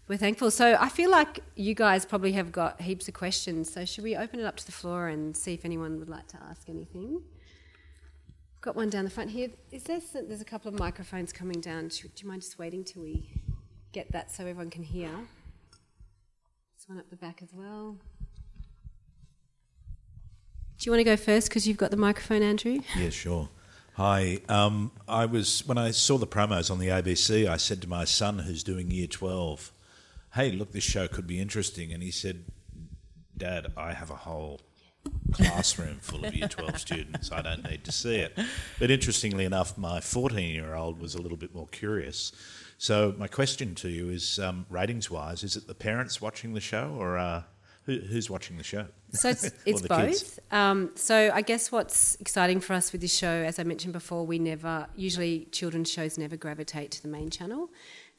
we're 0.09 0.17
thankful. 0.17 0.49
So 0.49 0.75
I 0.79 0.89
feel 0.89 1.11
like 1.11 1.39
you 1.55 1.75
guys 1.75 2.03
probably 2.03 2.31
have 2.31 2.51
got 2.51 2.81
heaps 2.81 3.07
of 3.07 3.13
questions. 3.13 3.71
So 3.71 3.85
should 3.85 4.03
we 4.03 4.17
open 4.17 4.39
it 4.39 4.43
up 4.43 4.57
to 4.57 4.65
the 4.65 4.71
floor 4.71 5.07
and 5.07 5.37
see 5.37 5.53
if 5.53 5.63
anyone 5.63 5.99
would 5.99 6.09
like 6.09 6.27
to 6.29 6.37
ask 6.49 6.67
anything? 6.67 7.21
Got 8.59 8.75
one 8.75 8.89
down 8.89 9.05
the 9.05 9.11
front 9.11 9.29
here. 9.29 9.49
Is 9.71 9.83
there? 9.83 10.01
There's 10.13 10.41
a 10.41 10.45
couple 10.45 10.73
of 10.73 10.77
microphones 10.79 11.31
coming 11.31 11.61
down. 11.61 11.89
Should, 11.89 12.15
do 12.15 12.23
you 12.23 12.29
mind 12.29 12.41
just 12.41 12.57
waiting 12.57 12.83
till 12.83 13.03
we 13.03 13.29
get 13.93 14.11
that 14.11 14.31
so 14.31 14.43
everyone 14.43 14.71
can 14.71 14.83
hear? 14.83 15.09
There's 15.09 16.87
one 16.87 16.97
up 16.97 17.09
the 17.11 17.15
back 17.15 17.41
as 17.43 17.53
well. 17.53 17.95
Do 20.79 20.85
you 20.85 20.91
want 20.91 21.01
to 21.01 21.05
go 21.05 21.17
first 21.17 21.49
because 21.49 21.67
you've 21.67 21.77
got 21.77 21.91
the 21.91 21.97
microphone, 21.97 22.41
Andrew? 22.41 22.79
Yeah, 22.97 23.11
sure. 23.11 23.49
Hi. 23.93 24.39
Um, 24.49 24.91
I 25.07 25.25
was 25.25 25.65
when 25.67 25.77
I 25.77 25.91
saw 25.91 26.17
the 26.17 26.27
promos 26.27 26.71
on 26.71 26.79
the 26.79 26.87
ABC. 26.87 27.47
I 27.47 27.57
said 27.57 27.81
to 27.83 27.87
my 27.87 28.05
son, 28.05 28.39
who's 28.39 28.63
doing 28.63 28.89
Year 28.89 29.07
Twelve, 29.07 29.71
"Hey, 30.33 30.51
look, 30.51 30.71
this 30.71 30.83
show 30.83 31.07
could 31.07 31.27
be 31.27 31.39
interesting." 31.39 31.91
And 31.91 32.03
he 32.03 32.11
said, 32.11 32.45
"Dad, 33.37 33.73
I 33.77 33.93
have 33.93 34.09
a 34.09 34.15
whole 34.15 34.61
classroom 35.31 35.99
full 36.01 36.25
of 36.25 36.33
Year 36.33 36.47
Twelve 36.47 36.77
students. 36.87 37.31
I 37.31 37.41
don't 37.41 37.63
need 37.63 37.83
to 37.85 37.91
see 37.91 38.15
it." 38.15 38.37
But 38.79 38.91
interestingly 38.91 39.45
enough, 39.45 39.77
my 39.77 39.99
fourteen-year-old 39.99 40.99
was 40.99 41.15
a 41.15 41.21
little 41.21 41.37
bit 41.37 41.53
more 41.53 41.67
curious. 41.67 42.31
So 42.77 43.13
my 43.17 43.27
question 43.27 43.75
to 43.75 43.89
you 43.89 44.09
is, 44.09 44.39
um, 44.39 44.65
ratings-wise, 44.69 45.43
is 45.43 45.57
it 45.57 45.67
the 45.67 45.75
parents 45.75 46.21
watching 46.21 46.53
the 46.53 46.61
show 46.61 46.95
or 46.97 47.17
uh, 47.17 47.43
who, 47.83 47.97
who's 47.97 48.29
watching 48.29 48.55
the 48.55 48.63
show? 48.63 48.85
So 49.11 49.29
it's, 49.29 49.51
it's 49.65 49.81
both. 49.81 50.39
Um, 50.51 50.91
so 50.95 51.31
I 51.33 51.41
guess 51.41 51.73
what's 51.73 52.15
exciting 52.21 52.61
for 52.61 52.73
us 52.73 52.91
with 52.91 53.01
this 53.01 53.13
show, 53.13 53.27
as 53.27 53.59
I 53.59 53.63
mentioned 53.63 53.91
before, 53.91 54.25
we 54.25 54.39
never 54.39 54.87
usually 54.95 55.49
children's 55.51 55.91
shows 55.91 56.17
never 56.17 56.37
gravitate 56.37 56.91
to 56.91 57.01
the 57.01 57.09
main 57.09 57.29
channel. 57.29 57.69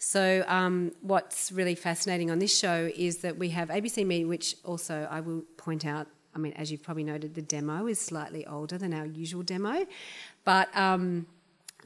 So 0.03 0.44
um, 0.48 0.92
what's 1.03 1.53
really 1.53 1.74
fascinating 1.74 2.30
on 2.30 2.38
this 2.38 2.59
show 2.59 2.90
is 2.96 3.18
that 3.18 3.36
we 3.36 3.51
have 3.51 3.68
ABC 3.68 4.07
Me, 4.07 4.24
which 4.24 4.57
also 4.64 5.07
I 5.11 5.20
will 5.20 5.42
point 5.59 5.84
out. 5.84 6.07
I 6.34 6.38
mean, 6.38 6.55
as 6.55 6.72
you've 6.72 6.82
probably 6.82 7.05
noted, 7.05 7.34
the 7.34 7.42
demo 7.42 7.86
is 7.86 8.01
slightly 8.01 8.46
older 8.46 8.78
than 8.78 8.94
our 8.94 9.07
usual 9.07 9.42
demo, 9.44 9.86
but. 10.44 10.74
Um, 10.76 11.26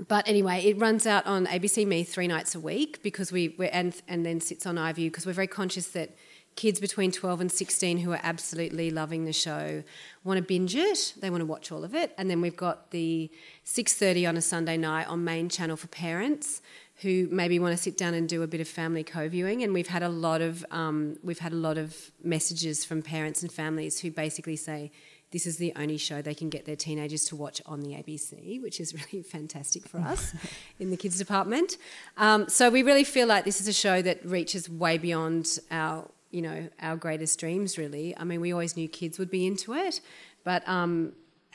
but 0.08 0.26
anyway, 0.26 0.64
it 0.64 0.76
runs 0.80 1.06
out 1.06 1.24
on 1.24 1.46
ABC 1.46 1.86
Me 1.86 2.02
three 2.02 2.26
nights 2.26 2.56
a 2.56 2.58
week 2.58 3.00
because 3.04 3.30
we 3.30 3.54
we're, 3.56 3.70
and 3.72 3.94
and 4.08 4.26
then 4.26 4.40
sits 4.40 4.66
on 4.66 4.74
iView 4.74 5.06
because 5.06 5.24
we're 5.24 5.32
very 5.34 5.46
conscious 5.46 5.86
that 5.88 6.16
kids 6.56 6.80
between 6.80 7.10
12 7.10 7.42
and 7.42 7.52
16 7.52 7.98
who 7.98 8.12
are 8.12 8.20
absolutely 8.22 8.90
loving 8.90 9.24
the 9.24 9.32
show 9.32 9.82
want 10.22 10.38
to 10.38 10.42
binge 10.42 10.76
it 10.76 11.14
they 11.20 11.28
want 11.28 11.40
to 11.40 11.46
watch 11.46 11.72
all 11.72 11.82
of 11.82 11.94
it 11.94 12.14
and 12.16 12.30
then 12.30 12.40
we've 12.40 12.56
got 12.56 12.92
the 12.92 13.28
6.30 13.64 14.28
on 14.28 14.36
a 14.36 14.40
sunday 14.40 14.76
night 14.76 15.08
on 15.08 15.24
main 15.24 15.48
channel 15.48 15.76
for 15.76 15.88
parents 15.88 16.62
who 17.02 17.28
maybe 17.30 17.58
want 17.58 17.76
to 17.76 17.82
sit 17.82 17.96
down 17.96 18.14
and 18.14 18.28
do 18.28 18.42
a 18.42 18.46
bit 18.46 18.60
of 18.60 18.68
family 18.68 19.02
co-viewing 19.02 19.62
and 19.62 19.74
we've 19.74 19.88
had 19.88 20.02
a 20.02 20.08
lot 20.08 20.40
of 20.40 20.64
um, 20.70 21.16
we've 21.22 21.40
had 21.40 21.52
a 21.52 21.56
lot 21.56 21.76
of 21.76 22.10
messages 22.22 22.84
from 22.84 23.02
parents 23.02 23.42
and 23.42 23.52
families 23.52 24.00
who 24.00 24.10
basically 24.10 24.56
say 24.56 24.90
this 25.34 25.48
is 25.48 25.56
the 25.56 25.72
only 25.74 25.96
show 25.96 26.22
they 26.22 26.32
can 26.32 26.48
get 26.48 26.64
their 26.64 26.76
teenagers 26.76 27.24
to 27.24 27.34
watch 27.34 27.60
on 27.66 27.80
the 27.80 27.88
ABC, 27.88 28.62
which 28.62 28.78
is 28.78 28.94
really 29.12 29.20
fantastic 29.20 29.88
for 29.88 29.98
us 29.98 30.32
in 30.78 30.90
the 30.90 30.96
kids 30.96 31.18
department. 31.18 31.76
Um, 32.16 32.48
so 32.48 32.70
we 32.70 32.84
really 32.84 33.02
feel 33.02 33.26
like 33.26 33.44
this 33.44 33.60
is 33.60 33.66
a 33.66 33.72
show 33.72 34.00
that 34.00 34.24
reaches 34.24 34.70
way 34.70 34.96
beyond 34.96 35.58
our 35.72 36.08
you 36.30 36.42
know 36.42 36.68
our 36.80 36.96
greatest 36.96 37.38
dreams 37.38 37.78
really 37.78 38.12
i 38.16 38.24
mean 38.24 38.40
we 38.40 38.50
always 38.50 38.76
knew 38.76 38.88
kids 38.88 39.20
would 39.20 39.30
be 39.30 39.46
into 39.46 39.72
it 39.72 40.00
but 40.42 40.68
um, 40.68 41.12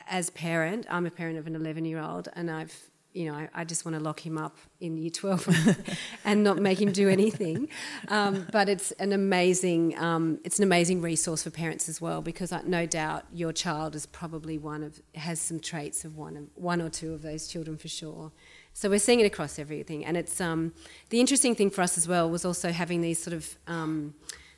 as 0.08 0.30
parent 0.30 0.86
i'm 0.88 1.04
a 1.04 1.10
parent 1.10 1.36
of 1.38 1.46
an 1.46 1.54
11 1.54 1.84
year 1.84 2.00
old 2.00 2.28
and 2.34 2.50
i've 2.50 2.89
you 3.12 3.30
know, 3.30 3.36
I, 3.36 3.48
I, 3.54 3.64
just 3.64 3.84
want 3.84 3.96
to 3.96 4.00
lock 4.00 4.24
him 4.24 4.38
up 4.38 4.56
in 4.80 4.96
year 4.96 5.10
12 5.10 5.76
and 6.24 6.44
not 6.44 6.58
make 6.58 6.80
him 6.80 6.92
do 6.92 7.08
anything. 7.08 7.68
Um, 8.08 8.46
but 8.52 8.68
it's 8.68 8.92
an 8.92 9.12
amazing, 9.12 9.98
um, 9.98 10.38
it's 10.44 10.58
an 10.58 10.64
amazing 10.64 11.00
resource 11.00 11.42
for 11.42 11.50
parents 11.50 11.88
as 11.88 12.00
well 12.00 12.22
because 12.22 12.52
I, 12.52 12.62
no 12.62 12.86
doubt 12.86 13.24
your 13.32 13.52
child 13.52 13.94
is 13.94 14.06
probably 14.06 14.58
one 14.58 14.84
of, 14.84 15.00
has 15.16 15.40
some 15.40 15.58
traits 15.58 16.04
of 16.04 16.16
one, 16.16 16.36
of, 16.36 16.44
one 16.54 16.80
or 16.80 16.88
two 16.88 17.12
of 17.12 17.22
those 17.22 17.48
children 17.48 17.76
for 17.76 17.88
sure. 17.88 18.30
So 18.74 18.88
we're 18.88 19.00
seeing 19.00 19.20
it 19.20 19.26
across 19.26 19.58
everything. 19.58 20.04
And 20.04 20.16
it's, 20.16 20.40
um, 20.40 20.72
the 21.08 21.18
interesting 21.18 21.56
thing 21.56 21.70
for 21.70 21.82
us 21.82 21.98
as 21.98 22.06
well 22.06 22.30
was 22.30 22.44
also 22.44 22.70
having 22.70 23.00
these 23.00 23.20
sort 23.20 23.34
of, 23.34 23.56
um, 23.66 24.14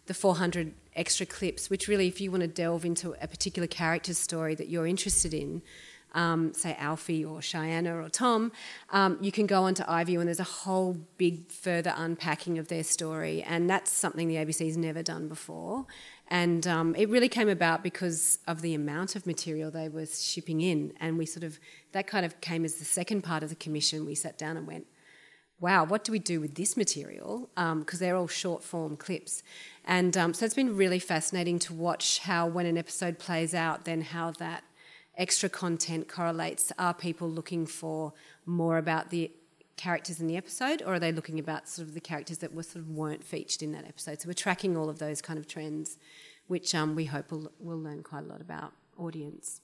the 0.06 0.14
400 0.14 0.74
extra 0.94 1.24
clips, 1.24 1.70
which 1.70 1.88
really, 1.88 2.08
if 2.08 2.20
you 2.20 2.30
want 2.30 2.42
to 2.42 2.48
delve 2.48 2.84
into 2.84 3.14
a 3.20 3.26
particular 3.28 3.68
character's 3.68 4.18
story 4.18 4.54
that 4.54 4.68
you're 4.68 4.86
interested 4.86 5.32
in, 5.32 5.62
um, 6.12 6.52
say 6.54 6.76
Alfie 6.78 7.24
or 7.24 7.42
Cheyenne 7.42 7.86
or 7.86 8.08
Tom, 8.08 8.52
um, 8.90 9.18
you 9.20 9.32
can 9.32 9.46
go 9.46 9.62
onto 9.64 9.82
iView 9.84 10.18
and 10.18 10.28
there's 10.28 10.40
a 10.40 10.44
whole 10.44 10.96
big 11.16 11.50
further 11.50 11.94
unpacking 11.96 12.58
of 12.58 12.68
their 12.68 12.84
story. 12.84 13.42
And 13.42 13.68
that's 13.68 13.90
something 13.90 14.28
the 14.28 14.36
ABC's 14.36 14.76
never 14.76 15.02
done 15.02 15.28
before. 15.28 15.86
And 16.28 16.66
um, 16.66 16.94
it 16.94 17.08
really 17.08 17.28
came 17.28 17.48
about 17.48 17.82
because 17.82 18.38
of 18.46 18.62
the 18.62 18.74
amount 18.74 19.16
of 19.16 19.26
material 19.26 19.70
they 19.70 19.88
were 19.88 20.06
shipping 20.06 20.60
in. 20.60 20.94
And 20.98 21.18
we 21.18 21.26
sort 21.26 21.44
of, 21.44 21.58
that 21.92 22.06
kind 22.06 22.24
of 22.24 22.40
came 22.40 22.64
as 22.64 22.76
the 22.76 22.84
second 22.84 23.22
part 23.22 23.42
of 23.42 23.48
the 23.48 23.54
commission. 23.54 24.06
We 24.06 24.14
sat 24.14 24.38
down 24.38 24.56
and 24.56 24.66
went, 24.66 24.86
wow, 25.60 25.84
what 25.84 26.04
do 26.04 26.10
we 26.10 26.18
do 26.18 26.40
with 26.40 26.56
this 26.56 26.76
material? 26.76 27.48
Because 27.54 28.00
um, 28.00 28.06
they're 28.06 28.16
all 28.16 28.26
short 28.26 28.64
form 28.64 28.96
clips. 28.96 29.42
And 29.84 30.16
um, 30.16 30.34
so 30.34 30.44
it's 30.44 30.54
been 30.54 30.76
really 30.76 30.98
fascinating 30.98 31.58
to 31.60 31.72
watch 31.72 32.18
how, 32.18 32.46
when 32.46 32.66
an 32.66 32.76
episode 32.76 33.18
plays 33.18 33.54
out, 33.54 33.84
then 33.84 34.00
how 34.00 34.32
that 34.32 34.64
extra 35.22 35.48
content 35.48 36.08
correlates. 36.08 36.72
Are 36.78 36.92
people 36.92 37.30
looking 37.30 37.64
for 37.64 38.12
more 38.44 38.76
about 38.76 39.10
the 39.10 39.30
characters 39.76 40.20
in 40.20 40.26
the 40.26 40.36
episode, 40.36 40.82
or 40.84 40.94
are 40.94 40.98
they 40.98 41.12
looking 41.12 41.38
about 41.38 41.68
sort 41.68 41.86
of 41.86 41.94
the 41.94 42.00
characters 42.00 42.38
that 42.38 42.52
were 42.52 42.64
sort 42.64 42.84
of 42.84 42.90
weren't 42.90 43.22
featured 43.22 43.62
in 43.62 43.70
that 43.72 43.86
episode? 43.86 44.20
So 44.20 44.28
we're 44.28 44.34
tracking 44.34 44.76
all 44.76 44.90
of 44.90 44.98
those 44.98 45.22
kind 45.22 45.38
of 45.38 45.46
trends, 45.46 45.96
which 46.48 46.74
um, 46.74 46.96
we 46.96 47.04
hope 47.04 47.30
will 47.30 47.52
we'll 47.60 47.80
learn 47.80 48.02
quite 48.02 48.24
a 48.24 48.26
lot 48.26 48.40
about 48.40 48.72
audience. 48.98 49.60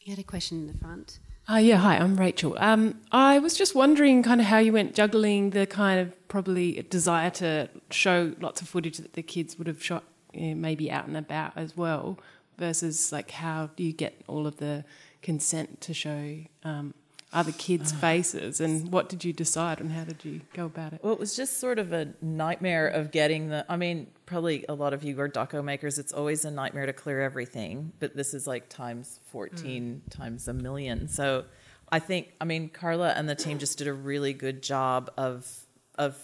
You 0.00 0.12
had 0.12 0.18
a 0.18 0.24
question 0.24 0.58
in 0.60 0.66
the 0.66 0.78
front. 0.78 1.20
Uh, 1.50 1.56
yeah, 1.56 1.76
hi, 1.76 1.96
I'm 1.98 2.16
Rachel. 2.16 2.56
Um, 2.58 3.00
I 3.10 3.38
was 3.40 3.56
just 3.56 3.74
wondering 3.74 4.22
kind 4.22 4.40
of 4.40 4.46
how 4.46 4.58
you 4.58 4.72
went 4.72 4.94
juggling 4.94 5.50
the 5.50 5.66
kind 5.66 6.00
of 6.00 6.28
probably 6.28 6.82
desire 6.88 7.30
to 7.30 7.68
show 7.90 8.34
lots 8.40 8.62
of 8.62 8.68
footage 8.68 8.98
that 8.98 9.12
the 9.12 9.22
kids 9.22 9.58
would 9.58 9.66
have 9.66 9.82
shot 9.82 10.04
you 10.32 10.48
know, 10.48 10.54
maybe 10.54 10.90
out 10.90 11.06
and 11.06 11.16
about 11.16 11.52
as 11.56 11.76
well 11.76 12.18
versus 12.62 13.10
like 13.10 13.32
how 13.32 13.70
do 13.74 13.82
you 13.82 13.92
get 13.92 14.22
all 14.28 14.46
of 14.46 14.58
the 14.58 14.84
consent 15.20 15.80
to 15.80 15.92
show 15.92 16.38
um, 16.62 16.94
other 17.32 17.50
kids' 17.50 17.90
faces 17.90 18.60
and 18.60 18.92
what 18.92 19.08
did 19.08 19.24
you 19.24 19.32
decide 19.32 19.80
and 19.80 19.90
how 19.90 20.04
did 20.04 20.24
you 20.24 20.42
go 20.54 20.66
about 20.66 20.92
it? 20.92 21.00
Well, 21.02 21.12
it 21.12 21.18
was 21.18 21.34
just 21.34 21.58
sort 21.58 21.80
of 21.80 21.92
a 21.92 22.14
nightmare 22.20 22.86
of 22.86 23.10
getting 23.10 23.48
the. 23.48 23.66
I 23.68 23.76
mean, 23.76 24.06
probably 24.26 24.64
a 24.68 24.74
lot 24.74 24.94
of 24.94 25.02
you 25.02 25.18
are 25.20 25.28
doco 25.28 25.64
makers. 25.64 25.98
It's 25.98 26.12
always 26.12 26.44
a 26.44 26.52
nightmare 26.52 26.86
to 26.86 26.92
clear 26.92 27.20
everything, 27.20 27.92
but 27.98 28.14
this 28.14 28.32
is 28.32 28.46
like 28.46 28.68
times 28.68 29.18
14 29.32 30.02
mm. 30.06 30.16
times 30.16 30.46
a 30.46 30.52
million. 30.52 31.08
So 31.08 31.46
I 31.90 31.98
think, 31.98 32.28
I 32.40 32.44
mean, 32.44 32.68
Carla 32.68 33.10
and 33.10 33.28
the 33.28 33.34
team 33.34 33.58
just 33.58 33.78
did 33.78 33.88
a 33.88 33.92
really 33.92 34.34
good 34.34 34.62
job 34.62 35.10
of, 35.16 35.50
of, 35.98 36.16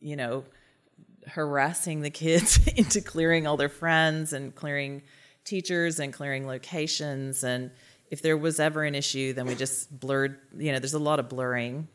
you 0.00 0.16
know, 0.16 0.44
harassing 1.26 2.00
the 2.00 2.10
kids 2.10 2.58
into 2.76 3.02
clearing 3.02 3.46
all 3.46 3.58
their 3.58 3.68
friends 3.68 4.32
and 4.32 4.54
clearing 4.54 5.02
teachers 5.44 5.98
and 5.98 6.12
clearing 6.12 6.46
locations 6.46 7.44
and 7.44 7.70
if 8.12 8.20
there 8.20 8.36
was 8.36 8.60
ever 8.60 8.84
an 8.84 8.94
issue, 8.94 9.32
then 9.32 9.46
we 9.46 9.54
just 9.54 9.98
blurred. 9.98 10.38
You 10.54 10.72
know, 10.72 10.78
there's 10.78 10.92
a 10.92 10.98
lot 10.98 11.18
of 11.18 11.30
blurring, 11.30 11.88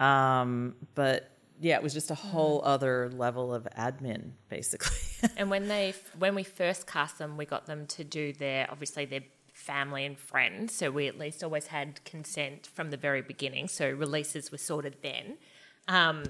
um, 0.00 0.74
but 0.96 1.30
yeah, 1.60 1.76
it 1.76 1.82
was 1.84 1.94
just 1.94 2.10
a 2.10 2.16
whole 2.16 2.60
other 2.64 3.08
level 3.14 3.54
of 3.54 3.68
admin, 3.78 4.32
basically. 4.48 5.30
and 5.36 5.48
when 5.48 5.68
they 5.68 5.94
when 6.18 6.34
we 6.34 6.42
first 6.42 6.88
cast 6.88 7.18
them, 7.18 7.36
we 7.36 7.46
got 7.46 7.66
them 7.66 7.86
to 7.86 8.02
do 8.02 8.32
their 8.32 8.68
obviously 8.72 9.04
their 9.04 9.22
family 9.52 10.04
and 10.04 10.18
friends. 10.18 10.74
So 10.74 10.90
we 10.90 11.06
at 11.06 11.16
least 11.16 11.44
always 11.44 11.68
had 11.68 12.04
consent 12.04 12.68
from 12.74 12.90
the 12.90 12.96
very 12.96 13.22
beginning. 13.22 13.68
So 13.68 13.88
releases 13.88 14.50
were 14.50 14.58
sorted 14.58 14.96
then, 15.00 15.38
um, 15.86 16.24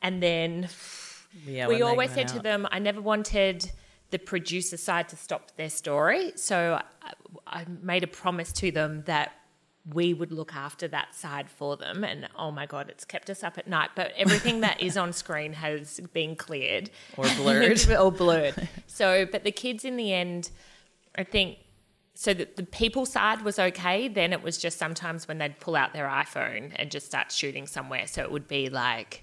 and 0.00 0.22
then 0.22 0.68
yeah, 1.44 1.66
we 1.66 1.82
always 1.82 2.12
said 2.12 2.30
out. 2.30 2.36
to 2.36 2.38
them, 2.38 2.68
I 2.70 2.78
never 2.78 3.00
wanted 3.00 3.68
the 4.10 4.18
producer 4.18 4.76
side 4.76 5.08
to 5.08 5.16
stop 5.16 5.56
their 5.56 5.70
story. 5.70 6.32
So 6.36 6.80
I, 7.02 7.12
I 7.46 7.66
made 7.82 8.04
a 8.04 8.06
promise 8.06 8.52
to 8.54 8.70
them 8.70 9.02
that 9.06 9.32
we 9.92 10.12
would 10.12 10.32
look 10.32 10.54
after 10.54 10.88
that 10.88 11.14
side 11.14 11.48
for 11.48 11.76
them. 11.76 12.02
And 12.02 12.28
oh 12.36 12.50
my 12.50 12.66
God, 12.66 12.88
it's 12.88 13.04
kept 13.04 13.30
us 13.30 13.44
up 13.44 13.56
at 13.58 13.68
night. 13.68 13.90
But 13.94 14.12
everything 14.16 14.60
that 14.60 14.80
is 14.80 14.96
on 14.96 15.12
screen 15.12 15.52
has 15.52 16.00
been 16.12 16.34
cleared 16.36 16.90
or 17.16 17.26
blurred. 17.36 17.88
or 18.00 18.10
blurred. 18.10 18.68
So, 18.86 19.26
but 19.26 19.44
the 19.44 19.52
kids 19.52 19.84
in 19.84 19.96
the 19.96 20.12
end, 20.12 20.50
I 21.16 21.24
think, 21.24 21.58
so 22.14 22.32
that 22.32 22.56
the 22.56 22.64
people 22.64 23.06
side 23.06 23.42
was 23.42 23.58
okay. 23.58 24.08
Then 24.08 24.32
it 24.32 24.42
was 24.42 24.58
just 24.58 24.78
sometimes 24.78 25.28
when 25.28 25.38
they'd 25.38 25.60
pull 25.60 25.76
out 25.76 25.92
their 25.92 26.08
iPhone 26.08 26.72
and 26.76 26.90
just 26.90 27.06
start 27.06 27.30
shooting 27.30 27.66
somewhere. 27.66 28.06
So 28.06 28.22
it 28.22 28.32
would 28.32 28.48
be 28.48 28.68
like, 28.70 29.22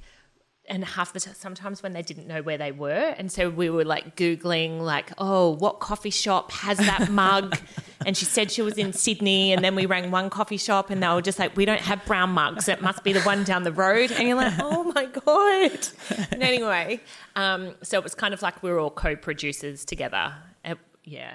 and 0.67 0.85
half 0.85 1.11
the 1.11 1.19
time, 1.19 1.33
sometimes 1.35 1.83
when 1.83 1.93
they 1.93 2.01
didn't 2.01 2.27
know 2.27 2.41
where 2.41 2.57
they 2.57 2.71
were, 2.71 3.13
and 3.17 3.31
so 3.31 3.49
we 3.49 3.69
were 3.69 3.83
like 3.83 4.15
googling, 4.15 4.79
like, 4.79 5.11
oh, 5.17 5.49
what 5.49 5.79
coffee 5.79 6.09
shop 6.09 6.51
has 6.51 6.77
that 6.77 7.09
mug? 7.11 7.57
and 8.05 8.15
she 8.15 8.25
said 8.25 8.49
she 8.51 8.61
was 8.61 8.77
in 8.77 8.93
Sydney, 8.93 9.51
and 9.51 9.63
then 9.63 9.75
we 9.75 9.85
rang 9.85 10.09
one 10.11 10.29
coffee 10.29 10.57
shop, 10.57 10.89
and 10.89 11.03
they 11.03 11.07
were 11.07 11.21
just 11.21 11.39
like, 11.39 11.55
we 11.57 11.65
don't 11.65 11.81
have 11.81 12.03
brown 12.05 12.29
mugs. 12.29 12.69
It 12.69 12.81
must 12.81 13.03
be 13.03 13.13
the 13.13 13.21
one 13.21 13.43
down 13.43 13.63
the 13.63 13.71
road. 13.73 14.11
And 14.11 14.27
you're 14.27 14.37
like, 14.37 14.53
oh 14.59 14.91
my 14.95 15.05
god. 15.05 15.87
And 16.31 16.41
anyway, 16.41 17.01
um, 17.35 17.75
so 17.81 17.97
it 17.97 18.03
was 18.03 18.15
kind 18.15 18.33
of 18.33 18.41
like 18.41 18.63
we 18.63 18.71
were 18.71 18.79
all 18.79 18.91
co-producers 18.91 19.83
together. 19.85 20.33
It, 20.63 20.77
yeah. 21.03 21.33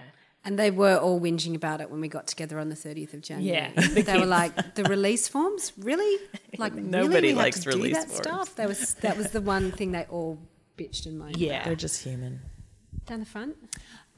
And 0.48 0.58
they 0.58 0.70
were 0.70 0.96
all 0.96 1.20
whinging 1.20 1.54
about 1.54 1.82
it 1.82 1.90
when 1.90 2.00
we 2.00 2.08
got 2.08 2.26
together 2.26 2.58
on 2.58 2.70
the 2.70 2.74
30th 2.74 3.12
of 3.12 3.20
January. 3.20 3.70
Yeah, 3.76 3.88
the 3.88 4.00
they 4.00 4.18
were 4.18 4.24
like, 4.24 4.76
"The 4.76 4.84
release 4.84 5.28
forms, 5.28 5.74
really? 5.76 6.16
Like 6.56 6.74
nobody 6.74 7.28
really? 7.28 7.34
Likes 7.34 7.60
to 7.64 7.68
release 7.68 7.98
do 7.98 8.00
that 8.00 8.08
forms. 8.08 8.22
stuff." 8.26 8.56
That 8.56 8.66
was 8.66 8.94
that 8.94 9.18
was 9.18 9.30
the 9.30 9.42
one 9.42 9.72
thing 9.72 9.92
they 9.92 10.04
all 10.04 10.38
bitched 10.78 11.04
and 11.04 11.18
moaned. 11.18 11.36
Yeah, 11.36 11.56
about. 11.56 11.64
they're 11.66 11.76
just 11.76 12.02
human. 12.02 12.40
Down 13.04 13.20
the 13.20 13.26
front. 13.26 13.56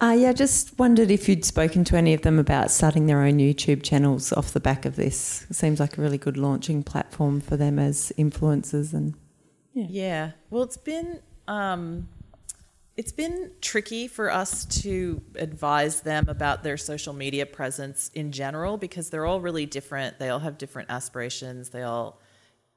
Uh, 0.00 0.16
yeah, 0.16 0.32
just 0.32 0.78
wondered 0.78 1.10
if 1.10 1.28
you'd 1.28 1.44
spoken 1.44 1.82
to 1.82 1.96
any 1.96 2.14
of 2.14 2.22
them 2.22 2.38
about 2.38 2.70
starting 2.70 3.06
their 3.06 3.22
own 3.22 3.38
YouTube 3.38 3.82
channels 3.82 4.32
off 4.32 4.52
the 4.52 4.60
back 4.60 4.84
of 4.84 4.94
this. 4.94 5.46
It 5.50 5.56
seems 5.56 5.80
like 5.80 5.98
a 5.98 6.00
really 6.00 6.16
good 6.16 6.36
launching 6.36 6.84
platform 6.84 7.40
for 7.40 7.56
them 7.56 7.80
as 7.80 8.12
influencers 8.16 8.94
and 8.94 9.14
Yeah. 9.74 10.30
Well, 10.48 10.62
it's 10.62 10.76
been 10.76 11.18
um, 11.48 12.08
it's 12.96 13.12
been 13.12 13.52
tricky 13.60 14.08
for 14.08 14.30
us 14.30 14.64
to 14.82 15.22
advise 15.36 16.00
them 16.00 16.28
about 16.28 16.62
their 16.62 16.76
social 16.76 17.12
media 17.12 17.46
presence 17.46 18.10
in 18.14 18.32
general 18.32 18.76
because 18.76 19.10
they're 19.10 19.26
all 19.26 19.40
really 19.40 19.66
different. 19.66 20.18
They 20.18 20.28
all 20.28 20.40
have 20.40 20.58
different 20.58 20.90
aspirations. 20.90 21.70
They 21.70 21.82
all 21.82 22.20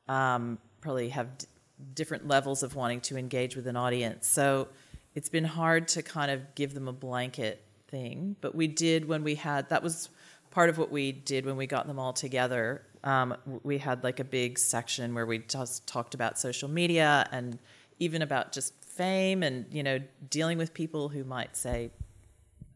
um, 0.07 0.59
probably 0.81 1.09
have 1.09 1.37
d- 1.37 1.47
different 1.93 2.27
levels 2.27 2.63
of 2.63 2.75
wanting 2.75 3.01
to 3.01 3.17
engage 3.17 3.55
with 3.55 3.67
an 3.67 3.75
audience. 3.75 4.27
So 4.27 4.69
it's 5.15 5.29
been 5.29 5.43
hard 5.43 5.87
to 5.89 6.01
kind 6.03 6.31
of 6.31 6.55
give 6.55 6.73
them 6.73 6.87
a 6.87 6.93
blanket 6.93 7.63
thing. 7.87 8.35
But 8.39 8.55
we 8.55 8.67
did 8.67 9.07
when 9.07 9.23
we 9.23 9.35
had 9.35 9.69
that 9.69 9.83
was 9.83 10.09
part 10.51 10.69
of 10.69 10.77
what 10.77 10.91
we 10.91 11.11
did 11.11 11.45
when 11.45 11.57
we 11.57 11.67
got 11.67 11.87
them 11.87 11.99
all 11.99 12.13
together. 12.13 12.83
Um, 13.03 13.35
we 13.63 13.79
had 13.79 14.03
like 14.03 14.19
a 14.19 14.23
big 14.23 14.59
section 14.59 15.13
where 15.13 15.25
we 15.25 15.39
just 15.39 15.87
talked 15.87 16.13
about 16.13 16.39
social 16.39 16.69
media 16.69 17.27
and 17.31 17.59
even 17.99 18.21
about 18.21 18.51
just 18.51 18.73
fame 18.95 19.43
and 19.43 19.65
you 19.71 19.83
know 19.83 19.99
dealing 20.29 20.57
with 20.57 20.73
people 20.73 21.09
who 21.09 21.23
might 21.23 21.55
say 21.55 21.91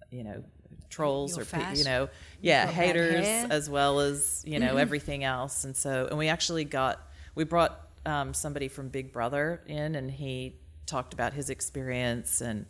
you 0.10 0.24
know 0.24 0.44
trolls 0.90 1.36
You're 1.36 1.44
or 1.44 1.46
pe- 1.46 1.76
you 1.76 1.84
know 1.84 2.10
yeah 2.42 2.66
You've 2.66 2.76
got 2.76 2.76
bad 2.76 2.86
haters 2.86 3.52
as 3.52 3.70
well 3.70 4.00
as 4.00 4.44
you 4.46 4.60
know 4.60 4.78
everything 4.78 5.24
else. 5.24 5.64
And 5.64 5.76
so 5.76 6.08
and 6.10 6.18
we 6.18 6.28
actually 6.28 6.66
got 6.66 7.02
we 7.36 7.44
brought 7.44 7.80
um, 8.06 8.34
somebody 8.34 8.68
from 8.68 8.88
big 8.88 9.12
brother 9.12 9.62
in 9.68 9.96
and 9.96 10.10
he 10.10 10.56
talked 10.86 11.14
about 11.14 11.34
his 11.34 11.50
experience. 11.50 12.42
And 12.42 12.66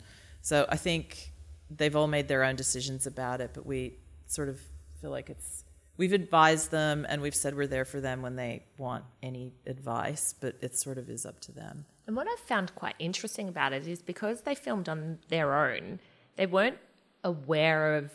so 0.48 0.66
i 0.70 0.78
think 0.78 1.34
they've 1.70 1.96
all 1.96 2.08
made 2.08 2.28
their 2.30 2.44
own 2.44 2.56
decisions 2.56 3.06
about 3.06 3.42
it 3.42 3.52
but 3.54 3.66
we 3.66 3.94
sort 4.28 4.48
of 4.48 4.62
feel 5.02 5.12
like 5.12 5.30
it's 5.30 5.66
we've 5.98 6.14
advised 6.14 6.72
them 6.72 7.06
and 7.10 7.22
we've 7.22 7.36
said 7.36 7.54
we're 7.54 7.68
there 7.68 7.84
for 7.84 8.00
them 8.00 8.22
when 8.22 8.38
they 8.38 8.64
want 8.78 9.04
any 9.22 9.54
advice 9.66 10.34
but 10.40 10.56
it 10.62 10.74
sort 10.78 10.98
of 10.98 11.10
is 11.10 11.26
up 11.26 11.40
to 11.42 11.52
them 11.52 11.86
And 12.08 12.16
what 12.16 12.28
I've 12.28 12.40
found 12.40 12.74
quite 12.74 12.96
interesting 13.00 13.50
about 13.50 13.74
it 13.74 13.86
is 13.88 14.02
because 14.02 14.42
they 14.42 14.56
filmed 14.56 14.88
on 14.88 15.20
their 15.28 15.54
own, 15.54 16.00
they 16.38 16.46
weren't 16.46 16.78
aware 17.24 17.96
of 17.98 18.12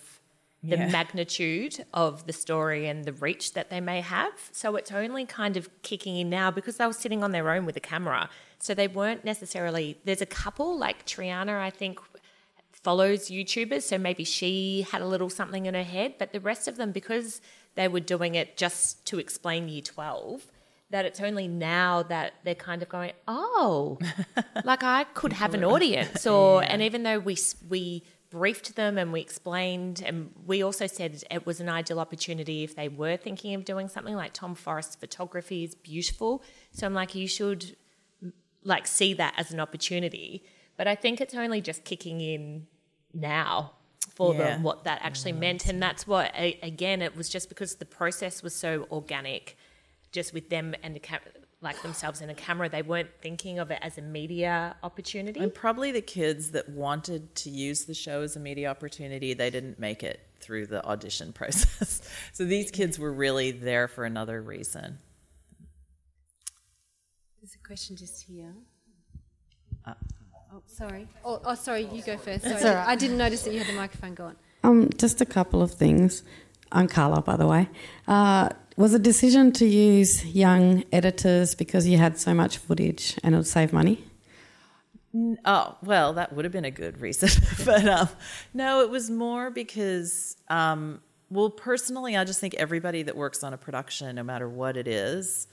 the 0.64 0.76
Yeah. 0.76 0.88
magnitude 0.88 1.84
of 1.92 2.26
the 2.26 2.32
story 2.32 2.86
and 2.86 3.04
the 3.04 3.12
reach 3.12 3.52
that 3.52 3.68
they 3.68 3.80
may 3.80 4.00
have. 4.00 4.48
So 4.52 4.76
it's 4.76 4.92
only 4.92 5.26
kind 5.26 5.56
of 5.56 5.68
kicking 5.82 6.16
in 6.16 6.30
now 6.30 6.50
because 6.52 6.76
they 6.76 6.86
were 6.86 6.92
sitting 6.92 7.22
on 7.22 7.32
their 7.32 7.50
own 7.50 7.66
with 7.66 7.76
a 7.76 7.80
camera. 7.80 8.30
So 8.60 8.72
they 8.72 8.86
weren't 8.88 9.24
necessarily, 9.24 9.98
there's 10.04 10.22
a 10.22 10.26
couple, 10.26 10.78
like 10.78 11.04
Triana, 11.04 11.60
I 11.60 11.70
think, 11.70 11.98
follows 12.70 13.28
YouTubers. 13.28 13.82
So 13.82 13.98
maybe 13.98 14.22
she 14.24 14.86
had 14.90 15.02
a 15.02 15.06
little 15.06 15.28
something 15.28 15.66
in 15.66 15.74
her 15.74 15.82
head. 15.82 16.14
But 16.16 16.32
the 16.32 16.40
rest 16.40 16.68
of 16.68 16.76
them, 16.76 16.92
because 16.92 17.40
they 17.74 17.88
were 17.88 18.00
doing 18.00 18.36
it 18.36 18.56
just 18.56 19.04
to 19.06 19.18
explain 19.18 19.68
year 19.68 19.82
12, 19.82 20.46
that 20.92 21.04
it's 21.04 21.20
only 21.20 21.48
now 21.48 22.02
that 22.04 22.34
they're 22.44 22.54
kind 22.54 22.82
of 22.82 22.88
going, 22.88 23.12
oh, 23.26 23.98
like 24.64 24.82
I 24.84 25.04
could 25.14 25.32
have 25.32 25.54
an 25.54 25.64
audience, 25.64 26.26
or 26.26 26.62
and 26.62 26.80
even 26.82 27.02
though 27.02 27.18
we 27.18 27.36
we 27.68 28.04
briefed 28.30 28.76
them 28.76 28.96
and 28.96 29.12
we 29.12 29.20
explained, 29.20 30.02
and 30.06 30.30
we 30.46 30.62
also 30.62 30.86
said 30.86 31.22
it 31.30 31.44
was 31.44 31.60
an 31.60 31.68
ideal 31.68 32.00
opportunity 32.00 32.62
if 32.64 32.74
they 32.76 32.88
were 32.88 33.16
thinking 33.16 33.54
of 33.54 33.64
doing 33.64 33.88
something 33.88 34.14
like 34.14 34.32
Tom 34.32 34.54
Forrest's 34.54 34.96
photography 34.96 35.64
is 35.64 35.74
beautiful. 35.74 36.42
So 36.70 36.86
I'm 36.86 36.94
like, 36.94 37.14
you 37.14 37.26
should 37.28 37.76
like 38.64 38.86
see 38.86 39.12
that 39.14 39.34
as 39.36 39.52
an 39.52 39.60
opportunity. 39.60 40.44
But 40.76 40.86
I 40.88 40.94
think 40.94 41.20
it's 41.20 41.34
only 41.34 41.60
just 41.60 41.84
kicking 41.84 42.20
in 42.20 42.66
now 43.12 43.72
for 44.14 44.34
Yeah. 44.34 44.38
them 44.54 44.62
what 44.62 44.84
that 44.84 45.00
actually 45.02 45.32
oh, 45.32 45.36
meant, 45.36 45.66
and 45.66 45.82
that's 45.82 46.06
what 46.06 46.32
again 46.36 47.02
it 47.02 47.16
was 47.16 47.28
just 47.28 47.48
because 47.48 47.76
the 47.76 47.84
process 47.84 48.42
was 48.42 48.54
so 48.54 48.86
organic, 48.90 49.56
just 50.12 50.32
with 50.32 50.48
them 50.50 50.74
and 50.82 50.94
the 50.94 51.00
cam- 51.00 51.20
like 51.60 51.80
themselves 51.82 52.20
in 52.20 52.28
a 52.28 52.34
camera, 52.34 52.68
they 52.68 52.82
weren't 52.82 53.10
thinking 53.20 53.58
of 53.58 53.70
it 53.70 53.78
as 53.82 53.96
a 53.96 54.02
media 54.02 54.76
opportunity. 54.82 55.40
And 55.40 55.54
probably 55.54 55.92
the 55.92 56.00
kids 56.00 56.50
that 56.50 56.68
wanted 56.68 57.34
to 57.36 57.50
use 57.50 57.84
the 57.84 57.94
show 57.94 58.22
as 58.22 58.36
a 58.36 58.40
media 58.40 58.68
opportunity, 58.68 59.32
they 59.32 59.48
didn't 59.48 59.78
make 59.78 60.02
it 60.02 60.20
through 60.40 60.66
the 60.66 60.84
audition 60.84 61.32
process. 61.34 62.02
so 62.32 62.44
these 62.44 62.70
kids 62.70 62.98
were 62.98 63.12
really 63.12 63.52
there 63.52 63.88
for 63.88 64.04
another 64.04 64.42
reason. 64.42 64.98
There's 67.40 67.54
a 67.54 67.66
question 67.66 67.96
just 67.96 68.24
here. 68.24 68.54
oh, 69.86 70.62
sorry. 70.66 71.08
Oh, 71.24 71.40
oh, 71.44 71.54
sorry. 71.54 71.88
You 71.92 72.02
go 72.02 72.16
first. 72.16 72.42
Sorry. 72.44 72.56
all 72.64 72.74
right. 72.74 72.88
I 72.88 72.96
didn't 72.96 73.18
notice 73.18 73.42
that 73.42 73.52
you 73.52 73.58
had 73.58 73.68
the 73.68 73.72
microphone 73.78 74.14
going. 74.14 74.36
Um, 74.64 74.90
just 74.96 75.20
a 75.20 75.26
couple 75.26 75.60
of 75.62 75.72
things. 75.72 76.22
I'm 76.72 76.88
Carla, 76.88 77.20
by 77.22 77.36
the 77.36 77.46
way. 77.46 77.68
Uh, 78.08 78.48
was 78.76 78.94
a 78.94 78.98
decision 78.98 79.52
to 79.52 79.66
use 79.66 80.24
young 80.24 80.84
editors 80.90 81.54
because 81.54 81.86
you 81.86 81.98
had 81.98 82.18
so 82.18 82.32
much 82.34 82.56
footage 82.58 83.18
and 83.22 83.34
it 83.34 83.38
would 83.38 83.46
save 83.46 83.72
money? 83.72 84.02
Oh, 85.44 85.76
well, 85.82 86.14
that 86.14 86.32
would 86.32 86.46
have 86.46 86.52
been 86.52 86.64
a 86.64 86.70
good 86.70 87.00
reason. 87.00 87.28
but 87.66 87.86
um, 87.86 88.08
no, 88.54 88.80
it 88.80 88.88
was 88.88 89.10
more 89.10 89.50
because, 89.50 90.36
um, 90.48 91.02
well, 91.28 91.50
personally, 91.50 92.16
I 92.16 92.24
just 92.24 92.40
think 92.40 92.54
everybody 92.54 93.02
that 93.02 93.16
works 93.16 93.44
on 93.44 93.52
a 93.52 93.58
production, 93.58 94.16
no 94.16 94.22
matter 94.22 94.48
what 94.48 94.78
it 94.78 94.88
is, 94.88 95.48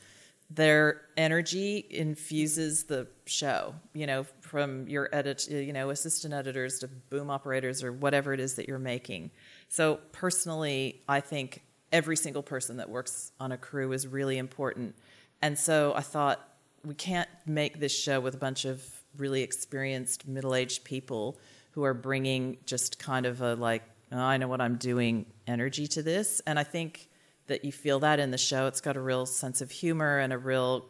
their 0.49 1.01
energy 1.17 1.85
infuses 1.89 2.85
the 2.85 3.07
show, 3.25 3.75
you 3.93 4.07
know, 4.07 4.25
from 4.41 4.87
your 4.87 5.09
edit, 5.11 5.47
you 5.49 5.73
know, 5.73 5.89
assistant 5.89 6.33
editors 6.33 6.79
to 6.79 6.87
boom 6.87 7.29
operators 7.29 7.83
or 7.83 7.91
whatever 7.91 8.33
it 8.33 8.39
is 8.39 8.55
that 8.55 8.67
you're 8.67 8.79
making. 8.79 9.29
So 9.69 9.99
personally, 10.11 11.01
I 11.07 11.21
think 11.21 11.63
every 11.91 12.17
single 12.17 12.43
person 12.43 12.77
that 12.77 12.89
works 12.89 13.31
on 13.39 13.51
a 13.51 13.57
crew 13.57 13.91
is 13.93 14.07
really 14.07 14.37
important. 14.37 14.95
And 15.41 15.57
so 15.57 15.93
I 15.95 16.01
thought 16.01 16.45
we 16.83 16.95
can't 16.95 17.29
make 17.45 17.79
this 17.79 17.97
show 17.97 18.19
with 18.19 18.35
a 18.35 18.37
bunch 18.37 18.65
of 18.65 18.83
really 19.17 19.41
experienced 19.41 20.27
middle-aged 20.27 20.83
people 20.83 21.37
who 21.71 21.83
are 21.83 21.93
bringing 21.93 22.57
just 22.65 22.99
kind 22.99 23.25
of 23.25 23.41
a 23.41 23.55
like 23.55 23.83
"Oh, 24.11 24.17
I 24.17 24.37
know 24.37 24.47
what 24.47 24.61
I'm 24.61 24.75
doing 24.75 25.25
energy 25.47 25.87
to 25.87 26.03
this. 26.03 26.41
And 26.47 26.57
I 26.59 26.63
think 26.63 27.09
that 27.47 27.63
you 27.65 27.71
feel 27.71 27.99
that 27.99 28.19
in 28.19 28.31
the 28.31 28.37
show. 28.37 28.67
It's 28.67 28.81
got 28.81 28.95
a 28.95 29.01
real 29.01 29.25
sense 29.25 29.61
of 29.61 29.71
humor 29.71 30.19
and 30.19 30.33
a 30.33 30.37
real 30.37 30.89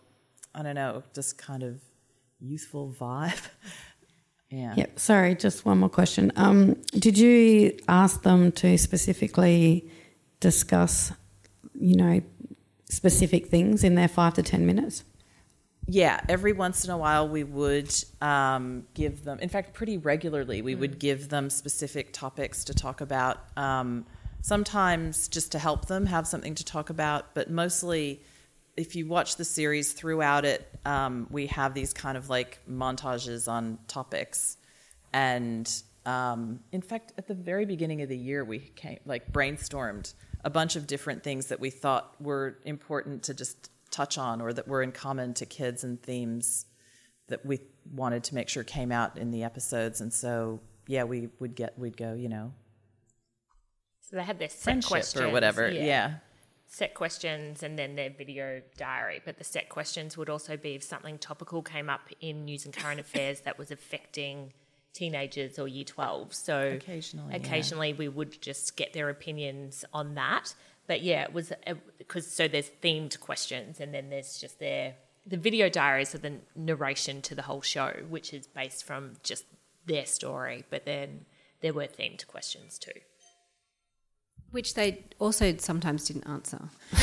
I 0.55 0.63
don't 0.63 0.75
know 0.75 1.03
just 1.13 1.37
kind 1.37 1.63
of 1.63 1.81
youthful 2.39 2.95
vibe 2.99 3.41
yeah 4.49 4.73
Yep. 4.75 4.99
Sorry, 4.99 5.35
just 5.35 5.65
one 5.65 5.79
more 5.79 5.89
question. 5.89 6.31
Um, 6.35 6.75
did 6.93 7.17
you 7.17 7.77
ask 7.87 8.23
them 8.23 8.51
to 8.53 8.77
specifically 8.77 9.89
discuss, 10.39 11.11
you 11.73 11.95
know, 11.95 12.21
specific 12.89 13.47
things 13.47 13.83
in 13.83 13.95
their 13.95 14.07
five 14.07 14.33
to 14.35 14.43
ten 14.43 14.65
minutes? 14.65 15.03
Yeah, 15.87 16.19
every 16.29 16.53
once 16.53 16.85
in 16.85 16.91
a 16.91 16.97
while 16.97 17.27
we 17.27 17.43
would 17.43 17.91
um, 18.21 18.85
give 18.93 19.23
them, 19.23 19.39
in 19.39 19.49
fact, 19.49 19.73
pretty 19.73 19.97
regularly, 19.97 20.61
we 20.61 20.75
would 20.75 20.99
give 20.99 21.29
them 21.29 21.49
specific 21.49 22.13
topics 22.13 22.63
to 22.65 22.75
talk 22.75 23.01
about. 23.01 23.39
Um, 23.57 24.05
sometimes 24.41 25.27
just 25.27 25.51
to 25.53 25.59
help 25.59 25.87
them 25.87 26.05
have 26.05 26.27
something 26.27 26.53
to 26.55 26.63
talk 26.63 26.89
about, 26.89 27.33
but 27.33 27.49
mostly 27.49 28.21
if 28.79 28.95
you 28.95 29.05
watch 29.05 29.35
the 29.35 29.43
series 29.43 29.91
throughout 29.91 30.45
it, 30.45 30.65
um, 30.85 31.27
we 31.29 31.47
have 31.47 31.73
these 31.73 31.91
kind 31.91 32.17
of 32.17 32.29
like 32.29 32.59
montages 32.69 33.51
on 33.51 33.77
topics. 33.89 34.55
And 35.11 35.69
um, 36.05 36.61
in 36.71 36.81
fact, 36.81 37.11
at 37.17 37.27
the 37.27 37.33
very 37.33 37.65
beginning 37.65 38.01
of 38.01 38.07
the 38.07 38.17
year, 38.17 38.45
we 38.45 38.59
came 38.59 38.99
like 39.05 39.33
brainstormed 39.33 40.13
a 40.45 40.49
bunch 40.49 40.77
of 40.77 40.87
different 40.87 41.23
things 41.23 41.47
that 41.47 41.59
we 41.59 41.69
thought 41.69 42.15
were 42.21 42.57
important 42.63 43.23
to 43.23 43.33
just 43.33 43.69
touch 43.91 44.17
on 44.17 44.39
or 44.39 44.53
that 44.53 44.65
were 44.65 44.81
in 44.81 44.93
common 44.93 45.33
to 45.33 45.45
kids 45.45 45.83
and 45.83 46.01
themes 46.01 46.65
that 47.27 47.45
we 47.45 47.59
wanted 47.93 48.23
to 48.23 48.35
make 48.35 48.47
sure 48.47 48.63
came 48.63 48.93
out 48.93 49.17
in 49.17 49.31
the 49.31 49.43
episodes. 49.43 49.99
And 49.99 50.13
so, 50.13 50.61
yeah, 50.87 51.03
we 51.03 51.27
would 51.39 51.53
get, 51.53 51.77
we'd 51.77 51.97
go, 51.97 52.13
you 52.13 52.29
know, 52.29 52.53
so 53.99 54.15
they 54.15 54.23
had 54.23 54.39
their 54.39 54.49
set 54.49 54.63
friendship 54.63 54.89
questions 54.89 55.25
or 55.25 55.29
whatever. 55.29 55.69
Yeah. 55.69 56.15
Set 56.69 56.93
questions 56.93 57.63
and 57.63 57.77
then 57.77 57.95
their 57.95 58.11
video 58.11 58.61
diary. 58.77 59.21
But 59.25 59.37
the 59.39 59.43
set 59.43 59.69
questions 59.69 60.15
would 60.15 60.29
also 60.29 60.55
be 60.55 60.75
if 60.75 60.83
something 60.83 61.17
topical 61.17 61.61
came 61.63 61.89
up 61.89 62.01
in 62.21 62.45
news 62.45 62.63
and 62.63 62.73
current 62.73 62.99
affairs 63.05 63.41
that 63.41 63.57
was 63.57 63.71
affecting 63.71 64.53
teenagers 64.93 65.57
or 65.57 65.67
year 65.67 65.83
12. 65.83 66.33
So 66.33 66.77
Occasionally, 66.77 67.31
yeah. 67.31 67.37
occasionally 67.37 67.93
we 67.93 68.07
would 68.07 68.39
just 68.41 68.77
get 68.77 68.93
their 68.93 69.09
opinions 69.09 69.83
on 69.93 70.13
that. 70.15 70.53
But 70.85 71.01
yeah, 71.01 71.23
it 71.23 71.33
was 71.33 71.51
because 71.97 72.27
so 72.31 72.47
there's 72.47 72.71
themed 72.83 73.19
questions 73.19 73.79
and 73.79 73.93
then 73.93 74.09
there's 74.09 74.37
just 74.39 74.59
their 74.59 74.95
the 75.25 75.37
video 75.37 75.69
diaries 75.69 76.15
are 76.15 76.19
the 76.19 76.37
narration 76.55 77.21
to 77.23 77.35
the 77.35 77.43
whole 77.43 77.61
show, 77.61 77.93
which 78.09 78.33
is 78.33 78.47
based 78.47 78.83
from 78.83 79.13
just 79.23 79.45
their 79.85 80.05
story. 80.05 80.65
But 80.69 80.85
then 80.85 81.25
there 81.61 81.73
were 81.73 81.87
themed 81.87 82.25
questions 82.27 82.77
too. 82.77 82.99
Which 84.51 84.73
they 84.73 85.03
also 85.19 85.55
sometimes 85.57 86.05
didn't 86.05 86.27
answer. 86.27 86.59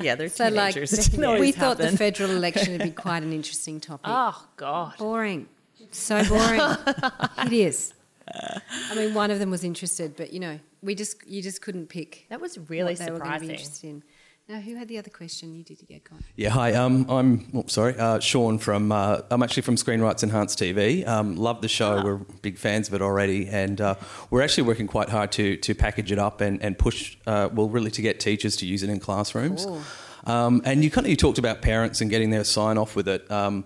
Yeah, 0.00 0.14
they're 0.14 0.28
So, 0.28 0.48
like, 0.48 0.74
teenagers. 0.74 0.92
It 0.92 1.10
didn't 1.10 1.24
always 1.24 1.40
we 1.40 1.52
thought 1.52 1.78
the 1.78 1.96
federal 1.96 2.30
election 2.30 2.72
would 2.72 2.82
be 2.82 2.90
quite 3.06 3.22
an 3.22 3.32
interesting 3.32 3.80
topic. 3.80 4.06
Oh 4.08 4.46
God. 4.56 4.96
Boring. 4.98 5.48
So 5.90 6.22
boring. 6.24 6.60
it 7.46 7.52
is. 7.52 7.94
I 8.28 8.94
mean, 8.94 9.14
one 9.14 9.30
of 9.30 9.38
them 9.38 9.50
was 9.50 9.64
interested, 9.64 10.16
but 10.16 10.32
you 10.32 10.40
know, 10.40 10.58
we 10.82 10.94
just 10.94 11.26
you 11.26 11.42
just 11.42 11.62
couldn't 11.62 11.88
pick. 11.88 12.26
That 12.28 12.40
was 12.40 12.58
really 12.68 12.94
what 12.94 12.98
they 12.98 13.10
were 13.10 13.18
be 13.18 13.24
surprising. 13.24 13.50
interested 13.50 13.88
in. 13.88 14.02
Now, 14.48 14.60
who 14.60 14.76
had 14.76 14.86
the 14.86 14.96
other 14.98 15.10
question? 15.10 15.56
You 15.56 15.64
did. 15.64 15.78
Yeah, 15.88 15.98
go 16.08 16.14
on. 16.14 16.24
Yeah, 16.36 16.50
hi. 16.50 16.72
Um, 16.74 17.04
I'm 17.10 17.48
oh, 17.52 17.64
sorry, 17.66 17.98
uh, 17.98 18.20
Sean 18.20 18.58
from. 18.58 18.92
Uh, 18.92 19.22
I'm 19.28 19.42
actually 19.42 19.62
from 19.62 19.74
Screenrights 19.74 20.22
Enhanced 20.22 20.56
TV. 20.56 21.04
Um, 21.04 21.34
love 21.34 21.62
the 21.62 21.68
show. 21.68 22.00
We're 22.04 22.16
big 22.16 22.56
fans 22.56 22.86
of 22.86 22.94
it 22.94 23.02
already, 23.02 23.48
and 23.48 23.80
uh, 23.80 23.96
we're 24.30 24.42
actually 24.42 24.62
working 24.62 24.86
quite 24.86 25.08
hard 25.08 25.32
to 25.32 25.56
to 25.56 25.74
package 25.74 26.12
it 26.12 26.20
up 26.20 26.40
and 26.40 26.62
and 26.62 26.78
push. 26.78 27.16
Uh, 27.26 27.48
well, 27.52 27.68
really 27.68 27.90
to 27.90 28.02
get 28.02 28.20
teachers 28.20 28.54
to 28.58 28.66
use 28.66 28.84
it 28.84 28.88
in 28.88 29.00
classrooms. 29.00 29.66
Um, 30.26 30.62
and 30.64 30.84
you 30.84 30.92
kind 30.92 31.06
of 31.06 31.10
you 31.10 31.16
talked 31.16 31.38
about 31.38 31.60
parents 31.60 32.00
and 32.00 32.08
getting 32.08 32.30
their 32.30 32.44
sign 32.44 32.78
off 32.78 32.94
with 32.94 33.08
it. 33.08 33.28
Um, 33.28 33.64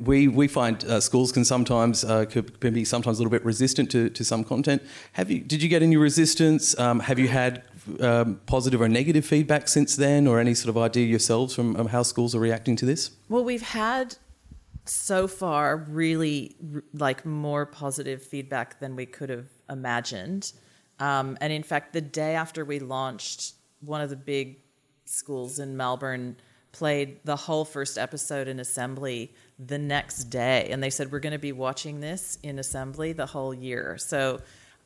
we 0.00 0.28
we 0.28 0.48
find 0.48 0.84
uh, 0.84 1.00
schools 1.00 1.30
can 1.32 1.44
sometimes 1.44 2.04
uh, 2.04 2.24
could, 2.24 2.60
can 2.60 2.74
be 2.74 2.84
sometimes 2.84 3.18
a 3.18 3.22
little 3.22 3.30
bit 3.30 3.44
resistant 3.44 3.90
to, 3.92 4.10
to 4.10 4.24
some 4.24 4.44
content. 4.44 4.82
Have 5.12 5.30
you 5.30 5.40
did 5.40 5.62
you 5.62 5.68
get 5.68 5.82
any 5.82 5.96
resistance? 5.96 6.78
Um, 6.78 7.00
have 7.00 7.18
you 7.18 7.28
had 7.28 7.62
um, 8.00 8.40
positive 8.46 8.80
or 8.80 8.88
negative 8.88 9.24
feedback 9.24 9.68
since 9.68 9.96
then, 9.96 10.26
or 10.26 10.40
any 10.40 10.54
sort 10.54 10.70
of 10.70 10.78
idea 10.78 11.06
yourselves 11.06 11.54
from 11.54 11.76
um, 11.76 11.88
how 11.88 12.02
schools 12.02 12.34
are 12.34 12.40
reacting 12.40 12.76
to 12.76 12.86
this? 12.86 13.10
Well, 13.28 13.44
we've 13.44 13.62
had 13.62 14.16
so 14.84 15.28
far 15.28 15.76
really 15.76 16.56
like 16.94 17.24
more 17.26 17.66
positive 17.66 18.22
feedback 18.22 18.80
than 18.80 18.96
we 18.96 19.06
could 19.06 19.30
have 19.30 19.46
imagined. 19.68 20.52
Um, 20.98 21.36
and 21.40 21.52
in 21.52 21.62
fact, 21.62 21.92
the 21.92 22.00
day 22.00 22.34
after 22.34 22.64
we 22.64 22.78
launched, 22.78 23.54
one 23.80 24.00
of 24.00 24.10
the 24.10 24.16
big 24.16 24.58
schools 25.04 25.58
in 25.58 25.76
Melbourne 25.76 26.36
played 26.72 27.20
the 27.24 27.36
whole 27.36 27.64
first 27.64 27.98
episode 27.98 28.48
in 28.48 28.60
assembly 28.60 29.32
the 29.58 29.78
next 29.78 30.24
day. 30.24 30.68
And 30.70 30.82
they 30.82 30.90
said, 30.90 31.10
We're 31.10 31.20
going 31.20 31.32
to 31.32 31.38
be 31.38 31.52
watching 31.52 32.00
this 32.00 32.38
in 32.42 32.58
assembly 32.58 33.12
the 33.12 33.26
whole 33.26 33.54
year. 33.54 33.96
So 33.98 34.40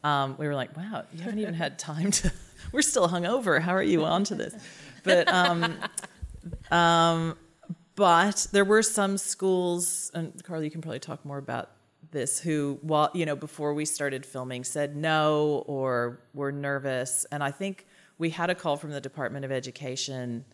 um, 0.05 0.37
we 0.39 0.47
were 0.47 0.55
like, 0.55 0.77
Wow, 0.77 1.05
you 1.13 1.23
haven't 1.23 1.39
even 1.39 1.55
had 1.55 1.79
time 1.79 2.11
to. 2.13 2.33
We're 2.71 2.83
still 2.83 3.09
hungover. 3.09 3.61
How 3.61 3.75
are 3.75 3.83
you 3.83 4.05
on 4.05 4.25
to 4.25 4.35
this? 4.35 4.55
But 5.03 5.29
um, 5.29 5.75
um, 6.71 7.37
but 7.95 8.47
there 8.53 8.65
were 8.65 8.83
some 8.83 9.19
schools, 9.19 10.11
and 10.15 10.43
Carly, 10.45 10.65
you 10.65 10.71
can 10.71 10.81
probably 10.81 11.01
talk 11.01 11.25
more 11.25 11.39
about 11.39 11.71
this, 12.11 12.39
who, 12.39 12.79
while 12.83 13.11
you 13.15 13.27
know, 13.27 13.37
before 13.37 13.75
we 13.75 13.85
started 13.85 14.25
filming, 14.25 14.65
said 14.65 14.97
no 14.97 15.65
or 15.67 16.21
were 16.35 16.53
nervous. 16.53 17.27
And 17.33 17.43
I 17.43 17.51
think 17.51 17.87
we 18.19 18.31
had 18.31 18.51
a 18.51 18.55
call 18.55 18.77
from 18.77 18.91
the 18.91 19.01
Department 19.01 19.45
of 19.45 19.53
Education 19.53 20.45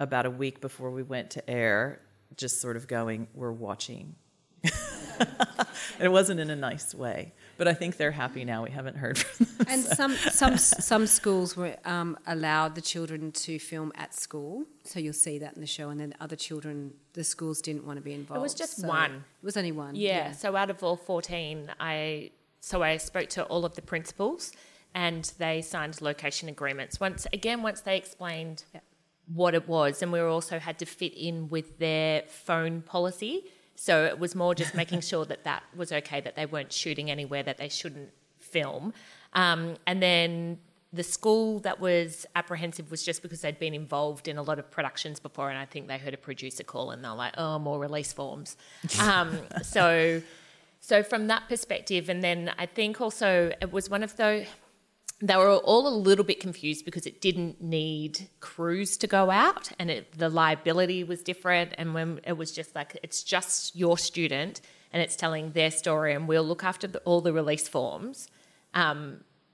about 0.00 0.26
a 0.26 0.30
week 0.30 0.60
before 0.60 0.90
we 0.90 1.02
went 1.02 1.30
to 1.30 1.50
air, 1.50 2.00
just 2.36 2.60
sort 2.60 2.76
of 2.76 2.88
going, 2.88 3.28
"We're 3.34 3.52
watching." 3.52 4.16
and 4.64 6.00
it 6.00 6.10
wasn't 6.10 6.40
in 6.40 6.50
a 6.50 6.56
nice 6.56 6.94
way, 6.94 7.34
but 7.56 7.68
I 7.68 7.74
think 7.74 7.96
they're 7.96 8.10
happy 8.10 8.44
now. 8.44 8.62
We 8.62 8.70
haven't 8.70 8.96
heard 8.96 9.18
from 9.18 9.46
them. 9.46 9.66
And 9.68 9.82
some 9.84 10.12
some 10.30 10.56
some 10.58 11.06
schools 11.06 11.56
were 11.56 11.76
um, 11.84 12.18
allowed 12.26 12.74
the 12.74 12.80
children 12.80 13.32
to 13.32 13.58
film 13.58 13.92
at 13.96 14.14
school, 14.14 14.64
so 14.84 15.00
you'll 15.00 15.12
see 15.12 15.38
that 15.38 15.54
in 15.54 15.60
the 15.60 15.66
show. 15.66 15.90
And 15.90 15.98
then 16.00 16.14
other 16.20 16.36
children, 16.36 16.94
the 17.12 17.24
schools 17.24 17.60
didn't 17.60 17.84
want 17.86 17.98
to 17.98 18.02
be 18.02 18.12
involved. 18.12 18.38
It 18.40 18.42
was 18.42 18.54
just 18.54 18.78
so- 18.78 18.88
one. 18.88 19.12
It 19.42 19.44
was 19.44 19.56
only 19.56 19.72
one. 19.72 19.94
Yeah, 19.96 20.32
So 20.32 20.56
out 20.56 20.70
of 20.70 20.82
all 20.82 20.96
14, 20.96 21.70
I 21.80 22.30
so 22.60 22.82
I 22.82 22.96
spoke 22.96 23.28
to 23.30 23.44
all 23.44 23.64
of 23.64 23.74
the 23.74 23.82
principals 23.82 24.52
and 24.94 25.30
they 25.38 25.60
signed 25.60 26.00
location 26.00 26.48
agreements. 26.48 26.98
Once 27.00 27.26
again, 27.32 27.62
once 27.62 27.80
they 27.82 27.96
explained 27.96 28.64
what 29.26 29.54
it 29.54 29.66
was, 29.68 30.02
and 30.02 30.12
we 30.12 30.20
also 30.20 30.58
had 30.58 30.78
to 30.78 30.86
fit 30.86 31.14
in 31.14 31.48
with 31.48 31.78
their 31.78 32.22
phone 32.28 32.80
policy. 32.82 33.44
So 33.76 34.04
it 34.04 34.18
was 34.18 34.34
more 34.34 34.54
just 34.54 34.74
making 34.74 35.00
sure 35.12 35.24
that 35.26 35.44
that 35.44 35.62
was 35.76 35.92
okay, 35.92 36.20
that 36.20 36.36
they 36.36 36.46
weren't 36.46 36.72
shooting 36.72 37.10
anywhere 37.10 37.42
that 37.42 37.58
they 37.58 37.68
shouldn't 37.68 38.10
film. 38.38 38.92
Um, 39.32 39.76
and 39.86 40.02
then 40.02 40.58
the 40.94 41.02
school 41.02 41.58
that 41.60 41.80
was 41.80 42.24
apprehensive 42.36 42.90
was 42.90 43.02
just 43.02 43.20
because 43.20 43.40
they'd 43.40 43.58
been 43.58 43.74
involved 43.74 44.28
in 44.28 44.38
a 44.38 44.42
lot 44.42 44.58
of 44.60 44.70
productions 44.70 45.18
before, 45.18 45.50
and 45.50 45.58
I 45.58 45.64
think 45.64 45.88
they 45.88 45.98
heard 45.98 46.14
a 46.14 46.18
producer 46.18 46.62
call 46.62 46.92
and 46.92 47.04
they're 47.04 47.14
like, 47.14 47.34
"Oh, 47.36 47.58
more 47.58 47.80
release 47.80 48.12
forms." 48.12 48.56
um, 49.00 49.40
so, 49.62 50.22
so 50.80 51.02
from 51.02 51.26
that 51.26 51.48
perspective, 51.48 52.08
and 52.08 52.22
then 52.22 52.52
I 52.58 52.66
think 52.66 53.00
also 53.00 53.52
it 53.60 53.72
was 53.72 53.90
one 53.90 54.04
of 54.04 54.16
those. 54.16 54.46
They 55.28 55.36
were 55.36 55.52
all 55.70 55.84
a 55.88 55.96
little 56.08 56.24
bit 56.24 56.38
confused 56.46 56.84
because 56.84 57.06
it 57.06 57.16
didn't 57.26 57.62
need 57.62 58.28
crews 58.40 58.96
to 58.98 59.06
go 59.06 59.30
out, 59.30 59.64
and 59.78 59.86
it, 59.90 60.18
the 60.18 60.28
liability 60.28 61.00
was 61.04 61.22
different. 61.22 61.68
And 61.78 61.94
when 61.94 62.08
it 62.30 62.36
was 62.36 62.50
just 62.52 62.74
like 62.74 62.90
it's 63.02 63.22
just 63.22 63.74
your 63.82 63.96
student, 63.96 64.60
and 64.92 64.98
it's 65.04 65.16
telling 65.16 65.52
their 65.52 65.70
story, 65.70 66.12
and 66.14 66.28
we'll 66.28 66.44
look 66.52 66.62
after 66.64 66.86
the, 66.86 66.98
all 67.08 67.20
the 67.20 67.32
release 67.32 67.66
forms. 67.68 68.28
Um, 68.74 69.00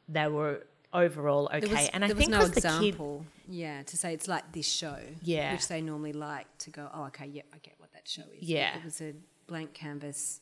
they 0.08 0.26
were 0.28 0.66
overall 0.92 1.44
okay, 1.54 1.60
There 1.60 1.68
was, 1.76 1.88
and 1.94 2.04
I 2.04 2.08
there 2.08 2.16
think 2.16 2.30
was 2.30 2.38
no 2.38 2.44
'cause 2.46 2.50
the 2.50 2.60
kid, 2.62 2.74
example. 2.88 3.26
yeah, 3.48 3.82
to 3.90 3.96
say 3.96 4.12
it's 4.12 4.26
like 4.26 4.50
this 4.52 4.66
show. 4.68 4.98
Yeah. 5.22 5.52
Which 5.52 5.68
they 5.68 5.80
normally 5.82 6.12
like 6.14 6.48
to 6.64 6.70
go, 6.70 6.90
oh, 6.92 7.04
okay, 7.10 7.26
yeah, 7.26 7.42
I 7.54 7.58
get 7.58 7.74
what 7.78 7.92
that 7.92 8.08
show 8.08 8.22
is. 8.36 8.42
Yeah. 8.48 8.76
It 8.76 8.84
was 8.84 9.00
a 9.00 9.12
blank 9.46 9.72
canvas 9.72 10.40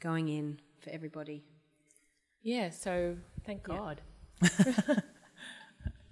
going 0.00 0.28
in 0.28 0.60
for 0.80 0.90
everybody. 0.90 1.44
yeah. 2.42 2.68
So 2.70 3.16
thank 3.46 3.62
God. 3.62 4.02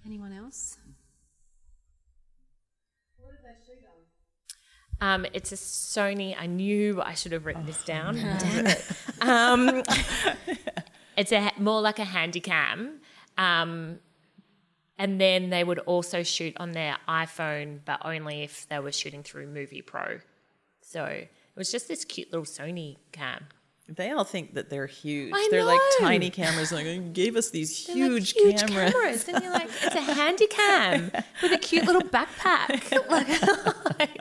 Anyone 0.07 0.33
else? 0.33 0.79
Um, 5.01 5.27
it's 5.33 5.53
a 5.53 5.55
Sony. 5.55 6.35
I 6.39 6.47
knew 6.47 7.01
I 7.01 7.15
should 7.15 7.33
have 7.33 7.47
written 7.47 7.67
this 7.67 7.85
down. 7.85 8.17
Damn 8.17 8.67
it. 8.67 8.85
Um, 9.21 9.83
it's 11.17 11.33
a 11.33 11.53
more 11.59 11.81
like 11.81 11.99
a 11.99 12.05
handycam. 12.05 12.97
Um, 13.37 14.01
and 14.99 15.21
then 15.21 15.51
they 15.51 15.63
would 15.63 15.79
also 15.81 16.25
shoot 16.25 16.55
on 16.59 16.73
their 16.73 16.97
iPhone, 17.09 17.79
but 17.85 18.01
only 18.05 18.43
if 18.43 18.69
they 18.69 18.81
were 18.81 18.91
shooting 18.91 19.23
through 19.23 19.47
Movie 19.47 19.83
Pro. 19.83 20.19
So 20.81 21.05
it 21.05 21.31
was 21.55 21.71
just 21.71 21.87
this 21.87 22.05
cute 22.05 22.33
little 22.33 22.45
Sony 22.45 22.97
cam. 23.13 23.47
They 23.89 24.11
all 24.11 24.25
think 24.25 24.53
that 24.55 24.69
they're 24.69 24.87
huge. 24.87 25.33
I 25.35 25.49
they're 25.51 25.65
like 25.65 25.81
tiny 25.99 26.29
cameras. 26.29 26.71
Like, 26.73 26.85
"You 26.85 27.01
gave 27.01 27.37
us 27.37 27.49
these 27.51 27.87
They're 27.87 27.97
like 27.97 28.11
huge, 28.11 28.33
huge 28.33 28.61
cameras. 28.61 29.27
and 29.29 29.43
you're 29.43 29.53
like, 29.53 29.71
it's 29.83 29.95
a 29.95 30.01
handy 30.15 30.47
cam 30.47 31.11
with 31.43 31.53
a 31.53 31.59
cute 31.59 31.87
little 31.87 32.03
backpack. 32.03 32.93
Like- 33.99 34.21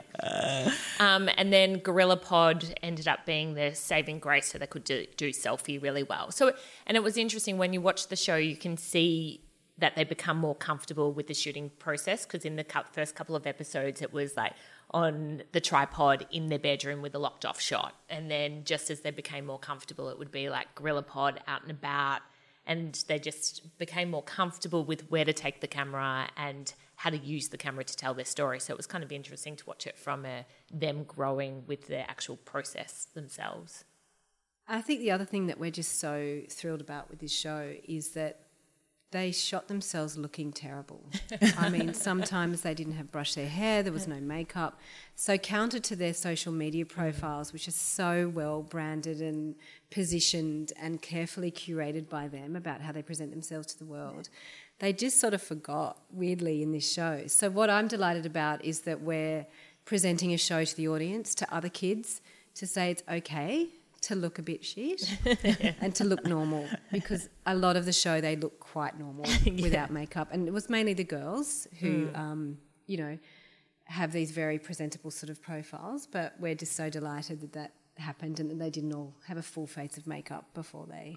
um, 0.98 1.28
and 1.36 1.52
then 1.52 1.78
Gorilla 1.78 2.16
Pod 2.16 2.74
ended 2.82 3.06
up 3.06 3.24
being 3.24 3.54
the 3.54 3.74
saving 3.74 4.18
grace, 4.18 4.50
so 4.50 4.58
they 4.58 4.66
could 4.66 4.84
do, 4.84 5.06
do 5.16 5.30
selfie 5.30 5.80
really 5.80 6.02
well. 6.02 6.30
So, 6.32 6.54
and 6.86 6.96
it 6.96 7.02
was 7.02 7.16
interesting 7.16 7.56
when 7.58 7.72
you 7.72 7.80
watch 7.80 8.08
the 8.08 8.16
show, 8.16 8.36
you 8.36 8.56
can 8.56 8.76
see 8.76 9.40
that 9.78 9.94
they 9.94 10.04
become 10.04 10.36
more 10.36 10.54
comfortable 10.54 11.12
with 11.12 11.28
the 11.28 11.34
shooting 11.34 11.70
process 11.78 12.26
because 12.26 12.44
in 12.44 12.56
the 12.56 12.66
first 12.92 13.14
couple 13.14 13.36
of 13.36 13.46
episodes, 13.46 14.02
it 14.02 14.12
was 14.12 14.36
like 14.36 14.52
on 14.90 15.42
the 15.52 15.60
tripod 15.60 16.26
in 16.30 16.48
their 16.48 16.58
bedroom 16.58 17.02
with 17.02 17.14
a 17.14 17.18
locked 17.18 17.44
off 17.44 17.60
shot, 17.60 17.94
and 18.08 18.30
then 18.30 18.64
just 18.64 18.90
as 18.90 19.00
they 19.00 19.10
became 19.10 19.46
more 19.46 19.58
comfortable, 19.58 20.08
it 20.08 20.18
would 20.18 20.30
be 20.30 20.48
like 20.48 20.74
Gorilla 20.74 21.02
Pod 21.02 21.40
out 21.46 21.62
and 21.62 21.70
about 21.70 22.22
and 22.68 23.02
they 23.08 23.18
just 23.18 23.78
became 23.78 24.10
more 24.10 24.22
comfortable 24.22 24.84
with 24.84 25.10
where 25.10 25.24
to 25.24 25.32
take 25.32 25.62
the 25.62 25.66
camera 25.66 26.28
and 26.36 26.74
how 26.96 27.08
to 27.08 27.16
use 27.16 27.48
the 27.48 27.56
camera 27.56 27.82
to 27.82 27.96
tell 27.96 28.12
their 28.12 28.26
story. 28.26 28.60
So 28.60 28.74
it 28.74 28.76
was 28.76 28.86
kind 28.86 29.02
of 29.02 29.10
interesting 29.10 29.56
to 29.56 29.64
watch 29.64 29.86
it 29.86 29.96
from 29.96 30.26
a, 30.26 30.44
them 30.70 31.04
growing 31.04 31.64
with 31.66 31.88
their 31.88 32.04
actual 32.06 32.36
process 32.36 33.06
themselves. 33.14 33.84
I 34.68 34.82
think 34.82 35.00
the 35.00 35.10
other 35.10 35.24
thing 35.24 35.46
that 35.46 35.58
we're 35.58 35.70
just 35.70 35.98
so 35.98 36.42
thrilled 36.50 36.82
about 36.82 37.08
with 37.08 37.20
this 37.20 37.32
show 37.32 37.72
is 37.84 38.10
that 38.10 38.47
they 39.10 39.32
shot 39.32 39.68
themselves 39.68 40.18
looking 40.18 40.52
terrible. 40.52 41.02
I 41.58 41.70
mean, 41.70 41.94
sometimes 41.94 42.60
they 42.60 42.74
didn't 42.74 42.94
have 42.94 43.10
brushed 43.10 43.36
their 43.36 43.48
hair, 43.48 43.82
there 43.82 43.92
was 43.92 44.06
no 44.06 44.20
makeup. 44.20 44.78
So, 45.16 45.38
counter 45.38 45.80
to 45.80 45.96
their 45.96 46.12
social 46.12 46.52
media 46.52 46.84
profiles, 46.84 47.52
which 47.52 47.68
are 47.68 47.72
so 47.72 48.30
well 48.32 48.62
branded 48.62 49.20
and 49.20 49.54
positioned 49.90 50.72
and 50.80 51.00
carefully 51.00 51.50
curated 51.50 52.08
by 52.08 52.28
them 52.28 52.54
about 52.54 52.82
how 52.82 52.92
they 52.92 53.02
present 53.02 53.30
themselves 53.30 53.68
to 53.68 53.78
the 53.78 53.86
world, 53.86 54.28
they 54.78 54.92
just 54.92 55.18
sort 55.20 55.34
of 55.34 55.42
forgot, 55.42 55.98
weirdly, 56.12 56.62
in 56.62 56.72
this 56.72 56.90
show. 56.90 57.24
So, 57.26 57.48
what 57.48 57.70
I'm 57.70 57.88
delighted 57.88 58.26
about 58.26 58.64
is 58.64 58.82
that 58.82 59.00
we're 59.00 59.46
presenting 59.86 60.34
a 60.34 60.38
show 60.38 60.64
to 60.64 60.76
the 60.76 60.88
audience, 60.88 61.34
to 61.36 61.54
other 61.54 61.70
kids, 61.70 62.20
to 62.56 62.66
say 62.66 62.90
it's 62.90 63.02
okay 63.10 63.68
to 64.02 64.14
look 64.14 64.38
a 64.38 64.42
bit 64.42 64.64
shit 64.64 65.02
and 65.80 65.94
to 65.94 66.04
look 66.04 66.24
normal 66.24 66.66
because 66.92 67.28
a 67.46 67.54
lot 67.54 67.76
of 67.76 67.84
the 67.84 67.92
show 67.92 68.20
they 68.20 68.36
look 68.36 68.58
quite 68.60 68.98
normal 68.98 69.24
without 69.62 69.90
makeup. 69.90 70.28
And 70.30 70.46
it 70.46 70.52
was 70.52 70.68
mainly 70.68 70.94
the 70.94 71.04
girls 71.04 71.66
who 71.80 72.08
um, 72.14 72.58
you 72.86 72.96
know 72.96 73.18
have 73.84 74.12
these 74.12 74.30
very 74.30 74.58
presentable 74.58 75.10
sort 75.10 75.30
of 75.30 75.40
profiles 75.40 76.06
but 76.06 76.34
we're 76.38 76.54
just 76.54 76.76
so 76.76 76.90
delighted 76.90 77.40
that 77.40 77.54
that 77.54 77.72
happened 77.96 78.38
and 78.38 78.50
that 78.50 78.58
they 78.58 78.68
didn't 78.68 78.92
all 78.92 79.14
have 79.26 79.38
a 79.38 79.42
full 79.42 79.66
face 79.66 79.96
of 79.96 80.06
makeup 80.06 80.44
before 80.52 80.86
they 80.86 81.16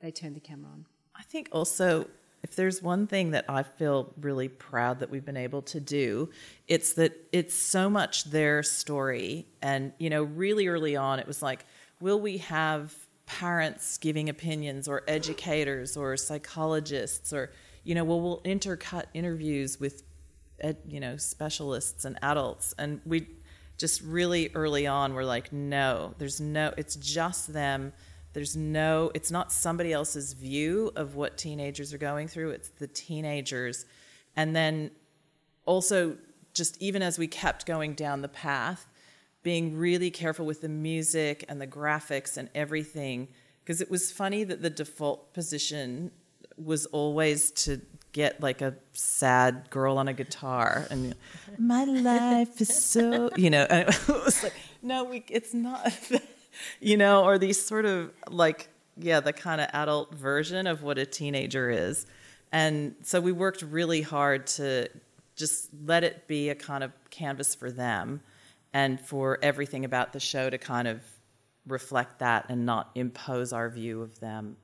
they 0.00 0.10
turned 0.10 0.36
the 0.36 0.40
camera 0.40 0.70
on. 0.70 0.86
I 1.14 1.22
think 1.22 1.48
also 1.52 2.06
if 2.42 2.56
there's 2.56 2.82
one 2.82 3.06
thing 3.06 3.32
that 3.32 3.44
I 3.48 3.62
feel 3.62 4.12
really 4.20 4.48
proud 4.48 5.00
that 5.00 5.10
we've 5.10 5.24
been 5.24 5.36
able 5.36 5.62
to 5.62 5.80
do, 5.80 6.30
it's 6.68 6.94
that 6.94 7.12
it's 7.32 7.54
so 7.54 7.90
much 7.90 8.24
their 8.24 8.62
story. 8.62 9.46
And, 9.60 9.92
you 9.98 10.08
know, 10.08 10.22
really 10.22 10.68
early 10.68 10.96
on, 10.96 11.18
it 11.18 11.26
was 11.26 11.42
like, 11.42 11.66
will 12.00 12.20
we 12.20 12.38
have 12.38 12.94
parents 13.26 13.96
giving 13.98 14.28
opinions 14.28 14.88
or 14.88 15.02
educators 15.06 15.96
or 15.96 16.16
psychologists 16.16 17.32
or 17.32 17.52
you 17.84 17.94
know 17.94 18.02
well 18.02 18.20
we'll 18.20 18.40
intercut 18.42 19.04
interviews 19.14 19.78
with 19.78 20.02
ed, 20.60 20.78
you 20.86 20.98
know 20.98 21.16
specialists 21.16 22.04
and 22.04 22.18
adults. 22.22 22.74
And 22.78 23.00
we 23.04 23.28
just 23.78 24.02
really 24.02 24.50
early 24.54 24.86
on 24.86 25.14
we're 25.14 25.24
like 25.24 25.52
no 25.52 26.14
there's 26.18 26.40
no 26.40 26.72
it's 26.76 26.96
just 26.96 27.52
them. 27.52 27.92
There's 28.32 28.56
no 28.56 29.10
it's 29.14 29.30
not 29.30 29.52
somebody 29.52 29.92
else's 29.92 30.32
view 30.32 30.90
of 30.96 31.14
what 31.14 31.38
teenagers 31.38 31.94
are 31.94 31.98
going 31.98 32.28
through. 32.28 32.50
It's 32.50 32.68
the 32.68 32.86
teenagers. 32.88 33.86
And 34.36 34.56
then 34.56 34.90
also 35.66 36.16
just 36.52 36.80
even 36.82 37.00
as 37.02 37.18
we 37.18 37.28
kept 37.28 37.64
going 37.64 37.94
down 37.94 38.22
the 38.22 38.28
path 38.28 38.86
being 39.42 39.76
really 39.76 40.10
careful 40.10 40.44
with 40.44 40.60
the 40.60 40.68
music 40.68 41.44
and 41.48 41.60
the 41.60 41.66
graphics 41.66 42.36
and 42.36 42.48
everything 42.54 43.28
because 43.64 43.80
it 43.80 43.90
was 43.90 44.12
funny 44.12 44.44
that 44.44 44.62
the 44.62 44.70
default 44.70 45.32
position 45.32 46.10
was 46.56 46.86
always 46.86 47.50
to 47.52 47.80
get 48.12 48.40
like 48.42 48.60
a 48.60 48.74
sad 48.92 49.70
girl 49.70 49.96
on 49.96 50.08
a 50.08 50.12
guitar 50.12 50.86
and 50.90 51.14
my 51.58 51.84
life 51.84 52.60
is 52.60 52.74
so 52.74 53.30
you 53.36 53.48
know 53.48 53.66
and 53.70 53.88
it 54.08 54.08
was 54.08 54.42
like 54.42 54.54
no 54.82 55.04
we 55.04 55.24
it's 55.28 55.54
not 55.54 55.92
you 56.80 56.96
know 56.96 57.24
or 57.24 57.38
these 57.38 57.64
sort 57.64 57.86
of 57.86 58.10
like 58.28 58.68
yeah 59.02 59.20
the 59.20 59.32
kind 59.32 59.60
of 59.60 59.68
adult 59.72 60.14
version 60.14 60.66
of 60.66 60.82
what 60.82 60.98
a 60.98 61.06
teenager 61.06 61.70
is. 61.70 62.06
And 62.52 62.96
so 63.02 63.20
we 63.20 63.32
worked 63.32 63.62
really 63.62 64.02
hard 64.02 64.46
to 64.48 64.88
just 65.36 65.70
let 65.84 66.04
it 66.04 66.26
be 66.26 66.48
a 66.48 66.54
kind 66.54 66.82
of 66.82 66.92
canvas 67.10 67.54
for 67.54 67.70
them 67.70 68.20
and 68.72 69.00
for 69.00 69.38
everything 69.42 69.84
about 69.84 70.12
the 70.12 70.20
show 70.20 70.48
to 70.48 70.58
kind 70.58 70.86
of 70.88 71.02
reflect 71.66 72.18
that 72.20 72.46
and 72.48 72.64
not 72.64 72.90
impose 72.94 73.52
our 73.52 73.68
view 73.68 74.02
of 74.02 74.18
them 74.20 74.56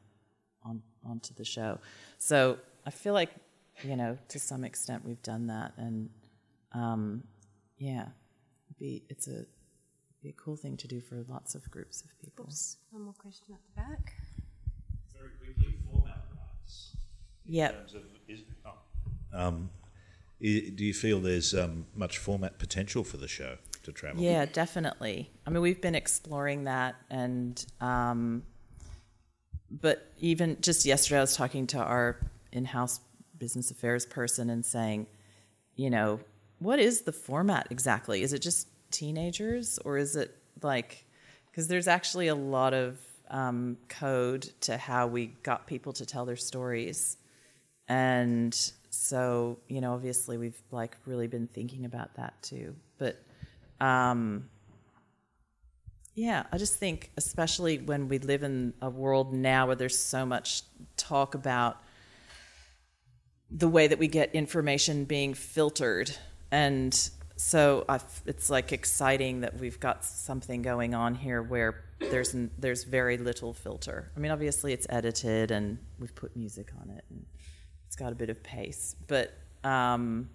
on 0.65 0.83
onto 1.05 1.35
the 1.35 1.45
show. 1.45 1.79
So 2.19 2.59
I 2.85 2.91
feel 2.91 3.15
like, 3.15 3.31
you 3.83 3.97
know, 3.97 4.19
to 4.29 4.39
some 4.39 4.65
extent 4.65 5.05
we've 5.05 5.23
done 5.23 5.47
that, 5.49 5.73
and 5.77 6.11
um, 6.73 7.25
yeah, 7.79 8.07
be 8.79 9.05
it's 9.09 9.29
a 9.29 9.45
be 10.23 10.31
a 10.31 10.33
cool 10.33 10.57
thing 10.57 10.77
to 10.79 10.89
do 10.89 11.01
for 11.01 11.25
lots 11.29 11.55
of 11.55 11.71
groups 11.71 12.03
of 12.03 12.09
people. 12.19 12.47
Oops, 12.47 12.77
one 12.91 13.03
more 13.03 13.15
question 13.15 13.47
at 13.55 13.61
the 13.65 13.81
back. 13.81 14.15
Very 15.17 15.31
quickly, 15.39 15.75
format 15.91 16.25
wise. 16.35 16.97
Yeah. 17.45 17.73
oh, 18.65 19.39
um, 19.39 19.71
do 20.41 20.85
you 20.85 20.93
feel 20.93 21.21
there's 21.21 21.55
um, 21.55 21.87
much 21.95 22.19
format 22.19 22.59
potential 22.59 23.05
for 23.05 23.17
the 23.17 23.29
show 23.29 23.57
to 23.87 23.93
travel? 23.93 24.23
Yeah, 24.23 24.45
definitely. 24.45 25.31
I 25.47 25.51
mean, 25.51 25.63
we've 25.63 25.81
been 25.81 25.95
exploring 25.95 26.65
that, 26.65 26.97
and 27.11 27.65
um, 27.81 28.43
but 29.71 30.13
even 30.19 30.59
just 30.61 30.85
yesterday, 30.85 31.19
I 31.19 31.21
was 31.23 31.37
talking 31.37 31.67
to 31.69 31.79
our 31.79 32.21
in-house 32.53 33.01
business 33.39 33.71
affairs 33.71 34.07
person 34.07 34.51
and 34.51 34.65
saying, 34.65 35.07
you 35.75 35.91
know, 35.91 36.21
what 36.59 36.79
is 36.79 37.03
the 37.03 37.13
format 37.13 37.69
exactly? 37.71 38.23
Is 38.23 38.33
it 38.33 38.41
just 38.41 38.69
teenagers, 38.91 39.79
or 39.85 39.99
is 39.99 40.17
it 40.17 40.37
like? 40.63 41.05
Because 41.51 41.69
there's 41.69 41.89
actually 41.89 42.29
a 42.29 42.35
lot 42.35 42.75
of 42.75 42.99
um, 43.31 43.79
code 43.89 44.43
to 44.63 44.77
how 44.77 45.07
we 45.07 45.29
got 45.43 45.67
people 45.67 45.93
to 45.95 46.05
tell 46.05 46.25
their 46.27 46.37
stories, 46.37 47.17
and 47.89 48.73
so 48.91 49.59
you 49.69 49.81
know, 49.81 49.95
obviously, 49.95 50.37
we've 50.39 50.61
like 50.71 50.97
really 51.07 51.27
been 51.29 51.47
thinking 51.47 51.85
about 51.85 52.15
that 52.17 52.35
too, 52.43 52.75
but. 52.99 53.23
Um, 53.81 54.49
yeah, 56.17 56.45
I 56.51 56.57
just 56.57 56.77
think, 56.77 57.11
especially 57.19 57.77
when 57.77 58.09
we 58.09 58.19
live 58.19 58.43
in 58.43 58.73
a 58.81 58.89
world 58.89 59.35
now 59.35 59.67
where 59.67 59.77
there's 59.77 59.99
so 59.99 60.25
much 60.25 60.63
talk 60.97 61.35
about 61.35 61.83
the 63.51 63.69
way 63.69 63.87
that 63.87 63.99
we 63.99 64.09
get 64.09 64.35
information 64.35 65.05
being 65.05 65.35
filtered. 65.35 66.11
And 66.51 66.95
so 67.37 67.85
i 67.87 68.01
it's 68.25 68.49
like 68.49 68.73
exciting 68.73 69.43
that 69.43 69.61
we've 69.61 69.79
got 69.79 70.07
something 70.07 70.63
going 70.63 70.95
on 70.95 71.15
here 71.15 71.43
where 71.43 71.85
there's, 71.99 72.35
there's 72.59 72.85
very 72.85 73.19
little 73.19 73.53
filter. 73.53 74.11
I 74.17 74.21
mean, 74.21 74.33
obviously 74.33 74.73
it's 74.73 74.87
edited 74.89 75.51
and 75.51 75.79
we've 75.99 76.15
put 76.15 76.35
music 76.35 76.71
on 76.81 76.89
it 76.91 77.05
and 77.11 77.27
it's 77.87 77.97
got 77.97 78.11
a 78.11 78.15
bit 78.15 78.31
of 78.31 78.43
pace. 78.43 78.97
But 79.07 79.35
um, 79.65 80.31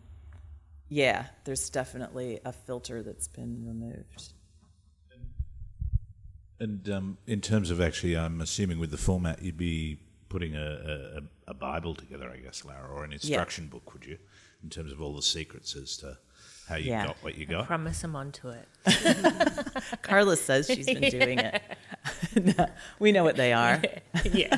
yeah, 0.92 1.28
there's 1.46 1.70
definitely 1.70 2.42
a 2.44 2.52
filter 2.52 3.02
that's 3.02 3.30
been 3.30 3.66
removed. 3.66 4.34
And 6.60 6.88
um, 6.90 7.18
in 7.26 7.40
terms 7.40 7.72
of 7.72 7.80
actually, 7.80 8.18
I'm 8.18 8.42
assuming 8.42 8.78
with 8.78 8.92
the 8.92 8.98
format, 8.98 9.42
you'd 9.42 9.58
be 9.58 10.00
putting 10.28 10.56
a, 10.56 11.22
a, 11.48 11.52
a 11.52 11.54
Bible 11.54 11.96
together, 11.96 12.30
I 12.30 12.38
guess, 12.38 12.66
Lara, 12.66 12.90
or 12.90 13.06
an 13.06 13.14
instruction 13.14 13.68
book, 13.68 13.94
would 13.94 14.06
you? 14.06 14.18
In 14.62 14.70
terms 14.70 14.92
of 14.92 15.02
all 15.02 15.16
the 15.16 15.22
secrets 15.22 15.76
as 15.78 15.96
to 15.98 16.18
how 16.68 16.76
you 16.76 16.92
Yeah. 16.92 17.08
got 17.08 17.16
what 17.24 17.38
you 17.38 17.46
got. 17.46 17.68
Promise 17.68 18.04
I'm 18.04 18.16
onto 18.18 18.50
it. 18.50 18.68
Carla 20.04 20.36
says 20.36 20.68
she's 20.68 20.86
been 20.86 21.10
doing 21.10 21.40
it. 21.40 21.62
No, 22.58 22.66
we 22.98 23.12
know 23.12 23.24
what 23.24 23.36
they 23.36 23.52
are. 23.54 23.82
yeah. 24.32 24.58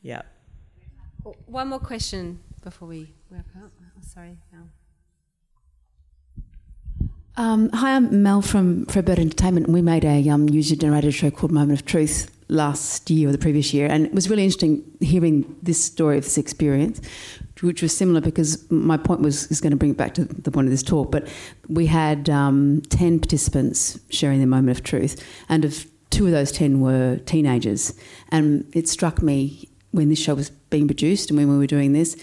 Yeah. 0.00 0.22
One 1.46 1.68
more 1.68 1.78
question 1.80 2.40
before 2.62 2.88
we 2.88 3.12
wrap 3.30 3.44
up. 3.62 3.70
Sorry, 4.12 4.36
Mel. 4.52 4.68
Um, 7.38 7.70
hi, 7.70 7.96
I'm 7.96 8.22
Mel 8.22 8.42
from 8.42 8.84
Fredbird 8.84 9.18
Entertainment, 9.18 9.68
and 9.68 9.74
we 9.74 9.80
made 9.80 10.04
a 10.04 10.28
um, 10.28 10.50
user-generated 10.50 11.14
show 11.14 11.30
called 11.30 11.50
Moment 11.50 11.80
of 11.80 11.86
Truth 11.86 12.30
last 12.48 13.08
year 13.08 13.30
or 13.30 13.32
the 13.32 13.38
previous 13.38 13.72
year, 13.72 13.86
and 13.86 14.04
it 14.04 14.12
was 14.12 14.28
really 14.28 14.44
interesting 14.44 14.84
hearing 15.00 15.56
this 15.62 15.82
story 15.82 16.18
of 16.18 16.24
this 16.24 16.36
experience, 16.36 17.00
which 17.62 17.80
was 17.80 17.96
similar 17.96 18.20
because 18.20 18.70
my 18.70 18.98
point 18.98 19.22
was 19.22 19.50
is 19.50 19.62
going 19.62 19.70
to 19.70 19.78
bring 19.78 19.92
it 19.92 19.96
back 19.96 20.12
to 20.12 20.26
the 20.26 20.50
point 20.50 20.66
of 20.66 20.72
this 20.72 20.82
talk. 20.82 21.10
But 21.10 21.26
we 21.68 21.86
had 21.86 22.28
um, 22.28 22.82
ten 22.90 23.18
participants 23.18 23.98
sharing 24.10 24.40
their 24.40 24.46
moment 24.46 24.76
of 24.76 24.84
truth, 24.84 25.24
and 25.48 25.64
of 25.64 25.86
two 26.10 26.26
of 26.26 26.32
those 26.32 26.52
ten 26.52 26.82
were 26.82 27.16
teenagers, 27.24 27.94
and 28.30 28.70
it 28.74 28.90
struck 28.90 29.22
me 29.22 29.70
when 29.92 30.10
this 30.10 30.18
show 30.18 30.34
was 30.34 30.50
being 30.50 30.86
produced 30.86 31.30
and 31.30 31.38
when 31.38 31.48
we 31.48 31.56
were 31.56 31.66
doing 31.66 31.94
this 31.94 32.14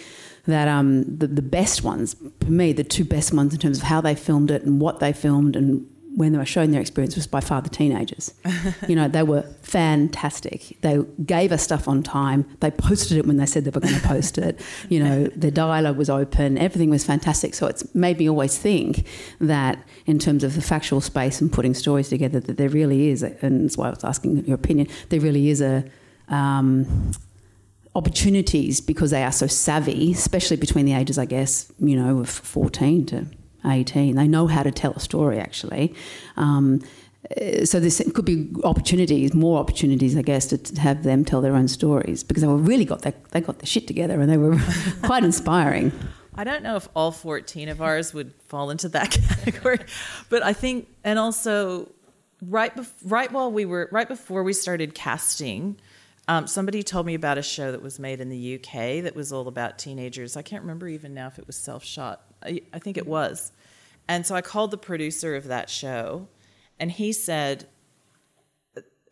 that 0.49 0.67
um, 0.67 1.03
the, 1.17 1.27
the 1.27 1.41
best 1.41 1.83
ones, 1.83 2.15
for 2.41 2.51
me, 2.51 2.73
the 2.73 2.83
two 2.83 3.05
best 3.05 3.33
ones 3.33 3.53
in 3.53 3.59
terms 3.59 3.77
of 3.77 3.83
how 3.83 4.01
they 4.01 4.15
filmed 4.15 4.51
it 4.51 4.63
and 4.63 4.81
what 4.81 4.99
they 4.99 5.13
filmed 5.13 5.55
and 5.55 5.87
when 6.15 6.31
they 6.31 6.37
were 6.37 6.45
showing 6.45 6.71
their 6.71 6.81
experience 6.81 7.15
was 7.15 7.27
by 7.27 7.39
far 7.39 7.61
the 7.61 7.69
teenagers. 7.69 8.33
you 8.87 8.95
know, 8.95 9.07
they 9.07 9.23
were 9.23 9.43
fantastic. 9.61 10.75
They 10.81 10.99
gave 11.25 11.51
us 11.51 11.63
stuff 11.63 11.87
on 11.87 12.03
time. 12.03 12.45
They 12.59 12.71
posted 12.71 13.17
it 13.17 13.25
when 13.25 13.37
they 13.37 13.45
said 13.45 13.63
they 13.63 13.69
were 13.69 13.79
going 13.79 13.95
to 13.95 14.07
post 14.07 14.37
it. 14.37 14.59
You 14.89 15.03
know, 15.03 15.27
their 15.35 15.51
dialogue 15.51 15.97
was 15.97 16.09
open. 16.09 16.57
Everything 16.57 16.89
was 16.89 17.05
fantastic. 17.05 17.53
So 17.53 17.67
it's 17.67 17.93
made 17.93 18.17
me 18.17 18.27
always 18.27 18.57
think 18.57 19.05
that 19.39 19.83
in 20.05 20.17
terms 20.17 20.43
of 20.43 20.55
the 20.55 20.61
factual 20.61 20.99
space 20.99 21.41
and 21.41 21.51
putting 21.51 21.73
stories 21.73 22.09
together, 22.09 22.39
that 22.39 22.57
there 22.57 22.69
really 22.69 23.09
is, 23.09 23.21
and 23.21 23.65
that's 23.65 23.77
why 23.77 23.87
I 23.87 23.89
was 23.91 24.03
asking 24.03 24.45
your 24.45 24.55
opinion, 24.55 24.87
there 25.09 25.19
really 25.19 25.49
is 25.49 25.61
a... 25.61 25.85
Um, 26.27 27.11
opportunities 27.99 28.79
because 28.79 29.11
they 29.11 29.23
are 29.23 29.31
so 29.31 29.45
savvy, 29.45 30.13
especially 30.13 30.55
between 30.55 30.85
the 30.85 30.93
ages, 30.93 31.17
I 31.17 31.25
guess, 31.25 31.69
you 31.79 31.97
know, 31.97 32.19
of 32.19 32.29
14 32.29 33.05
to 33.07 33.25
18. 33.65 34.15
They 34.15 34.27
know 34.27 34.47
how 34.47 34.63
to 34.63 34.71
tell 34.71 34.93
a 34.93 35.01
story, 35.01 35.37
actually. 35.37 35.93
Um, 36.37 36.81
so 37.65 37.81
this 37.81 38.01
could 38.15 38.23
be 38.23 38.49
opportunities, 38.63 39.33
more 39.33 39.59
opportunities, 39.59 40.15
I 40.15 40.21
guess, 40.21 40.45
to, 40.47 40.57
to 40.57 40.79
have 40.79 41.03
them 41.03 41.25
tell 41.25 41.41
their 41.41 41.55
own 41.55 41.67
stories 41.67 42.23
because 42.23 42.41
they 42.41 42.47
were 42.47 42.55
really 42.71 42.85
got 42.85 43.01
their, 43.01 43.13
they 43.31 43.41
got 43.41 43.59
their 43.59 43.67
shit 43.67 43.85
together 43.85 44.21
and 44.21 44.31
they 44.31 44.37
were 44.37 44.57
quite 45.03 45.25
inspiring. 45.25 45.91
I 46.35 46.45
don't 46.45 46.63
know 46.63 46.77
if 46.77 46.87
all 46.95 47.11
14 47.11 47.67
of 47.67 47.81
ours 47.81 48.13
would 48.13 48.33
fall 48.47 48.69
into 48.69 48.87
that 48.89 49.11
category, 49.27 49.79
but 50.29 50.41
I 50.41 50.53
think, 50.53 50.87
and 51.03 51.19
also 51.19 51.91
right, 52.41 52.73
bef- 52.73 52.93
right 53.03 53.29
while 53.29 53.51
we 53.51 53.65
were, 53.65 53.89
right 53.91 54.07
before 54.07 54.41
we 54.43 54.53
started 54.53 54.95
casting, 54.95 55.75
um, 56.29 56.45
somebody 56.45 56.83
told 56.83 57.07
me 57.07 57.15
about 57.15 57.39
a 57.39 57.41
show 57.41 57.71
that 57.71 57.81
was 57.81 57.97
made 57.97 58.21
in 58.21 58.29
the 58.29 58.55
UK 58.55 59.03
that 59.03 59.15
was 59.15 59.33
all 59.33 59.47
about 59.47 59.79
teenagers. 59.79 60.37
I 60.37 60.43
can't 60.43 60.61
remember 60.61 60.87
even 60.87 61.15
now 61.15 61.25
if 61.25 61.39
it 61.39 61.47
was 61.47 61.55
self 61.55 61.83
shot. 61.83 62.21
I, 62.43 62.61
I 62.71 62.77
think 62.77 62.97
it 62.97 63.07
was. 63.07 63.51
And 64.07 64.27
so 64.27 64.35
I 64.35 64.41
called 64.41 64.69
the 64.69 64.77
producer 64.77 65.35
of 65.35 65.45
that 65.45 65.71
show, 65.71 66.27
and 66.79 66.91
he 66.91 67.13
said, 67.13 67.67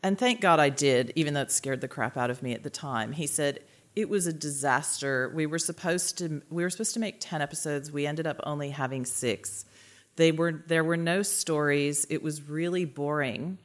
and 0.03 0.17
thank 0.19 0.41
God 0.41 0.59
I 0.59 0.69
did, 0.69 1.11
even 1.15 1.33
though 1.33 1.41
it 1.41 1.51
scared 1.51 1.81
the 1.81 1.87
crap 1.87 2.17
out 2.17 2.29
of 2.29 2.43
me 2.43 2.53
at 2.53 2.61
the 2.61 2.69
time. 2.69 3.13
He 3.13 3.25
said, 3.25 3.61
it 3.95 4.09
was 4.09 4.27
a 4.27 4.33
disaster. 4.33 5.31
We 5.33 5.47
were 5.47 5.57
supposed 5.57 6.19
to 6.19 6.43
we 6.51 6.61
were 6.61 6.69
supposed 6.69 6.93
to 6.93 6.99
make 6.99 7.15
10 7.19 7.41
episodes. 7.41 7.91
We 7.91 8.05
ended 8.05 8.27
up 8.27 8.39
only 8.43 8.69
having 8.69 9.05
6. 9.05 9.65
They 10.17 10.31
were 10.31 10.63
there 10.67 10.83
were 10.83 10.97
no 10.97 11.23
stories. 11.23 12.05
It 12.11 12.21
was 12.21 12.47
really 12.47 12.85
boring 12.85 13.57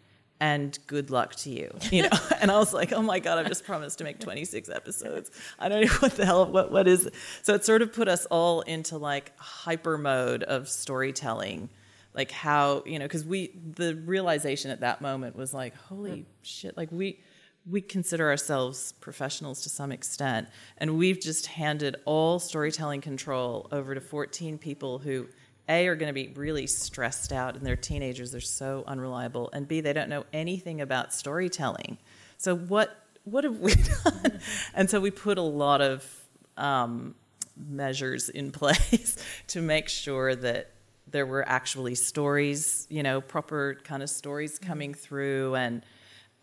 and 0.42 0.76
good 0.88 1.10
luck 1.10 1.36
to 1.36 1.50
you. 1.50 1.72
You 1.92 2.02
know. 2.02 2.08
and 2.40 2.50
I 2.50 2.58
was 2.58 2.74
like, 2.74 2.92
"Oh 2.92 3.00
my 3.00 3.20
god, 3.20 3.38
I've 3.38 3.46
just 3.46 3.64
promised 3.64 3.98
to 3.98 4.04
make 4.04 4.18
26 4.18 4.68
episodes. 4.70 5.30
I 5.58 5.68
don't 5.68 5.82
know 5.82 5.92
what 6.00 6.16
the 6.16 6.26
hell 6.26 6.44
what 6.46 6.72
what 6.72 6.88
is." 6.88 7.06
it? 7.06 7.14
So 7.42 7.54
it 7.54 7.64
sort 7.64 7.80
of 7.80 7.92
put 7.92 8.08
us 8.08 8.26
all 8.26 8.62
into 8.62 8.98
like 8.98 9.38
hyper 9.38 9.96
mode 9.96 10.42
of 10.42 10.68
storytelling. 10.68 11.70
like 12.12 12.32
how 12.32 12.82
you 12.84 12.98
know 12.98 13.04
because 13.04 13.24
we 13.24 13.52
the 13.76 13.94
realization 13.94 14.72
at 14.72 14.80
that 14.80 15.00
moment 15.00 15.36
was 15.36 15.54
like 15.54 15.74
holy 15.76 16.10
mm. 16.10 16.24
shit 16.42 16.76
like 16.76 16.90
we 16.90 17.20
we 17.64 17.80
consider 17.80 18.28
ourselves 18.28 18.92
professionals 19.00 19.62
to 19.62 19.68
some 19.68 19.92
extent 19.92 20.48
and 20.78 20.98
we've 20.98 21.20
just 21.20 21.46
handed 21.46 21.94
all 22.04 22.40
storytelling 22.40 23.00
control 23.00 23.68
over 23.70 23.94
to 23.94 24.00
14 24.00 24.58
people 24.58 24.98
who 24.98 25.26
a 25.68 25.86
are 25.86 25.94
going 25.94 26.08
to 26.08 26.12
be 26.12 26.32
really 26.34 26.66
stressed 26.66 27.32
out 27.32 27.56
and 27.56 27.64
they're 27.64 27.76
teenagers 27.76 28.32
they're 28.32 28.40
so 28.40 28.84
unreliable 28.86 29.50
and 29.52 29.68
b 29.68 29.80
they 29.80 29.92
don't 29.92 30.08
know 30.08 30.24
anything 30.32 30.80
about 30.80 31.12
storytelling 31.12 31.98
so 32.38 32.56
what 32.56 33.04
what 33.24 33.44
have 33.44 33.60
we 33.60 33.74
done 34.04 34.40
and 34.74 34.90
so 34.90 35.00
we 35.00 35.10
put 35.10 35.38
a 35.38 35.42
lot 35.42 35.80
of 35.80 36.04
um, 36.56 37.14
measures 37.56 38.28
in 38.28 38.50
place 38.52 39.16
to 39.48 39.60
make 39.60 39.88
sure 39.88 40.34
that 40.34 40.72
there 41.12 41.26
were 41.26 41.46
actually 41.48 41.94
stories, 41.94 42.86
you 42.90 43.02
know, 43.02 43.20
proper 43.20 43.78
kind 43.84 44.02
of 44.02 44.10
stories 44.10 44.52
Mm-hmm. 44.58 44.66
coming 44.66 44.94
through, 44.94 45.54
and 45.54 45.84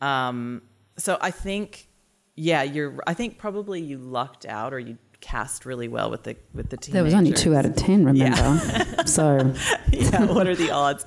um, 0.01 0.61
so 0.97 1.17
I 1.19 1.31
think, 1.31 1.87
yeah, 2.35 2.63
you're. 2.63 2.95
I 3.05 3.13
think 3.13 3.37
probably 3.37 3.81
you 3.81 3.97
lucked 3.97 4.45
out 4.45 4.73
or 4.73 4.79
you 4.79 4.97
cast 5.21 5.65
really 5.65 5.87
well 5.87 6.09
with 6.09 6.23
the 6.23 6.35
with 6.53 6.69
the 6.69 6.77
teenagers. 6.77 6.93
There 6.93 7.03
was 7.03 7.13
only 7.13 7.33
two 7.33 7.55
out 7.55 7.65
of 7.65 7.75
ten, 7.75 8.05
remember? 8.05 9.05
so 9.05 9.53
yeah, 9.91 10.25
what 10.25 10.47
are 10.47 10.55
the 10.55 10.71
odds? 10.71 11.05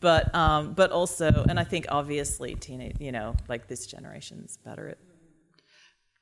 But 0.00 0.34
um, 0.34 0.74
but 0.74 0.90
also, 0.90 1.44
and 1.48 1.58
I 1.58 1.64
think 1.64 1.86
obviously, 1.88 2.54
teenage, 2.54 2.96
you 3.00 3.12
know, 3.12 3.34
like 3.48 3.68
this 3.68 3.86
generation's 3.86 4.58
better 4.58 4.88
at. 4.88 4.98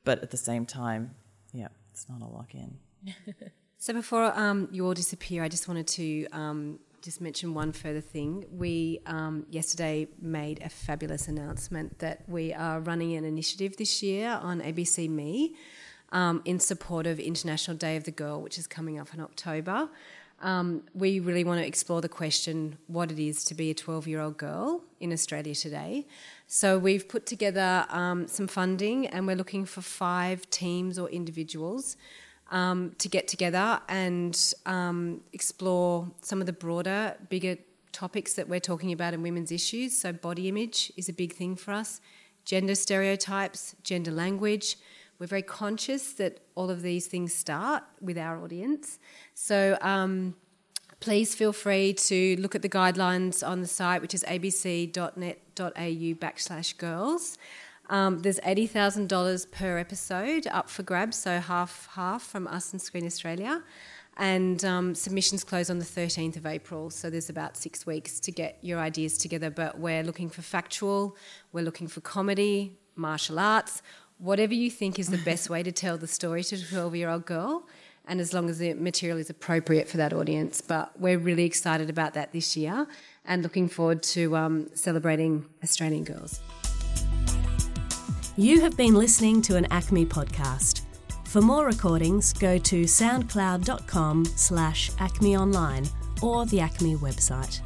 But 0.05 0.23
at 0.23 0.31
the 0.31 0.37
same 0.37 0.67
time, 0.67 1.15
yeah, 1.53 1.69
it's 1.93 2.09
not 2.09 2.23
a 2.23 2.27
lock 2.27 2.55
in. 2.55 2.79
So 3.83 3.93
before 3.93 4.33
um, 4.39 4.69
you 4.71 4.87
all 4.87 4.95
disappear, 4.95 5.43
I 5.43 5.49
just 5.49 5.67
wanted 5.67 5.89
to 5.89 6.29
um, 6.31 6.79
just 7.03 7.21
mention 7.21 7.53
one 7.53 7.73
further 7.73 8.01
thing. 8.01 8.45
We 8.53 9.01
um, 9.07 9.45
yesterday 9.51 10.07
made 10.21 10.63
a 10.63 10.69
fabulous 10.69 11.27
announcement 11.27 11.99
that 11.99 12.23
we 12.29 12.55
are 12.55 12.79
running 12.79 13.17
an 13.17 13.25
initiative 13.25 13.77
this 13.77 14.01
year 14.01 14.39
on 14.41 14.61
ABC 14.61 15.11
Me 15.11 15.57
um, 16.13 16.43
in 16.45 16.61
support 16.61 17.07
of 17.07 17.19
International 17.19 17.77
Day 17.77 17.97
of 17.97 18.05
the 18.05 18.11
Girl, 18.11 18.41
which 18.41 18.59
is 18.59 18.67
coming 18.67 18.99
up 18.99 19.13
in 19.13 19.21
October. 19.21 19.89
Um, 20.43 20.83
we 20.93 21.21
really 21.21 21.45
want 21.45 21.61
to 21.61 21.67
explore 21.67 22.01
the 22.01 22.09
question 22.09 22.77
what 22.89 23.13
it 23.13 23.19
is 23.19 23.45
to 23.45 23.55
be 23.55 23.71
a 23.71 23.75
12 23.75 24.09
year 24.09 24.21
old 24.21 24.37
girl 24.37 24.83
in 25.01 25.13
Australia 25.13 25.55
today. 25.55 26.07
So 26.49 26.79
we've 26.79 27.09
put 27.09 27.27
together 27.27 27.87
um, 27.91 28.27
some 28.27 28.49
funding 28.49 29.07
and 29.07 29.27
we're 29.27 29.37
looking 29.37 29.65
for 29.65 29.83
five 29.83 30.49
teams 30.51 30.99
or 30.99 31.09
individuals 31.11 31.97
um, 32.51 32.95
to 32.99 33.09
get 33.09 33.29
together 33.29 33.81
and 33.89 34.55
um, 34.67 35.21
explore 35.33 36.11
some 36.21 36.41
of 36.41 36.47
the 36.47 36.53
broader, 36.53 37.17
bigger 37.31 37.57
topics 37.93 38.35
that 38.35 38.49
we're 38.49 38.61
talking 38.61 38.93
about 38.93 39.15
in 39.15 39.23
women's 39.23 39.53
issues. 39.53 39.97
So, 39.97 40.13
body 40.13 40.49
image 40.49 40.93
is 40.97 41.09
a 41.09 41.13
big 41.13 41.35
thing 41.35 41.57
for 41.57 41.73
us, 41.73 42.01
gender 42.45 42.75
stereotypes, 42.75 43.77
gender 43.83 44.11
language. 44.11 44.77
We're 45.23 45.29
very 45.29 45.43
conscious 45.43 46.15
that 46.15 46.41
all 46.57 46.69
of 46.69 46.83
these 46.83 47.07
things 47.07 47.33
start 47.33 47.85
with 48.01 48.19
our 48.19 48.43
audience. 48.43 48.99
So, 49.35 49.79
um, 49.81 50.35
please 50.99 51.33
feel 51.33 51.53
free 51.53 51.93
to 51.93 52.35
look 52.41 52.57
at 52.57 52.63
the 52.63 52.69
guidelines 52.69 53.47
on 53.47 53.61
the 53.61 53.69
site, 53.69 54.03
which 54.03 54.15
is 54.15 54.25
abc.net.au 54.25 54.91
backslash 55.77 56.77
girls. 56.77 57.39
Um, 57.89 58.19
there's 58.19 58.41
$80,000 58.41 59.53
per 59.53 59.79
episode 59.79 60.49
up 60.49 60.69
for 60.69 60.83
grabs, 60.83 61.19
so 61.19 61.39
half 61.39 61.89
half 61.93 62.25
from 62.25 62.49
us 62.49 62.73
and 62.73 62.83
Screen 62.83 63.07
Australia. 63.07 63.63
And 64.17 64.65
um, 64.65 64.93
submissions 64.97 65.45
close 65.45 65.71
on 65.71 65.79
the 65.79 65.85
13th 65.85 66.37
of 66.37 66.47
April, 66.47 66.91
so 66.91 67.11
there's 67.11 67.31
about 67.31 67.57
six 67.57 67.87
weeks 67.87 68.19
to 68.19 68.33
get 68.33 68.59
your 68.61 68.81
ideas 68.81 69.19
together. 69.19 69.51
But 69.51 69.79
we're 69.79 70.03
looking 70.03 70.31
for 70.31 70.43
factual, 70.43 71.17
we're 71.53 71.63
looking 71.63 71.87
for 71.87 72.01
comedy, 72.01 72.77
martial 72.97 73.39
arts, 73.39 73.83
whatever 74.23 74.55
you 74.55 74.71
think 74.71 74.99
is 74.99 75.09
the 75.09 75.19
best 75.19 75.51
way 75.51 75.63
to 75.65 75.73
tell 75.73 75.99
the 75.99 76.07
story 76.07 76.45
to 76.45 76.55
a 76.55 76.59
12 76.59 76.95
year 76.95 77.11
old 77.11 77.27
girl, 77.27 77.65
and 78.07 78.21
as 78.21 78.33
long 78.33 78.49
as 78.49 78.59
the 78.59 78.73
material 78.75 79.19
is 79.19 79.29
appropriate 79.29 79.89
for 79.89 79.97
that 79.97 80.13
audience. 80.13 80.61
But 80.61 80.99
we're 80.99 81.19
really 81.19 81.45
excited 81.45 81.91
about 81.91 82.15
that 82.15 82.33
this 82.33 82.57
year 82.57 82.87
and 83.25 83.43
looking 83.43 83.69
forward 83.69 84.03
to 84.05 84.37
um, 84.37 84.71
celebrating 84.75 85.47
Australian 85.63 86.05
girls. 86.05 86.41
You 88.37 88.61
have 88.61 88.77
been 88.77 88.95
listening 88.95 89.43
to 89.43 89.57
an 89.57 89.67
Acme 89.71 90.07
podcast. 90.07 90.83
For 91.25 91.41
more 91.41 91.67
recordings, 91.67 92.33
go 92.33 92.59
to 92.59 92.83
soundcloud.com 92.85 94.25
slash 94.37 94.91
acmeonline 94.93 95.91
or 96.23 96.47
the 96.47 96.61
Acme 96.61 96.97
website. 96.97 97.61